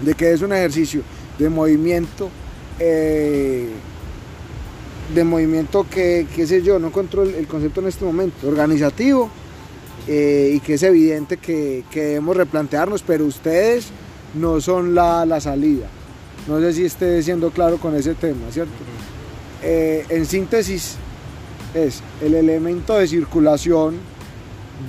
de 0.04 0.14
que 0.16 0.34
es 0.34 0.42
un 0.42 0.52
ejercicio 0.52 1.02
de 1.40 1.50
movimiento, 1.50 2.30
eh, 2.78 3.70
de 5.14 5.24
movimiento 5.24 5.86
que, 5.90 6.28
qué 6.36 6.48
sé 6.48 6.62
yo, 6.62 6.80
no 6.80 6.88
encuentro 6.88 7.24
el, 7.24 7.48
concepto 7.48 7.82
en 7.82 7.88
este 7.88 8.06
momento, 8.06 8.48
organizativo, 8.48 9.30
eh, 10.08 10.54
y 10.56 10.60
que 10.60 10.76
es 10.76 10.84
evidente 10.84 11.38
que, 11.38 11.84
debemos 11.94 12.38
replantearnos, 12.38 13.04
pero 13.04 13.26
ustedes 13.26 13.88
no 14.34 14.62
son 14.62 14.96
la, 14.96 15.26
la, 15.26 15.40
salida. 15.40 15.88
No 16.48 16.60
sé 16.60 16.74
si 16.74 16.86
esté 16.86 17.22
siendo 17.22 17.52
claro 17.52 17.78
con 17.78 17.96
ese 17.96 18.16
tema, 18.16 18.52
¿cierto? 18.52 18.74
en 19.64 20.26
síntesis, 20.26 20.96
es 21.76 22.02
el 22.22 22.34
elemento 22.34 22.98
de 22.98 23.08
circulación 23.08 23.96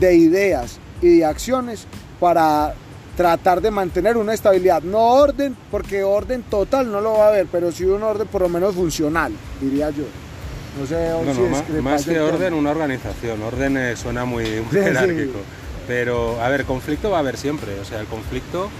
de 0.01 0.17
ideas 0.17 0.79
y 1.03 1.19
de 1.19 1.25
acciones 1.27 1.87
para 2.19 2.75
tratar 3.17 3.61
de 3.61 3.71
mantener 3.71 4.17
una 4.17 4.35
estabilidad, 4.35 4.83
no 4.83 4.99
orden, 4.99 5.57
porque 5.71 6.03
orden 6.03 6.43
total 6.45 6.91
no 6.91 7.01
lo 7.01 7.13
va 7.15 7.27
a 7.27 7.29
haber, 7.29 7.47
pero 7.47 7.71
sí 7.73 7.85
un 7.85 8.03
orden 8.03 8.27
por 8.29 8.43
lo 8.43 8.49
menos 8.49 8.75
funcional, 8.75 9.33
diría 9.61 9.91
yo. 9.91 10.05
No 10.81 10.87
sé 10.87 11.13
si 11.35 11.83
más, 11.83 12.05
que 12.05 12.19
orden, 12.19 12.55
una 12.55 12.71
organización. 12.71 13.43
Orden 13.43 13.95
suena 13.97 14.25
muy, 14.25 14.45
jerárquico. 14.71 15.39
Pero, 15.87 16.41
a 16.41 16.49
ver, 16.49 16.65
conflicto 16.65 17.11
va 17.11 17.19
a 17.19 17.21
haber 17.21 17.37
siempre. 17.37 17.79
O 17.79 17.85
sea, 17.85 18.01
el 18.01 18.07
conflicto 18.07 18.71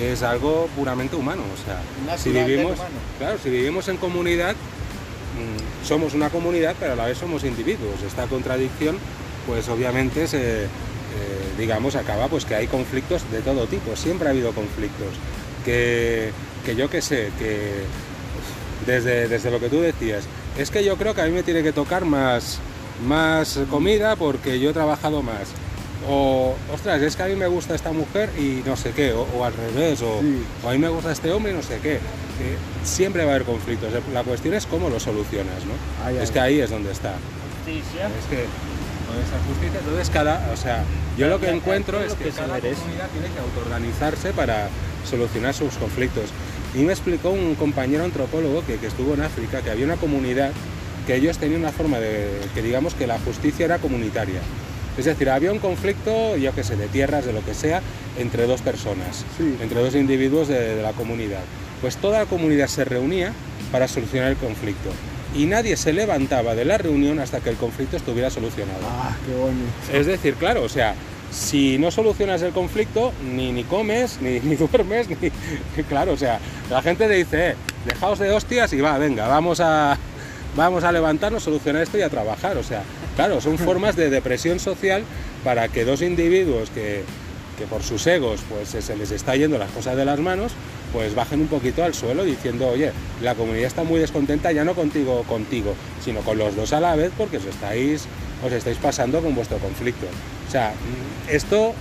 es 0.00 0.22
algo 0.22 0.68
puramente 0.74 1.14
humano. 1.14 1.42
O 1.52 1.64
sea, 1.66 2.16
si 2.16 2.30
vivimos, 2.30 2.78
claro, 3.18 3.36
si 3.42 3.50
vivimos 3.50 3.86
en 3.88 3.98
comunidad, 3.98 4.56
Mm, 5.32 5.86
somos 5.86 6.12
una 6.12 6.28
comunidad, 6.28 6.74
pero 6.78 6.92
a 6.92 6.96
la 6.96 7.06
vez 7.06 7.18
somos 7.18 7.44
individuos. 7.44 8.02
Esta 8.06 8.26
contradicción, 8.26 8.98
pues 9.46 9.68
obviamente 9.68 10.26
se, 10.26 10.66
eh, 11.12 11.58
digamos, 11.58 11.94
acaba 11.96 12.28
pues 12.28 12.44
que 12.44 12.54
hay 12.54 12.66
conflictos 12.66 13.22
de 13.30 13.40
todo 13.40 13.66
tipo, 13.66 13.96
siempre 13.96 14.28
ha 14.28 14.30
habido 14.30 14.52
conflictos. 14.52 15.08
Que, 15.64 16.32
que 16.64 16.74
yo 16.74 16.90
que 16.90 17.00
sé, 17.02 17.30
que 17.38 17.84
desde, 18.86 19.28
desde 19.28 19.50
lo 19.50 19.60
que 19.60 19.68
tú 19.68 19.80
decías, 19.80 20.24
es 20.58 20.70
que 20.70 20.84
yo 20.84 20.96
creo 20.96 21.14
que 21.14 21.20
a 21.20 21.26
mí 21.26 21.30
me 21.30 21.42
tiene 21.42 21.62
que 21.62 21.72
tocar 21.72 22.04
más, 22.04 22.58
más 23.06 23.60
comida 23.70 24.16
porque 24.16 24.58
yo 24.58 24.70
he 24.70 24.72
trabajado 24.72 25.22
más. 25.22 25.48
O, 26.08 26.56
ostras, 26.74 27.00
es 27.00 27.14
que 27.14 27.22
a 27.22 27.26
mí 27.26 27.36
me 27.36 27.46
gusta 27.46 27.76
esta 27.76 27.92
mujer 27.92 28.30
y 28.36 28.62
no 28.66 28.76
sé 28.76 28.90
qué, 28.90 29.12
o, 29.12 29.44
al 29.44 29.52
revés, 29.52 30.02
o, 30.02 30.20
o, 30.64 30.68
a 30.68 30.72
mí 30.72 30.78
me 30.78 30.88
gusta 30.88 31.12
este 31.12 31.30
hombre 31.30 31.52
y 31.52 31.54
no 31.54 31.62
sé 31.62 31.78
qué 31.80 32.00
siempre 32.84 33.24
va 33.24 33.32
a 33.32 33.34
haber 33.34 33.46
conflictos. 33.46 33.90
La 34.12 34.24
cuestión 34.24 34.54
es 34.54 34.66
cómo 34.66 34.88
lo 34.88 35.00
solucionas, 35.00 35.62
¿no? 35.64 36.08
es 36.20 36.30
que 36.30 36.40
ahí 36.40 36.60
es 36.60 36.70
donde 36.70 36.92
está. 36.92 37.14
Justicia. 37.58 38.06
Es 38.06 38.26
que 38.26 38.46
con 39.12 39.22
esa 39.22 39.38
justicia, 39.46 39.78
entonces 39.78 40.10
cada, 40.10 40.50
o 40.52 40.56
sea, 40.56 40.84
yo 41.18 41.28
lo 41.28 41.38
que 41.38 41.50
encuentro 41.50 42.00
es 42.00 42.14
que 42.14 42.30
cada 42.30 42.58
comunidad 42.58 43.08
tiene 43.12 43.28
que 43.28 43.40
autoorganizarse 43.40 44.32
para 44.32 44.68
solucionar 45.08 45.54
sus 45.54 45.74
conflictos. 45.74 46.30
Y 46.74 46.78
me 46.78 46.92
explicó 46.92 47.30
un 47.30 47.54
compañero 47.54 48.04
antropólogo 48.04 48.64
que, 48.64 48.76
que 48.76 48.86
estuvo 48.86 49.14
en 49.14 49.22
África 49.22 49.60
que 49.60 49.70
había 49.70 49.84
una 49.84 49.96
comunidad 49.96 50.52
que 51.06 51.16
ellos 51.16 51.36
tenían 51.36 51.60
una 51.60 51.72
forma 51.72 51.98
de 51.98 52.28
que 52.54 52.62
digamos 52.62 52.94
que 52.94 53.06
la 53.06 53.18
justicia 53.18 53.66
era 53.66 53.78
comunitaria. 53.78 54.40
Es 54.96 55.04
decir, 55.04 55.28
había 55.28 55.52
un 55.52 55.58
conflicto, 55.58 56.36
yo 56.36 56.54
que 56.54 56.64
sé, 56.64 56.76
de 56.76 56.86
tierras, 56.86 57.26
de 57.26 57.32
lo 57.32 57.44
que 57.44 57.54
sea, 57.54 57.82
entre 58.18 58.46
dos 58.46 58.62
personas, 58.62 59.24
entre 59.60 59.80
dos 59.80 59.94
individuos 59.94 60.48
de, 60.48 60.76
de 60.76 60.82
la 60.82 60.92
comunidad 60.92 61.40
pues 61.82 61.96
toda 61.96 62.20
la 62.20 62.26
comunidad 62.26 62.68
se 62.68 62.84
reunía 62.84 63.32
para 63.72 63.88
solucionar 63.88 64.30
el 64.30 64.36
conflicto. 64.36 64.90
Y 65.34 65.46
nadie 65.46 65.76
se 65.76 65.92
levantaba 65.92 66.54
de 66.54 66.64
la 66.64 66.78
reunión 66.78 67.18
hasta 67.18 67.40
que 67.40 67.50
el 67.50 67.56
conflicto 67.56 67.96
estuviera 67.96 68.30
solucionado. 68.30 68.80
Ah, 68.84 69.16
qué 69.26 69.34
bonito. 69.34 69.70
Es 69.92 70.06
decir, 70.06 70.34
claro, 70.34 70.62
o 70.62 70.68
sea, 70.68 70.94
si 71.30 71.78
no 71.78 71.90
solucionas 71.90 72.42
el 72.42 72.52
conflicto, 72.52 73.12
ni, 73.24 73.52
ni 73.52 73.64
comes, 73.64 74.20
ni, 74.20 74.40
ni 74.44 74.56
duermes, 74.56 75.08
ni. 75.08 75.16
Claro, 75.88 76.12
o 76.12 76.16
sea, 76.16 76.38
la 76.70 76.82
gente 76.82 77.08
le 77.08 77.16
dice, 77.16 77.50
eh, 77.50 77.54
dejaos 77.86 78.18
de 78.18 78.30
hostias 78.30 78.72
y 78.72 78.80
va, 78.80 78.98
venga, 78.98 79.26
vamos 79.26 79.60
a, 79.60 79.96
vamos 80.56 80.84
a 80.84 80.92
levantarnos, 80.92 81.42
solucionar 81.42 81.82
esto 81.82 81.96
y 81.98 82.02
a 82.02 82.10
trabajar. 82.10 82.58
O 82.58 82.62
sea, 82.62 82.82
claro, 83.16 83.40
son 83.40 83.58
formas 83.58 83.96
de 83.96 84.10
depresión 84.10 84.60
social 84.60 85.02
para 85.44 85.68
que 85.68 85.84
dos 85.84 86.02
individuos 86.02 86.70
que, 86.70 87.04
que 87.58 87.64
por 87.64 87.82
sus 87.82 88.06
egos 88.06 88.40
pues 88.48 88.84
se 88.84 88.96
les 88.96 89.10
está 89.10 89.34
yendo 89.34 89.58
las 89.58 89.70
cosas 89.70 89.96
de 89.96 90.04
las 90.04 90.20
manos, 90.20 90.52
pues 90.92 91.14
bajen 91.14 91.40
un 91.40 91.48
poquito 91.48 91.82
al 91.82 91.94
suelo 91.94 92.24
diciendo, 92.24 92.68
oye, 92.68 92.92
la 93.22 93.34
comunidad 93.34 93.66
está 93.66 93.82
muy 93.82 93.98
descontenta 93.98 94.52
ya 94.52 94.64
no 94.64 94.74
contigo, 94.74 95.22
contigo, 95.24 95.74
sino 96.04 96.20
con 96.20 96.38
los 96.38 96.54
dos 96.54 96.72
a 96.72 96.80
la 96.80 96.94
vez 96.94 97.12
porque 97.16 97.38
os 97.38 97.44
estáis, 97.46 98.06
os 98.44 98.52
estáis 98.52 98.76
pasando 98.76 99.20
con 99.20 99.34
vuestro 99.34 99.58
conflicto. 99.58 100.06
O 100.46 100.50
sea, 100.50 100.74
esto, 101.28 101.72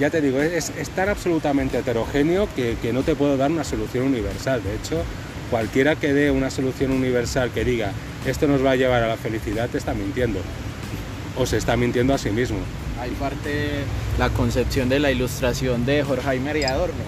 ya 0.00 0.10
te 0.10 0.20
digo, 0.20 0.40
es, 0.40 0.72
tan 0.96 1.08
absolutamente 1.08 1.78
heterogéneo 1.78 2.48
que, 2.54 2.76
que 2.82 2.92
no 2.92 3.02
te 3.02 3.14
puedo 3.14 3.36
dar 3.36 3.50
una 3.50 3.64
solución 3.64 4.06
universal. 4.06 4.62
De 4.62 4.74
hecho, 4.74 5.02
cualquiera 5.50 5.96
que 5.96 6.12
dé 6.12 6.30
una 6.30 6.50
solución 6.50 6.90
universal 6.90 7.50
que 7.52 7.64
diga, 7.64 7.92
esto 8.26 8.48
nos 8.48 8.64
va 8.64 8.72
a 8.72 8.76
llevar 8.76 9.02
a 9.02 9.08
la 9.08 9.16
felicidad, 9.16 9.68
te 9.68 9.78
está 9.78 9.94
mintiendo. 9.94 10.40
O 11.36 11.46
se 11.46 11.56
está 11.56 11.76
mintiendo 11.76 12.12
a 12.14 12.18
sí 12.18 12.30
mismo. 12.30 12.58
Hay 13.00 13.10
parte 13.10 13.84
la 14.18 14.28
concepción 14.30 14.88
de 14.88 14.98
la 14.98 15.12
ilustración 15.12 15.86
de 15.86 16.02
Jorge 16.02 16.24
Jaime 16.24 16.66
Adorno 16.66 17.04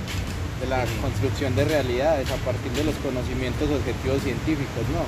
de 0.61 0.66
la 0.66 0.84
construcción 1.00 1.56
de 1.56 1.64
realidades 1.64 2.30
a 2.30 2.36
partir 2.36 2.70
de 2.72 2.84
los 2.84 2.94
conocimientos 2.96 3.68
objetivos 3.70 4.22
científicos, 4.22 4.84
¿no? 4.92 5.04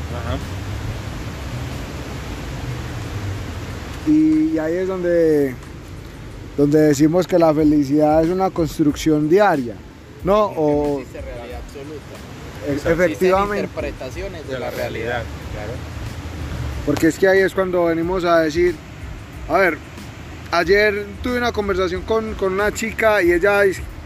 Y 4.12 4.59
ahí 4.59 4.74
es 4.76 4.88
donde, 4.88 5.55
donde 6.57 6.80
decimos 6.80 7.26
que 7.26 7.38
la 7.38 7.55
felicidad 7.55 8.24
es 8.24 8.30
una 8.30 8.50
construcción 8.50 9.28
diaria, 9.28 9.74
¿no? 10.24 10.46
o, 10.46 10.94
no 10.94 10.98
existe 11.00 11.20
realidad 11.20 11.61
absoluta. 11.66 12.90
efectivamente. 12.90 13.64
interpretaciones 13.64 14.48
de, 14.48 14.59
la, 14.59 14.70
realidad, 14.70 15.22
claro. 15.53 15.72
Porque 16.86 17.09
es 17.09 17.18
que 17.18 17.28
ahí 17.28 17.40
es 17.40 17.55
cuando 17.55 17.84
venimos 17.84 18.24
a 18.24 18.40
decir, 18.40 18.74
a 19.48 19.59
ver, 19.59 19.78
ayer 20.50 21.07
tuve 21.22 21.38
una 21.38 21.53
conversación 21.53 22.03
con, 22.03 22.34
con 22.34 22.55
una 22.55 22.72
chica 22.72 23.22
y 23.22 23.32
ella 23.32 23.62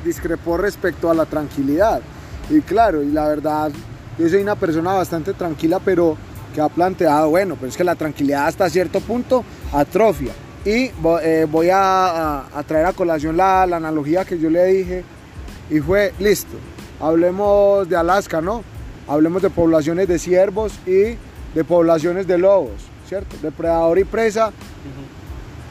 discrepó 0.06 0.56
respecto 0.56 1.10
a 1.10 1.14
la 1.14 1.26
tranquilidad. 1.26 2.00
Y 2.48 2.60
claro, 2.60 3.02
y 3.02 3.10
la 3.10 3.28
verdad, 3.28 3.70
yo 4.18 4.28
soy 4.28 4.40
una 4.40 4.54
persona 4.54 4.94
bastante 4.94 5.34
tranquila, 5.34 5.80
pero 5.84 6.16
que 6.54 6.60
ha 6.60 6.68
planteado, 6.68 7.28
bueno, 7.28 7.56
pues 7.56 7.72
es 7.72 7.76
que 7.76 7.84
la 7.84 7.96
tranquilidad 7.96 8.46
hasta 8.46 8.70
cierto 8.70 9.00
punto 9.00 9.44
atrofia. 9.72 10.32
Y 10.64 10.90
eh, 11.22 11.46
voy 11.50 11.68
a, 11.70 12.44
traer 12.66 12.86
a 12.86 12.92
colación 12.92 13.36
la, 13.36 13.62
analogía 13.62 14.24
que 14.24 14.38
yo 14.38 14.48
le 14.48 14.64
dije 14.64 15.04
y 15.70 15.80
fue, 15.80 16.14
listo, 16.18 16.56
hablemos 17.00 17.88
de 17.88 17.96
Alaska, 17.96 18.40
¿no? 18.40 18.64
Hablemos 19.06 19.42
de 19.42 19.50
poblaciones 19.50 20.08
de 20.08 20.18
ciervos 20.18 20.72
y 20.86 21.16
de 21.54 21.64
poblaciones 21.64 22.26
de 22.26 22.38
lobos, 22.38 22.86
¿cierto? 23.08 23.36
Depredador 23.42 23.98
y 23.98 24.04
presa. 24.04 24.50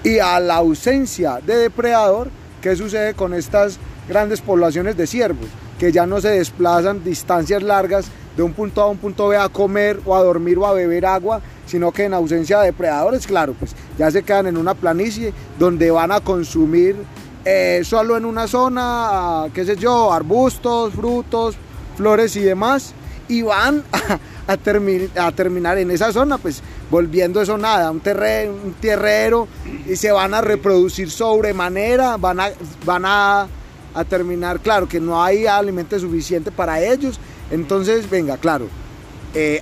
Y 0.04 0.20
a 0.20 0.40
la 0.40 0.58
ausencia 0.58 1.40
de 1.46 1.58
depredador, 1.58 2.30
¿qué 2.62 2.76
sucede 2.76 3.16
con 3.16 3.34
estas 3.34 3.80
grandes 4.08 4.42
poblaciones 4.42 4.98
de 4.98 5.08
ciervos 5.08 5.48
que 5.80 5.92
ya 5.92 6.06
no 6.06 6.22
se 6.22 6.30
desplazan 6.30 7.04
distancias 7.04 7.62
largas 7.62 8.06
de 8.38 8.44
un 8.44 8.54
punto 8.54 8.82
A 8.82 8.86
a 8.86 8.88
un 8.88 8.98
punto 8.98 9.28
B 9.28 9.38
a 9.38 9.50
comer 9.50 10.00
o 10.06 10.16
a 10.16 10.24
dormir 10.24 10.58
o 10.58 10.66
a 10.66 10.74
beber 10.74 11.06
agua, 11.06 11.42
sino 11.66 11.92
que 11.92 12.06
en 12.06 12.14
ausencia 12.14 12.60
de 12.60 12.68
depredadores, 12.68 13.28
claro, 13.28 13.54
pues 13.58 13.76
ya 13.98 14.12
se 14.12 14.24
quedan 14.24 14.48
en 14.48 14.58
una 14.58 14.74
planicie 14.74 15.34
donde 15.58 15.92
van 15.92 16.12
a 16.12 16.20
consumir 16.20 16.96
eh, 17.46 17.82
solo 17.84 18.18
en 18.18 18.26
una 18.26 18.48
zona, 18.48 19.46
qué 19.54 19.66
sé 19.66 19.76
yo, 19.76 20.12
arbustos, 20.12 20.94
frutos, 20.94 21.56
flores 21.96 22.36
y 22.36 22.42
demás, 22.42 22.94
y 23.28 23.42
van 23.42 23.84
a, 24.48 25.28
a 25.28 25.32
terminar 25.32 25.78
en 25.78 25.92
esa 25.92 26.12
zona, 26.12 26.38
pues 26.38 26.62
volviendo 26.90 27.42
eso 27.42 27.58
nada, 27.58 27.92
un, 27.92 28.00
terreno, 28.00 28.54
un 28.66 28.74
tierrero, 28.74 29.48
y 29.88 29.96
se 29.96 30.12
van 30.12 30.34
a 30.34 30.42
reproducir 30.42 31.10
sobremanera, 31.10 32.18
van 32.18 32.40
a, 32.40 32.52
van 32.86 33.04
a, 33.06 33.48
a 33.96 34.04
terminar, 34.04 34.60
claro, 34.60 34.88
que 34.88 35.00
no 35.00 35.24
hay 35.24 35.48
alimento 35.48 35.98
suficiente 36.00 36.52
para 36.52 36.82
ellos, 36.82 37.20
entonces, 37.50 38.10
venga, 38.10 38.38
claro, 38.38 38.68
eh, 39.34 39.62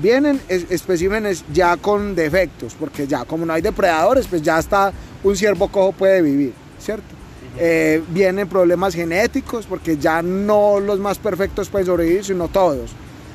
vienen 0.00 0.40
especímenes 0.48 1.44
ya 1.52 1.76
con 1.76 2.14
defectos, 2.14 2.74
porque 2.78 3.06
ya 3.06 3.24
como 3.24 3.46
no 3.46 3.52
hay 3.52 3.62
depredadores, 3.62 4.26
pues 4.26 4.42
ya 4.42 4.58
hasta 4.58 4.92
un 5.22 5.36
ciervo 5.36 5.68
cojo 5.68 5.92
puede 5.92 6.22
vivir, 6.22 6.52
¿cierto? 6.78 7.14
Eh, 7.56 8.02
vienen 8.08 8.48
problemas 8.48 8.94
genéticos, 8.94 9.66
porque 9.66 9.96
ya 9.96 10.22
no 10.22 10.80
los 10.80 10.98
más 10.98 11.18
perfectos 11.18 11.68
pueden 11.68 11.86
sobrevivir, 11.86 12.24
sino 12.24 12.48
todos, 12.48 12.90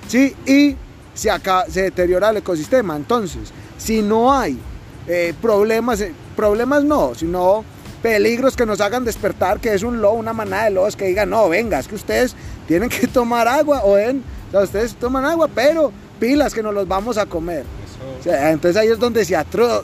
¿sí? 0.07 0.35
Y 0.45 0.75
se, 1.13 1.31
acá, 1.31 1.65
se 1.69 1.83
deteriora 1.83 2.29
el 2.29 2.37
ecosistema. 2.37 2.95
Entonces, 2.95 3.51
si 3.77 4.01
no 4.01 4.33
hay 4.33 4.57
eh, 5.07 5.33
problemas, 5.41 6.03
problemas 6.35 6.83
no, 6.83 7.15
sino 7.15 7.63
peligros 8.01 8.55
que 8.55 8.65
nos 8.65 8.81
hagan 8.81 9.05
despertar, 9.05 9.59
que 9.59 9.73
es 9.73 9.83
un 9.83 10.01
lobo, 10.01 10.15
una 10.15 10.33
manada 10.33 10.65
de 10.65 10.71
lobos 10.71 10.95
que 10.95 11.05
digan, 11.05 11.29
no, 11.29 11.49
venga, 11.49 11.79
es 11.79 11.87
que 11.87 11.95
ustedes 11.95 12.35
tienen 12.67 12.89
que 12.89 13.07
tomar 13.13 13.47
agua, 13.47 13.81
o, 13.83 13.97
en, 13.97 14.23
ustedes 14.51 14.95
toman 14.95 15.25
agua, 15.25 15.49
pero 15.53 15.91
pilas 16.19 16.53
que 16.53 16.63
nos 16.63 16.73
los 16.73 16.87
vamos 16.87 17.17
a 17.17 17.25
comer. 17.25 17.65
entonces 18.25 18.77
ahí 18.77 18.89
es 18.89 18.99
donde 18.99 19.23
se, 19.25 19.37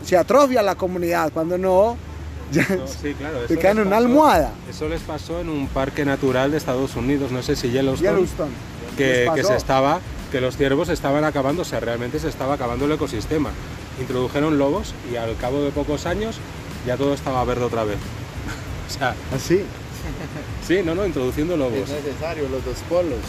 se 0.04 0.18
atrofia 0.18 0.62
la 0.62 0.76
comunidad, 0.76 1.32
cuando 1.34 1.58
no, 1.58 1.98
ya 2.52 2.66
sí, 2.86 3.14
claro, 3.14 3.48
se 3.48 3.58
quedan 3.58 3.80
en 3.80 3.88
una 3.88 3.98
almohada. 3.98 4.52
Eso 4.70 4.88
les 4.88 5.02
pasó 5.02 5.40
en 5.40 5.50
un 5.50 5.68
parque 5.68 6.06
natural 6.06 6.52
de 6.52 6.58
Estados 6.58 6.96
Unidos, 6.96 7.32
no 7.32 7.42
sé 7.44 7.56
si 7.56 7.70
Yellowstone, 7.70 8.28
que, 8.98 9.30
que, 9.34 9.44
se 9.44 9.56
estaba, 9.56 10.00
que 10.32 10.40
los 10.40 10.56
ciervos 10.56 10.90
estaban 10.90 11.24
acabando, 11.24 11.64
o 11.64 11.66
sea, 11.66 11.80
realmente 11.80 12.20
se 12.20 12.30
estaba 12.30 12.54
acabando 12.54 12.86
el 12.86 12.92
ecosistema. 12.94 13.50
Introdujeron 14.00 14.58
lobos 14.58 14.94
y 15.12 15.16
al 15.16 15.38
cabo 15.38 15.64
de 15.64 15.72
pocos 15.72 16.06
años 16.06 16.38
ya 16.86 16.98
todo 16.98 17.14
estaba 17.14 17.44
verde 17.44 17.66
otra 17.66 17.84
vez. 17.84 17.98
o 18.88 18.92
sea, 18.92 19.16
así. 19.34 19.62
Sí, 20.68 20.82
no, 20.84 20.96
no, 20.96 21.06
introduciendo 21.06 21.58
lobos. 21.58 21.90
Es 21.90 22.04
necesario, 22.04 22.48
los 22.50 22.64
dos 22.64 22.78
polos. 22.90 23.20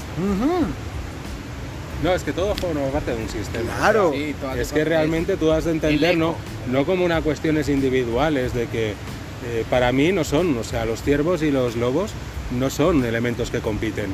No, 2.03 2.15
es 2.15 2.23
que 2.23 2.33
todo 2.33 2.55
forma 2.55 2.81
parte 2.89 3.15
de 3.15 3.23
un 3.23 3.29
sistema. 3.29 3.75
Claro. 3.79 4.13
es 4.57 4.73
que 4.73 4.85
realmente 4.85 5.37
tú 5.37 5.51
has 5.51 5.65
de 5.65 5.73
entender, 5.73 6.17
no, 6.17 6.35
no 6.71 6.85
como 6.85 7.05
una 7.05 7.23
cuestiones 7.23 7.69
individuales 7.69 8.53
de 8.53 8.67
que 8.67 8.91
eh, 8.91 9.65
para 9.71 9.93
mí 9.93 10.13
no 10.13 10.25
son, 10.25 10.57
o 10.59 10.65
sea, 10.65 10.85
los 10.85 11.03
ciervos 11.03 11.43
y 11.43 11.51
los 11.51 11.77
lobos 11.77 12.11
no 12.59 12.71
son 12.71 13.05
elementos 13.05 13.51
que 13.51 13.61
compiten. 13.61 14.11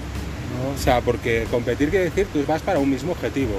O 0.74 0.78
sea, 0.78 1.00
porque 1.00 1.46
competir 1.50 1.90
quiere 1.90 2.06
decir 2.06 2.26
tú 2.32 2.44
vas 2.46 2.62
para 2.62 2.78
un 2.78 2.90
mismo 2.90 3.12
objetivo. 3.12 3.54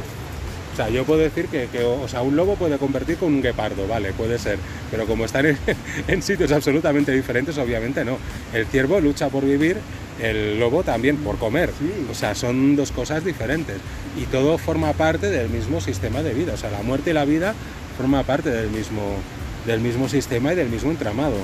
O 0.74 0.76
sea, 0.76 0.90
yo 0.90 1.06
puedo 1.06 1.20
decir 1.20 1.48
que, 1.48 1.68
o 1.84 2.08
sea, 2.08 2.24
un 2.24 2.36
lobo 2.36 2.56
puede 2.56 2.80
competir 2.80 3.18
con 3.18 3.32
un 3.32 3.44
guepardo, 3.44 3.88
vale, 3.88 4.12
puede 4.12 4.40
ser, 4.40 4.58
pero 4.90 5.06
como 5.06 5.26
están 5.26 5.46
en, 6.08 6.22
sitios 6.24 6.52
absolutamente 6.52 7.12
diferentes, 7.12 7.56
obviamente 7.60 8.04
no. 8.04 8.18
El 8.54 8.66
ciervo 8.66 9.00
lucha 9.00 9.30
por 9.30 9.46
vivir, 9.46 9.78
el 10.20 10.60
lobo 10.60 10.84
también 10.84 11.18
por 11.18 11.38
comer. 11.38 11.70
O 12.10 12.16
sea, 12.16 12.34
son 12.34 12.76
dos 12.76 12.92
cosas 12.92 13.24
diferentes. 13.24 13.78
Y 14.20 14.26
todo 14.26 14.58
forma 14.58 14.94
parte 14.94 15.30
del 15.30 15.50
mismo 15.50 15.80
sistema 15.80 16.24
de 16.24 16.34
vida. 16.34 16.54
O 16.54 16.58
sea, 16.58 16.72
la 16.72 16.82
muerte 16.82 17.12
y 17.12 17.14
la 17.14 17.26
vida 17.26 17.54
forma 17.96 18.24
parte 18.24 18.50
del 18.50 18.72
mismo, 18.72 19.18
del 19.68 19.80
mismo 19.80 20.10
sistema 20.10 20.54
y 20.54 20.56
del 20.56 20.70
mismo 20.70 20.90
entramado. 20.90 21.38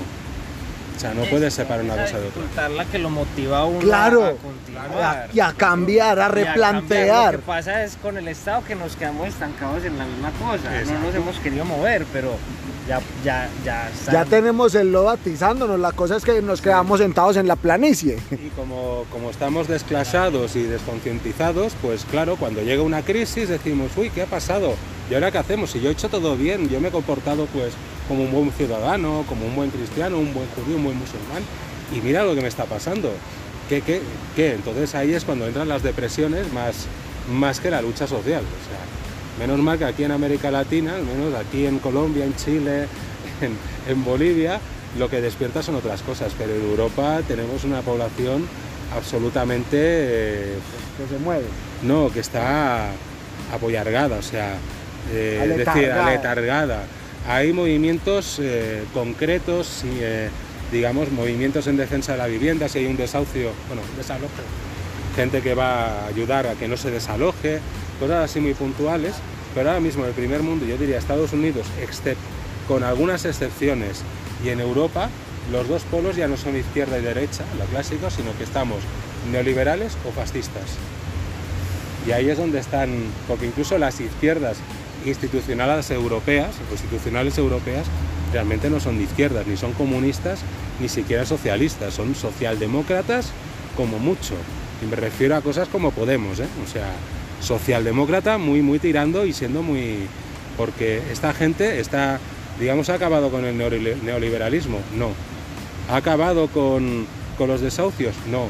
O 1.00 1.02
sea, 1.02 1.14
no 1.14 1.24
puedes 1.24 1.54
separar 1.54 1.82
una 1.82 1.96
cosa 1.96 2.18
de 2.18 2.28
otra. 2.28 2.68
la 2.68 2.84
que 2.84 2.98
lo 2.98 3.08
motiva 3.08 3.60
a 3.60 3.64
uno 3.64 3.78
claro, 3.78 4.22
a 4.22 4.32
continuar. 4.32 5.30
Y 5.32 5.40
a, 5.40 5.54
cambiar, 5.54 6.20
a 6.20 6.28
replantear. 6.28 7.32
Lo 7.36 7.40
que 7.40 7.46
pasa 7.46 7.84
es 7.84 7.96
con 7.96 8.18
el 8.18 8.28
Estado 8.28 8.62
que 8.64 8.74
nos 8.74 8.96
quedamos 8.96 9.28
estancados 9.28 9.82
en 9.86 9.96
la 9.96 10.04
misma 10.04 10.30
cosa. 10.32 10.70
No 10.92 11.00
nos 11.00 11.14
hemos 11.14 11.38
querido 11.38 11.64
mover, 11.64 12.04
pero 12.12 12.32
ya, 12.86 13.00
ya, 13.24 13.48
ya, 13.64 13.90
ya 14.12 14.24
tenemos 14.26 14.74
el 14.74 14.92
lodo 14.92 15.08
atizándonos. 15.08 15.80
La 15.80 15.92
cosa 15.92 16.16
es 16.16 16.22
que 16.22 16.42
nos 16.42 16.60
quedamos 16.60 17.00
sentados 17.00 17.38
en 17.38 17.48
la 17.48 17.56
planicie. 17.56 18.18
Y 18.30 18.50
como, 18.50 19.06
como 19.10 19.30
estamos 19.30 19.68
desclasados 19.68 20.54
y 20.54 20.64
desconcientizados, 20.64 21.72
pues 21.80 22.04
claro, 22.04 22.36
cuando 22.36 22.60
llega 22.60 22.82
una 22.82 23.00
crisis 23.00 23.48
decimos, 23.48 23.92
uy, 23.96 24.10
¿qué 24.10 24.20
ha 24.20 24.26
pasado? 24.26 24.74
¿Y 25.10 25.14
ahora 25.14 25.30
qué 25.30 25.38
hacemos? 25.38 25.70
Si 25.70 25.80
yo 25.80 25.88
he 25.88 25.92
hecho 25.92 26.10
todo 26.10 26.36
bien, 26.36 26.68
yo 26.68 26.78
me 26.78 26.88
he 26.88 26.90
comportado 26.90 27.46
pues 27.46 27.72
como 28.08 28.24
un 28.24 28.32
buen 28.32 28.52
ciudadano, 28.52 29.24
como 29.28 29.46
un 29.46 29.54
buen 29.54 29.70
cristiano, 29.70 30.18
un 30.18 30.34
buen 30.34 30.46
judío, 30.48 30.76
un 30.76 30.84
buen 30.84 30.98
musulmán, 30.98 31.42
y 31.94 32.00
mira 32.00 32.24
lo 32.24 32.34
que 32.34 32.40
me 32.40 32.48
está 32.48 32.64
pasando. 32.64 33.12
¿Qué, 33.68 33.82
qué, 33.82 34.00
qué? 34.34 34.54
Entonces 34.54 34.94
ahí 34.94 35.12
es 35.12 35.24
cuando 35.24 35.46
entran 35.46 35.68
las 35.68 35.82
depresiones 35.82 36.52
más, 36.52 36.86
más 37.30 37.60
que 37.60 37.70
la 37.70 37.80
lucha 37.80 38.06
social. 38.06 38.42
O 38.42 38.62
sea, 38.68 39.46
menos 39.46 39.58
mal 39.60 39.78
que 39.78 39.84
aquí 39.84 40.04
en 40.04 40.10
América 40.10 40.50
Latina, 40.50 40.96
al 40.96 41.04
menos 41.04 41.34
aquí 41.34 41.66
en 41.66 41.78
Colombia, 41.78 42.24
en 42.24 42.34
Chile, 42.34 42.86
en, 43.88 44.04
Bolivia, 44.04 44.60
lo 44.98 45.08
que 45.08 45.20
despierta 45.20 45.62
son 45.62 45.76
otras 45.76 46.02
cosas, 46.02 46.32
pero 46.36 46.52
en 46.52 46.62
Europa 46.62 47.20
tenemos 47.28 47.64
una 47.64 47.80
población 47.80 48.48
absolutamente... 48.96 49.78
Eh, 49.80 50.58
que 50.98 51.14
se 51.14 51.22
mueve. 51.22 51.44
No, 51.82 52.10
que 52.12 52.20
está 52.20 52.88
apoyargada, 53.54 54.18
o 54.18 54.22
sea, 54.22 54.54
eh, 55.12 55.64
decir, 55.64 55.90
aletargada 55.90 56.82
hay 57.28 57.52
movimientos 57.52 58.38
eh, 58.40 58.84
concretos, 58.94 59.84
y, 59.84 59.98
eh, 60.00 60.30
digamos, 60.72 61.10
movimientos 61.12 61.66
en 61.66 61.76
defensa 61.76 62.12
de 62.12 62.18
la 62.18 62.26
vivienda, 62.26 62.68
si 62.68 62.78
hay 62.78 62.86
un 62.86 62.96
desahucio, 62.96 63.50
bueno, 63.68 63.82
desalojo, 63.96 64.30
gente 65.16 65.42
que 65.42 65.54
va 65.54 66.04
a 66.04 66.06
ayudar 66.06 66.46
a 66.46 66.54
que 66.54 66.68
no 66.68 66.76
se 66.76 66.90
desaloje, 66.90 67.60
cosas 67.98 68.30
así 68.30 68.40
muy 68.40 68.54
puntuales, 68.54 69.14
pero 69.54 69.68
ahora 69.70 69.80
mismo 69.80 70.04
en 70.04 70.10
el 70.10 70.14
primer 70.14 70.42
mundo, 70.42 70.64
yo 70.64 70.76
diría 70.76 70.98
Estados 70.98 71.32
Unidos, 71.32 71.66
excepto 71.82 72.22
con 72.68 72.84
algunas 72.84 73.24
excepciones, 73.24 74.02
y 74.44 74.50
en 74.50 74.60
Europa, 74.60 75.10
los 75.50 75.68
dos 75.68 75.82
polos 75.82 76.14
ya 76.14 76.28
no 76.28 76.36
son 76.36 76.56
izquierda 76.56 76.98
y 76.98 77.02
derecha, 77.02 77.44
la 77.58 77.64
clásica, 77.64 78.10
sino 78.10 78.36
que 78.38 78.44
estamos 78.44 78.78
neoliberales 79.32 79.96
o 80.08 80.12
fascistas. 80.12 80.62
Y 82.06 82.12
ahí 82.12 82.30
es 82.30 82.38
donde 82.38 82.60
están, 82.60 82.90
porque 83.26 83.46
incluso 83.46 83.76
las 83.76 84.00
izquierdas 84.00 84.58
institucionales 85.06 85.90
europeas, 85.90 86.50
institucionales 86.70 87.38
europeas, 87.38 87.86
realmente 88.32 88.70
no 88.70 88.80
son 88.80 88.98
de 88.98 89.04
izquierdas, 89.04 89.46
ni 89.46 89.56
son 89.56 89.72
comunistas, 89.72 90.40
ni 90.80 90.88
siquiera 90.88 91.24
socialistas, 91.24 91.94
son 91.94 92.14
socialdemócratas 92.14 93.30
como 93.76 93.98
mucho. 93.98 94.34
Y 94.82 94.86
me 94.86 94.96
refiero 94.96 95.36
a 95.36 95.40
cosas 95.40 95.68
como 95.68 95.90
Podemos, 95.90 96.40
¿eh? 96.40 96.46
o 96.64 96.70
sea, 96.70 96.90
socialdemócrata 97.40 98.38
muy, 98.38 98.62
muy 98.62 98.78
tirando 98.78 99.26
y 99.26 99.32
siendo 99.32 99.62
muy... 99.62 100.06
Porque 100.56 101.02
esta 101.10 101.32
gente 101.32 101.80
está, 101.80 102.18
digamos, 102.58 102.90
ha 102.90 102.94
acabado 102.94 103.30
con 103.30 103.44
el 103.44 103.56
neoliberalismo, 103.56 104.78
no. 104.96 105.10
¿Ha 105.88 105.96
acabado 105.96 106.48
con, 106.48 107.06
con 107.38 107.48
los 107.48 107.60
desahucios? 107.60 108.14
No. 108.30 108.48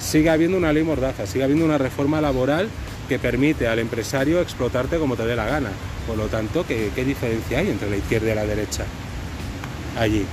Sigue 0.00 0.30
habiendo 0.30 0.56
una 0.56 0.72
ley 0.72 0.82
mordaza, 0.82 1.26
sigue 1.26 1.44
habiendo 1.44 1.64
una 1.64 1.78
reforma 1.78 2.20
laboral 2.20 2.68
que 3.08 3.18
permite 3.18 3.66
al 3.66 3.78
empresario 3.78 4.40
explotarte 4.40 4.98
como 4.98 5.16
te 5.16 5.24
dé 5.24 5.34
la 5.34 5.46
gana. 5.46 5.70
Por 6.06 6.16
lo 6.16 6.26
tanto, 6.26 6.64
¿qué, 6.66 6.90
diferencia 7.04 7.58
hay 7.58 7.70
entre 7.70 7.90
la 7.90 7.96
izquierda 7.96 8.32
y 8.32 8.34
la 8.34 8.46
derecha? 8.46 8.84
Allí. 9.98 10.24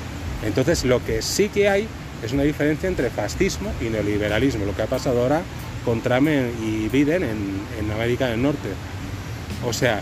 Entonces, 0.43 0.83
lo 0.83 1.03
que 1.03 1.21
sí 1.21 1.49
que 1.49 1.69
hay 1.69 1.87
es 2.23 2.33
una 2.33 2.43
diferencia 2.43 2.87
entre 2.87 3.09
fascismo 3.09 3.71
y 3.81 3.85
neoliberalismo, 3.85 4.65
lo 4.65 4.75
que 4.75 4.81
ha 4.81 4.87
pasado 4.87 5.21
ahora 5.21 5.41
con 5.85 6.01
Trump 6.01 6.27
y 6.61 6.89
Biden 6.89 7.23
en, 7.23 7.91
América 7.91 8.27
del 8.27 8.41
Norte. 8.41 8.69
O 9.65 9.71
sea, 9.71 10.01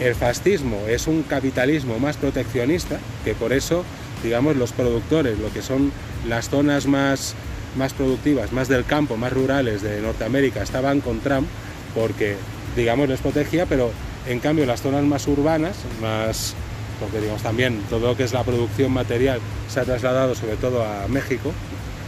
el 0.00 0.14
fascismo 0.14 0.82
es 0.88 1.06
un 1.06 1.22
capitalismo 1.22 1.98
más 1.98 2.16
proteccionista, 2.16 2.98
que 3.24 3.34
por 3.34 3.52
eso, 3.52 3.84
digamos, 4.22 4.56
los 4.56 4.72
productores, 4.72 5.38
lo 5.38 5.52
que 5.52 5.62
son 5.62 5.92
las 6.28 6.50
zonas 6.50 6.86
más, 6.86 7.34
más 7.76 7.94
productivas, 7.94 8.52
más 8.52 8.68
del 8.68 8.84
campo, 8.84 9.16
más 9.16 9.32
rurales 9.32 9.82
de 9.82 10.00
Norteamérica, 10.00 10.62
estaban 10.62 11.00
con 11.00 11.20
Trump, 11.20 11.46
porque, 11.94 12.36
digamos, 12.76 13.08
les 13.08 13.20
protegía, 13.20 13.66
pero 13.66 13.90
en 14.26 14.38
cambio 14.38 14.66
las 14.66 14.82
zonas 14.82 15.04
más 15.04 15.26
urbanas, 15.26 15.76
más, 16.00 16.54
porque 17.00 17.20
digamos 17.20 17.42
también 17.42 17.80
todo 17.88 18.08
lo 18.08 18.16
que 18.16 18.24
es 18.24 18.32
la 18.32 18.44
producción 18.44 18.92
material 18.92 19.40
se 19.68 19.80
ha 19.80 19.84
trasladado 19.84 20.34
sobre 20.34 20.56
todo 20.56 20.84
a 20.84 21.08
México, 21.08 21.52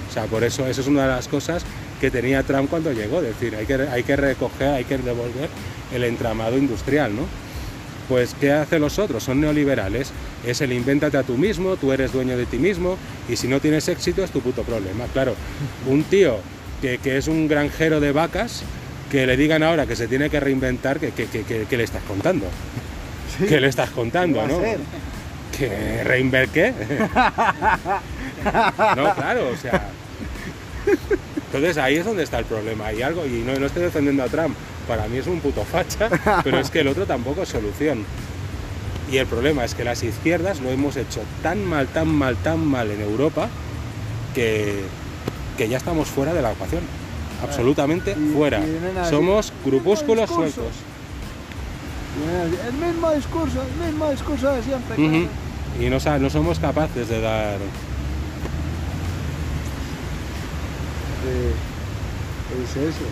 o 0.09 0.13
sea, 0.13 0.25
por 0.25 0.45
eso 0.45 0.67
eso 0.67 0.81
es 0.83 0.87
una 0.87 1.03
de 1.03 1.09
las 1.09 1.29
cosas 1.29 1.65
que 2.01 2.11
tenía 2.11 2.43
Trump 2.43 2.69
cuando 2.69 2.93
llegó, 2.93 3.19
es 3.19 3.29
decir, 3.29 3.55
hay 3.57 3.65
que, 3.65 3.75
hay 3.75 4.03
que 4.03 4.17
recoger, 4.17 4.69
hay 4.69 4.85
que 4.85 4.99
devolver 4.99 5.49
el 5.95 6.05
entramado 6.05 6.59
industrial, 6.59 7.15
¿no? 7.15 7.23
Pues, 8.09 8.35
¿qué 8.39 8.53
hacen 8.53 8.83
los 8.83 8.99
otros? 8.99 9.23
Son 9.23 9.41
neoliberales. 9.41 10.11
Es 10.45 10.61
el 10.61 10.73
invéntate 10.73 11.17
a 11.17 11.23
tú 11.23 11.39
mismo, 11.39 11.77
tú 11.77 11.93
eres 11.93 12.13
dueño 12.13 12.37
de 12.37 12.47
ti 12.47 12.59
mismo 12.59 12.99
y 13.29 13.37
si 13.37 13.47
no 13.49 13.61
tienes 13.61 13.89
éxito 13.89 14.25
es 14.25 14.31
tu 14.31 14.41
puto 14.41 14.65
problema. 14.65 15.05
Claro, 15.13 15.35
un 15.89 16.03
tío 16.03 16.39
que, 16.81 16.99
que 16.99 17.17
es 17.17 17.29
un 17.29 17.47
granjero 17.47 18.01
de 18.01 18.13
vacas, 18.13 18.65
que 19.13 19.27
le 19.27 19.37
digan 19.37 19.63
ahora 19.63 19.85
que 19.85 19.95
se 19.95 20.09
tiene 20.09 20.31
que 20.31 20.41
reinventar, 20.41 20.99
que, 20.99 21.13
le 21.71 21.85
estás 21.85 22.03
contando? 22.05 22.47
¿Qué 23.47 23.61
le 23.61 23.69
estás 23.69 23.91
contando, 23.91 24.47
no? 24.47 24.59
¿Que 25.55 26.03
reinver 26.03 26.49
qué? 26.49 26.73
no, 28.97 29.15
claro, 29.15 29.51
o 29.51 29.57
sea... 29.59 29.91
Entonces 31.45 31.77
ahí 31.77 31.97
es 31.97 32.07
donde 32.07 32.23
está 32.23 32.39
el 32.39 32.47
problema. 32.47 32.91
Y 32.95 33.03
algo, 33.03 33.27
y 33.27 33.43
no, 33.43 33.55
no 33.55 33.67
estoy 33.67 33.83
defendiendo 33.83 34.23
a 34.23 34.29
Trump, 34.29 34.57
para 34.89 35.07
mí 35.09 35.19
es 35.19 35.27
un 35.27 35.41
puto 35.41 35.63
facha, 35.63 36.09
pero 36.43 36.59
es 36.59 36.71
que 36.71 36.81
el 36.81 36.89
otro 36.89 37.05
tampoco 37.05 37.43
es 37.43 37.51
solución. 37.51 38.07
Y 39.11 39.19
el 39.19 39.27
problema 39.27 39.63
es 39.67 39.75
que 39.75 39.85
las 39.85 40.03
izquierdas 40.03 40.61
lo 40.61 40.71
hemos 40.71 40.97
hecho 40.97 41.21
tan 41.43 41.63
mal, 41.67 41.87
tan 41.89 42.09
mal, 42.09 42.37
tan 42.37 42.67
mal 42.67 42.91
en 42.91 43.03
Europa 43.03 43.51
que, 44.35 44.81
que 45.59 45.69
ya 45.69 45.77
estamos 45.77 46.09
fuera 46.09 46.33
de 46.33 46.41
la 46.41 46.53
ecuación. 46.53 47.02
Absolutamente 47.43 48.15
fuera. 48.35 48.61
Somos 49.11 49.49
"El 49.51 49.55
mismo 49.55 49.71
grupúsculos 49.71 50.29
discurso". 50.29 50.53
sueltos. 50.53 50.77
El 52.67 52.73
mismo 52.75 53.11
discurso, 53.13 53.63
el 53.63 53.87
mismo 53.87 54.11
discurso 54.11 54.53
de 54.53 54.63
siempre. 54.63 54.97
Y 55.81 55.89
no, 55.89 55.99
no 56.19 56.31
somos 56.31 56.59
capaces 56.59 57.09
de 57.09 57.21
dar... 57.21 57.57
Eh, 61.25 61.53
es 62.63 62.77
eso, 62.77 63.05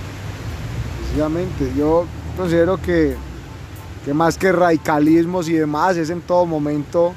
precisamente. 1.00 1.72
Yo 1.76 2.06
considero 2.36 2.76
que, 2.76 3.16
que 4.04 4.12
más 4.12 4.36
que 4.36 4.52
radicalismos 4.52 5.48
y 5.48 5.54
demás, 5.54 5.96
es 5.96 6.10
en 6.10 6.20
todo 6.20 6.44
momento 6.44 7.14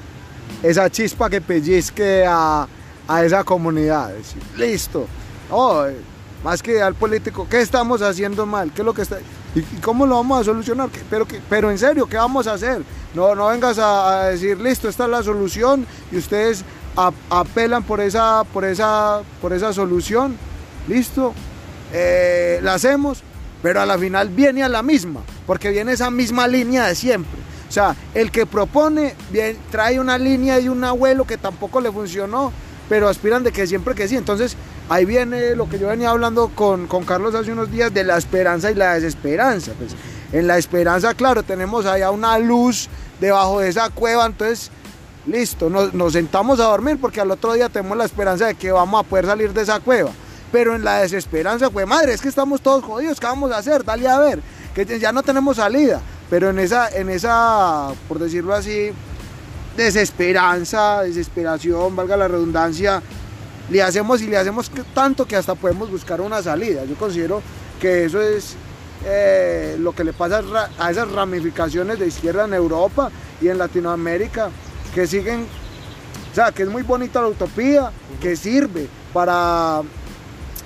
esa 0.62 0.90
chispa 0.90 1.30
que 1.30 1.42
pellizque 1.42 2.26
a, 2.26 2.68
a 3.08 3.24
esa 3.26 3.44
comunidad. 3.44 4.10
Decir, 4.14 4.42
listo. 4.58 5.08
Oh, 5.52 5.86
más 6.44 6.62
que 6.62 6.82
al 6.82 6.94
político, 6.96 7.48
¿qué 7.50 7.62
estamos 7.62 8.02
haciendo 8.02 8.46
mal? 8.46 8.72
¿Qué 8.74 8.82
es 8.82 8.86
lo 8.86 8.94
que 8.94 9.04
está.? 9.04 9.18
¿Y 9.56 9.62
cómo 9.82 10.06
lo 10.06 10.16
vamos 10.16 10.42
a 10.42 10.44
solucionar? 10.44 10.90
¿Qué- 10.90 11.02
Pero, 11.10 11.26
pero 11.50 11.72
en 11.72 11.78
serio, 11.78 12.06
¿qué 12.08 12.18
vamos 12.18 12.48
a 12.48 12.54
hacer? 12.54 12.82
No, 13.14 13.34
no 13.36 13.48
vengas 13.48 13.78
a, 13.80 14.26
decir, 14.26 14.60
listo, 14.60 14.90
esta 14.90 15.04
es 15.06 15.10
la 15.10 15.24
solución 15.24 15.86
y 16.12 16.18
ustedes 16.18 16.64
ap- 16.96 17.14
apelan 17.30 17.84
por 17.84 18.02
esa, 18.02 18.44
por, 18.52 18.66
esa, 18.66 19.22
por 19.42 19.54
esa 19.54 19.72
solución. 19.74 20.36
Listo, 20.88 21.34
eh, 21.94 22.60
la 22.64 22.74
hacemos, 22.74 23.24
pero 23.62 23.80
a 23.82 23.86
la 23.86 23.98
final 23.98 24.30
viene 24.30 24.64
a 24.64 24.70
la 24.70 24.82
misma, 24.84 25.22
porque 25.46 25.70
viene 25.70 25.94
esa 25.94 26.10
misma 26.10 26.48
línea 26.48 26.88
de 26.88 26.96
siempre. 26.96 27.40
O 27.70 27.72
sea, 27.72 27.96
el 28.14 28.32
que 28.32 28.46
propone 28.46 29.16
trae 29.72 30.00
una 30.00 30.18
línea 30.18 30.60
y 30.60 30.68
un 30.70 30.84
abuelo 30.84 31.26
que 31.26 31.38
tampoco 31.38 31.80
le 31.82 31.92
funcionó, 31.92 32.52
pero 32.90 33.08
aspiran 33.08 33.44
de 33.44 33.52
que 33.52 33.66
siempre 33.66 33.96
que 33.96 34.08
sí. 34.08 34.16
Entonces, 34.16 34.56
ahí 34.90 35.06
viene 35.06 35.56
lo 35.56 35.70
que 35.70 35.80
yo 35.80 35.88
venía 35.88 36.10
hablando 36.10 36.50
con, 36.50 36.88
con 36.88 37.04
Carlos 37.04 37.36
hace 37.36 37.52
unos 37.52 37.72
días 37.72 37.94
de 37.94 38.04
la 38.04 38.18
esperanza 38.18 38.72
y 38.72 38.76
la 38.76 38.94
desesperanza. 38.96 39.72
Pues, 39.78 39.96
en 40.32 40.48
la 40.48 40.58
esperanza, 40.58 41.14
claro, 41.14 41.44
tenemos 41.44 41.86
allá 41.86 42.10
una 42.12 42.38
luz 42.40 42.90
debajo 43.20 43.60
de 43.60 43.70
esa 43.70 43.90
cueva, 43.90 44.26
entonces, 44.26 44.72
listo, 45.28 45.70
nos, 45.70 45.94
nos 45.94 46.14
sentamos 46.14 46.60
a 46.60 46.64
dormir 46.64 46.98
porque 47.00 47.22
al 47.22 47.30
otro 47.30 47.54
día 47.54 47.70
tenemos 47.70 47.98
la 47.98 48.06
esperanza 48.06 48.48
de 48.48 48.56
que 48.56 48.72
vamos 48.72 49.00
a 49.00 49.08
poder 49.08 49.28
salir 49.28 49.54
de 49.54 49.62
esa 49.62 49.80
cueva. 49.80 50.12
Pero 50.52 50.76
en 50.76 50.84
la 50.84 51.02
desesperanza, 51.02 51.70
pues 51.70 51.88
madre, 51.88 52.14
es 52.14 52.22
que 52.22 52.30
estamos 52.30 52.62
todos 52.62 52.84
jodidos, 52.84 53.20
¿qué 53.20 53.26
vamos 53.26 53.52
a 53.52 53.58
hacer? 53.58 53.84
Dale 53.84 54.08
a 54.08 54.20
ver, 54.20 54.40
que 54.76 55.00
ya 55.00 55.12
no 55.12 55.24
tenemos 55.24 55.58
salida. 55.58 56.02
Pero 56.30 56.50
en 56.50 56.60
esa, 56.60 56.90
en 56.90 57.10
esa, 57.10 57.90
por 58.08 58.20
decirlo 58.20 58.54
así, 58.54 58.92
desesperanza, 59.78 61.02
desesperación, 61.02 61.96
valga 61.96 62.18
la 62.18 62.28
redundancia, 62.28 63.02
le 63.70 63.82
hacemos 63.82 64.22
y 64.22 64.28
le 64.28 64.38
hacemos 64.38 64.70
tanto 64.94 65.26
que 65.26 65.36
hasta 65.36 65.56
podemos 65.56 65.90
buscar 65.90 66.22
una 66.22 66.42
salida. 66.42 66.86
Yo 66.86 66.96
considero 66.96 67.42
que 67.80 68.06
eso 68.06 68.22
es 68.22 68.56
eh, 69.06 69.76
lo 69.80 69.94
que 69.94 70.04
le 70.04 70.14
pasa 70.14 70.42
a 70.80 70.92
esas 70.92 71.12
ramificaciones 71.12 72.00
de 72.00 72.08
izquierda 72.08 72.46
en 72.46 72.54
Europa 72.54 73.10
y 73.42 73.48
en 73.48 73.58
Latinoamérica, 73.58 74.50
que 74.94 75.08
siguen, 75.08 75.48
o 76.32 76.36
sea, 76.36 76.52
que 76.52 76.64
es 76.64 76.70
muy 76.70 76.84
bonita 76.84 77.22
la 77.22 77.28
utopía, 77.28 77.92
que 78.22 78.36
sirve 78.36 78.88
para, 79.14 79.82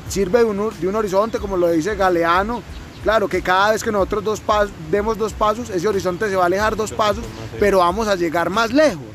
sirve 0.09 0.39
de 0.39 0.45
un, 0.45 0.71
de 0.79 0.87
un 0.87 0.95
horizonte, 0.95 1.39
como 1.39 1.57
lo 1.57 1.69
dice 1.69 1.95
Galeano, 1.95 2.61
Claro 3.03 3.27
que 3.29 3.41
cada 3.41 3.71
vez 3.71 3.83
que 3.83 3.91
nosotros 3.91 4.23
dos 4.23 4.41
pas- 4.45 4.69
demos 4.91 5.17
dos 5.17 5.31
pasos, 5.31 5.69
ese 5.69 5.87
horizonte 5.87 6.27
se 6.29 6.35
va 6.35 6.43
a 6.43 6.45
alejar 6.47 6.75
dos 6.75 6.91
pasos, 6.91 7.23
pero 7.57 7.77
vamos 7.77 8.07
a 8.07 8.15
llegar 8.15 8.49
más 8.49 8.73
lejos. 8.73 9.05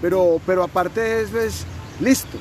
Pero, 0.00 0.40
pero 0.46 0.62
aparte 0.62 1.00
de 1.00 1.22
eso 1.22 1.40
es 1.40 1.64
listo. 2.00 2.36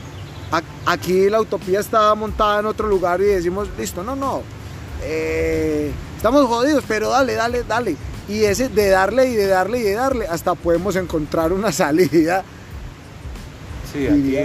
Aquí 0.86 1.30
la 1.30 1.42
utopía 1.42 1.80
está 1.80 2.14
montada 2.16 2.60
en 2.60 2.66
otro 2.68 2.88
lugar 2.88 3.20
y 3.22 3.26
decimos, 3.26 3.68
listo, 3.78 4.04
no, 4.04 4.16
no. 4.16 4.42
eh, 5.02 5.92
estamos 6.16 6.46
jodidos, 6.48 6.84
pero 6.88 7.10
dale, 7.10 7.34
dale, 7.34 7.64
dale. 7.64 7.96
Y 8.28 8.44
ese 8.44 8.70
de 8.70 8.90
darle 8.90 9.30
y 9.30 9.34
de 9.36 9.48
darle 9.48 9.80
y 9.80 9.84
de 9.84 9.94
darle, 9.94 10.28
hasta 10.28 10.56
podemos 10.56 10.96
encontrar 10.96 11.52
una 11.52 11.72
salida. 11.84 12.44
Sí, 13.92 14.08
aquí, 14.08 14.38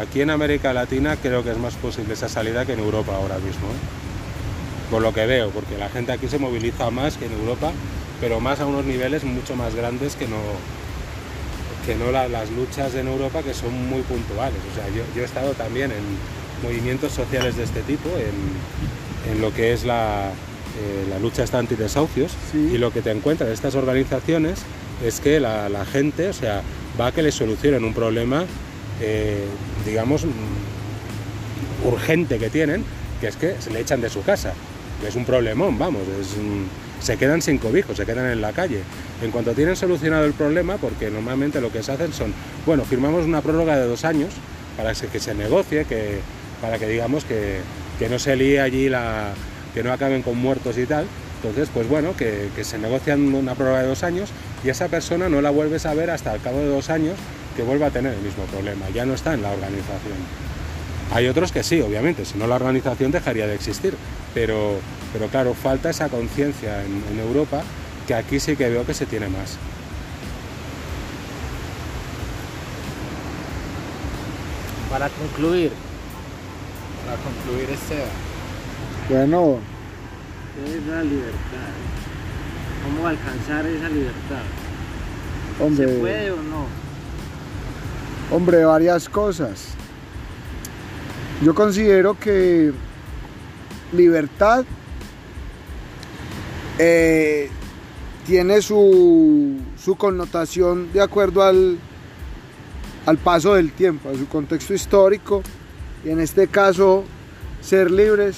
aquí 0.00 0.20
en 0.20 0.30
América 0.30 0.72
Latina 0.72 1.16
creo 1.16 1.42
que 1.44 1.50
es 1.52 1.58
más 1.58 1.74
posible 1.74 2.14
esa 2.14 2.28
salida 2.28 2.64
que 2.66 2.72
en 2.72 2.80
Europa 2.80 3.14
ahora 3.14 3.36
mismo. 3.38 3.66
¿eh? 3.68 4.90
Por 4.90 5.02
lo 5.02 5.12
que 5.12 5.26
veo, 5.26 5.50
porque 5.50 5.76
la 5.78 5.88
gente 5.88 6.12
aquí 6.12 6.28
se 6.28 6.38
moviliza 6.38 6.90
más 6.90 7.16
que 7.16 7.26
en 7.26 7.32
Europa, 7.32 7.72
pero 8.20 8.40
más 8.40 8.60
a 8.60 8.66
unos 8.66 8.84
niveles 8.84 9.24
mucho 9.24 9.54
más 9.56 9.74
grandes 9.74 10.16
que 10.16 10.26
no, 10.28 10.36
que 11.86 11.94
no 11.94 12.10
la- 12.10 12.28
las 12.28 12.50
luchas 12.50 12.94
en 12.96 13.06
Europa 13.08 13.42
que 13.42 13.54
son 13.54 13.72
muy 13.88 14.02
puntuales. 14.02 14.58
O 14.72 14.74
sea, 14.74 14.88
yo, 14.94 15.02
yo 15.14 15.22
he 15.22 15.24
estado 15.24 15.52
también 15.52 15.92
en 15.92 16.02
movimientos 16.62 17.12
sociales 17.12 17.56
de 17.56 17.62
este 17.64 17.80
tipo, 17.82 18.08
en, 18.10 19.32
en 19.32 19.40
lo 19.40 19.54
que 19.54 19.72
es 19.72 19.84
la, 19.84 20.30
eh, 20.30 21.06
la 21.08 21.18
lucha 21.18 21.44
esta 21.44 21.58
antidesahucios, 21.58 22.32
Sí. 22.52 22.70
y 22.74 22.78
lo 22.78 22.92
que 22.92 23.02
te 23.02 23.10
encuentras 23.12 23.48
en 23.48 23.54
estas 23.54 23.74
organizaciones 23.76 24.58
es 25.04 25.20
que 25.20 25.38
la, 25.40 25.68
la 25.68 25.84
gente, 25.84 26.28
o 26.28 26.32
sea, 26.32 26.62
va 27.00 27.06
a 27.08 27.12
que 27.12 27.22
les 27.22 27.34
solucionen 27.34 27.84
un 27.84 27.92
problema, 27.94 28.44
eh, 29.00 29.44
digamos, 29.84 30.24
mm, 30.24 31.86
urgente 31.86 32.38
que 32.38 32.50
tienen, 32.50 32.84
que 33.20 33.28
es 33.28 33.36
que 33.36 33.54
se 33.60 33.70
le 33.70 33.80
echan 33.80 34.00
de 34.00 34.10
su 34.10 34.22
casa. 34.22 34.52
que 35.00 35.08
Es 35.08 35.14
un 35.16 35.24
problemón, 35.26 35.78
vamos, 35.78 36.02
es, 36.20 36.36
mm, 36.38 36.64
se 37.00 37.16
quedan 37.16 37.42
sin 37.42 37.58
cobijo, 37.58 37.94
se 37.94 38.06
quedan 38.06 38.30
en 38.30 38.40
la 38.40 38.52
calle. 38.52 38.80
En 39.22 39.30
cuanto 39.30 39.52
tienen 39.52 39.76
solucionado 39.76 40.24
el 40.24 40.32
problema, 40.32 40.76
porque 40.76 41.10
normalmente 41.10 41.60
lo 41.60 41.70
que 41.72 41.82
se 41.82 41.92
hacen 41.92 42.12
son, 42.12 42.32
bueno, 42.64 42.84
firmamos 42.84 43.24
una 43.24 43.40
prórroga 43.40 43.76
de 43.76 43.86
dos 43.86 44.04
años 44.04 44.32
para 44.76 44.92
que 44.94 45.20
se, 45.20 45.34
negocie, 45.34 45.84
que, 45.84 46.18
para 46.60 46.78
que 46.78 46.88
digamos 46.88 47.24
que, 47.24 47.60
que 47.98 48.08
no 48.08 48.18
se 48.18 48.36
líe 48.36 48.60
allí 48.60 48.88
la, 48.88 49.32
que 49.74 49.82
no 49.82 49.92
acaben 49.92 50.22
con 50.22 50.36
muertos 50.38 50.78
y 50.78 50.86
tal. 50.86 51.06
Entonces, 51.42 51.68
pues 51.72 51.88
bueno, 51.88 52.16
que, 52.16 52.48
que 52.56 52.64
se 52.64 52.78
negocian 52.78 53.34
una 53.34 53.54
prórroga 53.54 53.82
de 53.82 53.88
dos 53.88 54.02
años 54.02 54.30
y 54.64 54.68
esa 54.68 54.88
persona 54.88 55.28
no 55.28 55.40
la 55.40 55.50
vuelves 55.50 55.86
a 55.86 55.94
ver 55.94 56.10
hasta 56.10 56.34
el 56.34 56.40
cabo 56.40 56.58
de 56.58 56.68
dos 56.68 56.90
años 56.90 57.16
que 57.56 57.62
vuelva 57.62 57.86
a 57.86 57.90
tener 57.90 58.12
el 58.12 58.20
mismo 58.20 58.44
problema, 58.44 58.86
ya 58.94 59.06
no 59.06 59.14
está 59.14 59.34
en 59.34 59.42
la 59.42 59.50
organización. 59.50 60.16
Hay 61.12 61.28
otros 61.28 61.52
que 61.52 61.62
sí, 61.62 61.80
obviamente, 61.80 62.24
si 62.24 62.36
no 62.36 62.46
la 62.46 62.56
organización 62.56 63.10
dejaría 63.10 63.46
de 63.46 63.54
existir, 63.54 63.94
pero, 64.34 64.78
pero 65.12 65.28
claro, 65.28 65.54
falta 65.54 65.90
esa 65.90 66.08
conciencia 66.08 66.84
en, 66.84 67.02
en 67.10 67.20
Europa 67.20 67.62
que 68.06 68.14
aquí 68.14 68.38
sí 68.38 68.56
que 68.56 68.68
veo 68.68 68.86
que 68.86 68.94
se 68.94 69.06
tiene 69.06 69.28
más. 69.28 69.58
Para 74.90 75.08
concluir, 75.08 75.72
Para 77.04 77.16
concluir 77.18 77.70
este... 77.70 78.04
Bueno, 79.08 79.58
¿qué 80.54 80.76
es 80.78 80.86
la 80.86 81.02
libertad? 81.02 81.72
¿Cómo 82.84 83.06
alcanzar 83.06 83.66
esa 83.66 83.88
libertad? 83.88 84.42
hombre. 85.60 85.86
¿Se 85.86 85.98
puede 85.98 86.30
o 86.30 86.36
no? 86.36 86.66
Hombre, 88.30 88.64
varias 88.64 89.08
cosas. 89.08 89.68
Yo 91.42 91.54
considero 91.54 92.18
que 92.18 92.72
libertad 93.92 94.64
eh, 96.78 97.48
tiene 98.26 98.60
su, 98.62 99.56
su 99.76 99.96
connotación 99.96 100.92
de 100.92 101.00
acuerdo 101.00 101.42
al, 101.42 101.78
al 103.06 103.18
paso 103.18 103.54
del 103.54 103.72
tiempo, 103.72 104.10
a 104.10 104.14
su 104.14 104.26
contexto 104.28 104.74
histórico. 104.74 105.42
Y 106.04 106.10
en 106.10 106.20
este 106.20 106.48
caso, 106.48 107.04
ser 107.60 107.90
libres 107.90 108.36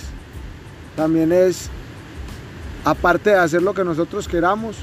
también 0.97 1.33
es, 1.33 1.69
aparte 2.85 3.31
de 3.31 3.37
hacer 3.37 3.63
lo 3.63 3.75
que 3.75 3.85
nosotros 3.85 4.29
queramos, 4.29 4.77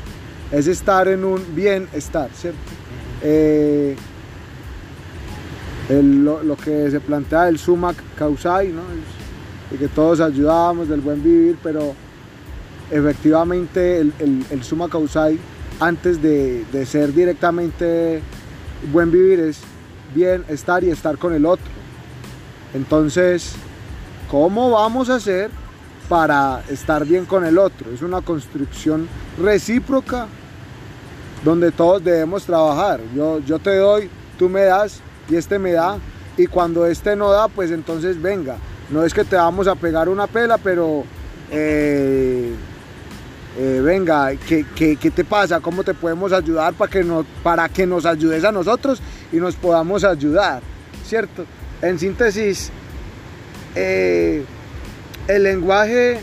es 0.51 0.67
estar 0.67 1.07
en 1.07 1.23
un 1.23 1.43
bienestar, 1.55 2.29
¿cierto? 2.33 2.59
Eh, 3.21 3.95
lo, 5.89 6.55
que 6.57 6.89
se 6.89 6.99
plantea 6.99 7.47
el 7.49 7.59
summa 7.59 7.93
causai, 8.17 8.69
¿no? 8.69 8.81
De 9.71 9.77
que 9.77 9.87
todos 9.87 10.19
ayudamos, 10.19 10.87
del 10.87 11.01
buen 11.01 11.23
vivir, 11.23 11.57
pero 11.61 11.93
efectivamente 12.91 13.99
el, 13.99 14.13
el, 14.19 14.45
el 14.49 14.63
summa 14.63 14.89
causai, 14.89 15.39
antes 15.79 16.21
de, 16.21 16.65
de 16.71 16.85
ser 16.85 17.13
directamente 17.13 18.21
buen 18.91 19.11
vivir, 19.11 19.39
es 19.39 19.59
bien 20.13 20.45
estar 20.47 20.83
y 20.83 20.89
estar 20.89 21.17
con 21.17 21.33
el 21.33 21.45
otro. 21.45 21.65
Entonces, 22.73 23.53
¿cómo 24.29 24.71
vamos 24.71 25.09
a 25.09 25.15
hacer 25.15 25.49
para 26.07 26.63
estar 26.69 27.05
bien 27.05 27.25
con 27.25 27.45
el 27.45 27.57
otro? 27.57 27.91
Es 27.91 28.01
una 28.01 28.21
construcción 28.21 29.07
recíproca 29.41 30.27
donde 31.43 31.71
todos 31.71 32.03
debemos 32.03 32.43
trabajar. 32.43 32.99
Yo, 33.15 33.39
yo 33.39 33.59
te 33.59 33.75
doy, 33.77 34.09
tú 34.37 34.49
me 34.49 34.61
das 34.61 35.01
y 35.29 35.35
este 35.35 35.59
me 35.59 35.73
da. 35.73 35.97
Y 36.37 36.47
cuando 36.47 36.85
este 36.85 37.15
no 37.15 37.31
da, 37.31 37.47
pues 37.47 37.71
entonces 37.71 38.21
venga. 38.21 38.57
no 38.89 39.03
es 39.05 39.13
que 39.13 39.23
te 39.23 39.35
vamos 39.35 39.67
a 39.67 39.75
pegar 39.75 40.09
una 40.09 40.27
pela, 40.27 40.57
pero 40.57 41.03
eh, 41.51 42.53
eh, 43.57 43.79
venga, 43.81 44.35
¿qué, 44.35 44.65
¿qué, 44.75 44.97
qué, 44.97 45.11
te 45.11 45.23
pasa? 45.23 45.61
¿Cómo 45.61 45.81
te 45.83 45.93
podemos 45.93 46.33
ayudar 46.33 46.73
para 46.73 46.91
que, 46.91 47.03
no, 47.05 47.25
para 47.41 47.69
que 47.69 47.85
nos 47.85 48.05
ayudes 48.05 48.43
a 48.43 48.51
nosotros 48.51 49.01
y 49.31 49.37
nos 49.37 49.55
podamos 49.55 50.03
ayudar? 50.03 50.61
¿Cierto? 51.05 51.45
En 51.81 51.97
síntesis, 51.97 52.69
eh, 53.75 54.43
el 55.29 55.43
lenguaje 55.43 56.19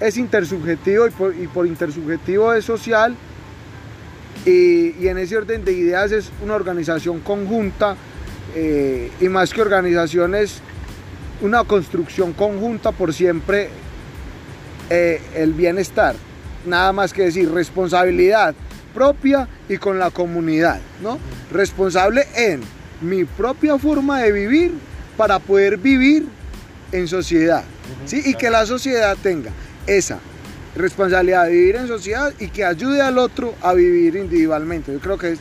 es 0.00 0.16
intersubjetivo 0.16 1.08
y 1.08 1.10
por, 1.10 1.34
y 1.34 1.48
por 1.48 1.66
intersubjetivo 1.66 2.52
es 2.52 2.64
social 2.64 3.16
y, 4.46 4.94
y, 5.00 5.08
en 5.08 5.18
ese 5.18 5.36
orden 5.36 5.64
de 5.64 5.72
ideas 5.72 6.12
es 6.12 6.30
una 6.40 6.54
organización 6.54 7.18
conjunta 7.20 7.96
eh, 8.54 9.10
y 9.20 9.28
más 9.28 9.52
que 9.52 9.60
organización 9.60 10.36
es 10.36 10.60
una 11.40 11.64
construcción 11.64 12.32
conjunta 12.32 12.92
por 12.92 13.12
siempre 13.12 13.70
el 14.88 15.52
bienestar. 15.54 16.14
Nada 16.66 16.92
más 16.92 17.12
que 17.12 17.22
decir 17.22 17.50
responsabilidad 17.50 18.54
propia 18.94 19.48
y 19.68 19.76
con 19.76 19.98
la 19.98 20.10
comunidad, 20.10 20.80
¿no? 21.02 21.18
Responsable 21.50 22.26
en 22.34 22.60
mi 23.00 23.24
propia 23.24 23.78
forma 23.78 24.20
de 24.20 24.32
vivir 24.32 24.72
para 25.16 25.38
poder 25.38 25.76
vivir 25.76 26.26
en 26.92 27.08
sociedad, 27.08 27.64
¿sí? 28.06 28.22
Y 28.24 28.34
que 28.34 28.50
la 28.50 28.64
sociedad 28.66 29.16
tenga 29.22 29.50
esa 29.86 30.18
responsabilidad 30.76 31.46
de 31.46 31.52
vivir 31.52 31.76
en 31.76 31.88
sociedad 31.88 32.32
y 32.38 32.48
que 32.48 32.64
ayude 32.64 33.00
al 33.00 33.18
otro 33.18 33.54
a 33.62 33.74
vivir 33.74 34.16
individualmente. 34.16 34.92
Yo 34.92 35.00
creo 35.00 35.18
que 35.18 35.32
es, 35.32 35.38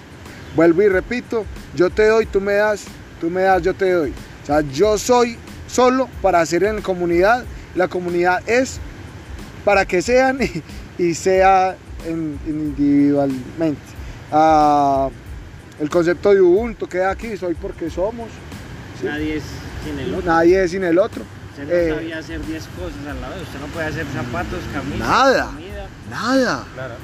vuelvo 0.55 0.81
y 0.81 0.89
repito, 0.89 1.45
yo 1.75 1.89
te 1.89 2.07
doy, 2.07 2.25
tú 2.25 2.41
me 2.41 2.53
das, 2.53 2.85
tú 3.19 3.29
me 3.29 3.43
das, 3.43 3.61
yo 3.61 3.73
te 3.73 3.91
doy. 3.91 4.13
O 4.43 4.45
sea, 4.45 4.61
yo 4.61 4.97
soy 4.97 5.37
solo 5.67 6.09
para 6.21 6.41
hacer 6.41 6.63
en 6.63 6.81
comunidad, 6.81 7.45
la 7.75 7.87
comunidad 7.87 8.47
es 8.47 8.79
para 9.65 9.85
que 9.85 10.01
sean 10.01 10.39
y, 10.41 10.63
y 10.97 11.13
sea 11.13 11.75
en, 12.05 12.39
individualmente. 12.45 13.81
Ah, 14.31 15.09
el 15.79 15.89
concepto 15.89 16.33
de 16.33 16.41
Ubuntu 16.41 16.87
queda 16.87 17.11
aquí, 17.11 17.35
soy 17.37 17.55
porque 17.55 17.89
somos. 17.89 18.29
¿sí? 18.99 19.05
Nadie 19.05 19.37
es 19.37 19.43
sin 19.83 19.99
el 19.99 20.15
otro. 20.15 20.25
Nadie 20.25 20.63
es 20.63 20.71
sin 20.71 20.83
el 20.83 20.99
otro. 20.99 21.23
Usted 21.53 21.67
no 21.67 21.73
eh, 21.73 21.93
sabía 21.93 22.17
hacer 22.17 22.43
10 22.43 22.63
cosas 22.79 22.97
al 23.07 23.21
lado, 23.21 23.35
usted 23.39 23.59
no 23.59 23.67
puede 23.67 23.85
hacer 23.85 24.07
zapatos, 24.07 24.59
camisas, 24.73 24.99
nada, 24.99 25.45
comida. 25.45 25.87
Nada. 26.09 26.65
Claro, 26.73 26.95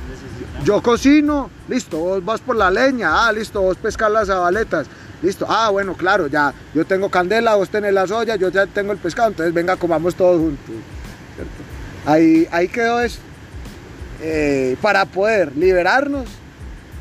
Yo 0.64 0.82
cocino, 0.82 1.52
listo, 1.68 2.00
vos 2.00 2.26
vas 2.26 2.42
por 2.42 2.56
la 2.56 2.72
leña, 2.72 3.28
ah, 3.28 3.32
listo, 3.32 3.62
vos 3.62 3.78
pescar 3.78 4.10
las 4.10 4.28
zabaletas, 4.28 4.88
listo, 5.22 5.46
ah, 5.48 5.70
bueno, 5.70 5.94
claro, 5.94 6.26
ya, 6.26 6.52
yo 6.74 6.84
tengo 6.84 7.10
candela, 7.10 7.54
vos 7.56 7.70
tenés 7.70 7.94
las 7.94 8.10
ollas, 8.10 8.40
yo 8.40 8.50
ya 8.50 8.66
tengo 8.66 8.92
el 8.92 8.98
pescado, 8.98 9.30
entonces 9.30 9.54
venga, 9.54 9.76
comamos 9.76 10.16
todos 10.16 10.42
juntos. 10.42 10.76
¿cierto? 11.36 11.54
Ahí, 12.08 12.48
ahí 12.52 12.68
quedó 12.70 13.02
eso. 13.02 13.20
Eh, 14.22 14.76
para 14.82 15.06
poder 15.06 15.56
liberarnos, 15.56 16.28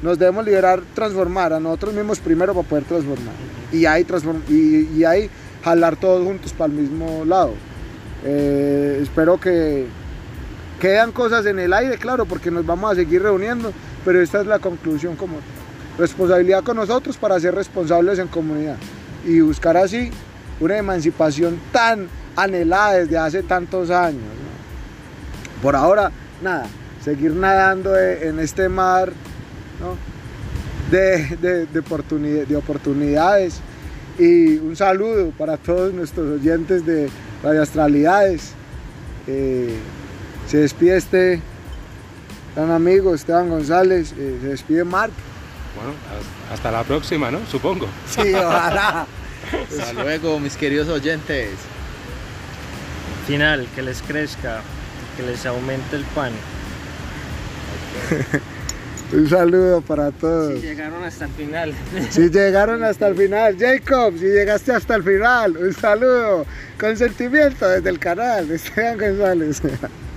nos 0.02 0.18
debemos 0.18 0.44
liberar, 0.44 0.82
transformar 0.94 1.52
a 1.52 1.60
nosotros 1.60 1.94
mismos 1.94 2.20
primero 2.20 2.54
para 2.54 2.68
poder 2.68 2.84
transformar. 2.84 3.34
Y 3.72 3.86
ahí, 3.86 4.04
transform 4.04 4.42
y, 4.48 5.04
ahí 5.04 5.28
jalar 5.64 5.96
todos 5.96 6.24
juntos 6.24 6.52
para 6.52 6.72
el 6.72 6.78
mismo 6.78 7.24
lado. 7.24 7.54
Eh, 8.24 9.00
espero 9.02 9.38
que 9.38 9.86
quedan 10.80 11.12
cosas 11.12 11.46
en 11.46 11.58
el 11.58 11.72
aire, 11.72 11.98
claro, 11.98 12.26
porque 12.26 12.50
nos 12.50 12.64
vamos 12.64 12.92
a 12.92 12.94
seguir 12.94 13.22
reuniendo, 13.22 13.72
pero 14.04 14.22
esta 14.22 14.40
es 14.40 14.46
la 14.46 14.60
conclusión 14.60 15.16
como 15.16 15.38
responsabilidad 15.98 16.62
con 16.62 16.76
nosotros 16.76 17.16
para 17.16 17.40
ser 17.40 17.54
responsables 17.54 18.20
en 18.20 18.28
comunidad 18.28 18.76
y 19.26 19.40
buscar 19.40 19.76
así 19.76 20.10
una 20.60 20.78
emancipación 20.78 21.58
tan 21.72 22.08
anhelada 22.36 22.94
desde 22.94 23.18
hace 23.18 23.42
tantos 23.42 23.90
años. 23.90 24.22
Por 25.60 25.74
ahora, 25.74 26.12
nada, 26.40 26.66
seguir 27.08 27.34
nadando 27.34 27.98
en 27.98 28.38
este 28.38 28.68
mar 28.68 29.12
¿no? 29.80 29.96
de, 30.90 31.36
de, 31.36 31.64
de, 31.64 31.78
oportunidad, 31.78 32.46
de 32.46 32.54
oportunidades 32.54 33.62
y 34.18 34.58
un 34.58 34.76
saludo 34.76 35.30
para 35.30 35.56
todos 35.56 35.94
nuestros 35.94 36.38
oyentes 36.38 36.84
de 36.84 37.08
Radio 37.42 37.62
Astralidades. 37.62 38.52
Eh, 39.26 39.74
se 40.46 40.58
despide 40.58 40.98
este 40.98 41.40
gran 42.54 42.72
amigo 42.72 43.14
Esteban 43.14 43.48
González, 43.48 44.12
eh, 44.18 44.38
se 44.42 44.48
despide 44.48 44.84
Marc. 44.84 45.12
Bueno, 45.76 45.94
hasta 46.52 46.70
la 46.70 46.84
próxima, 46.84 47.30
¿no? 47.30 47.38
Supongo. 47.50 47.86
Sí, 48.06 48.34
ojalá. 48.34 49.06
hasta 49.70 49.92
luego, 49.94 50.38
mis 50.40 50.56
queridos 50.56 50.88
oyentes. 50.88 51.52
Final, 53.26 53.66
que 53.74 53.80
les 53.80 54.02
crezca, 54.02 54.60
que 55.16 55.22
les 55.22 55.46
aumente 55.46 55.96
el 55.96 56.04
pan. 56.04 56.32
Un 59.12 59.26
saludo 59.26 59.80
para 59.80 60.10
todos. 60.10 60.60
Si 60.60 60.66
llegaron 60.66 61.02
hasta 61.02 61.24
el 61.24 61.30
final. 61.32 61.74
Si 62.10 62.28
llegaron 62.28 62.84
hasta 62.84 63.08
el 63.08 63.16
final. 63.16 63.56
Jacob, 63.58 64.14
si 64.18 64.26
llegaste 64.26 64.72
hasta 64.72 64.96
el 64.96 65.02
final, 65.02 65.56
un 65.56 65.72
saludo. 65.72 66.46
Con 66.78 66.96
sentimiento 66.96 67.66
desde 67.68 67.88
el 67.88 67.98
canal 67.98 68.50
Esteban 68.50 68.98
González. 68.98 69.62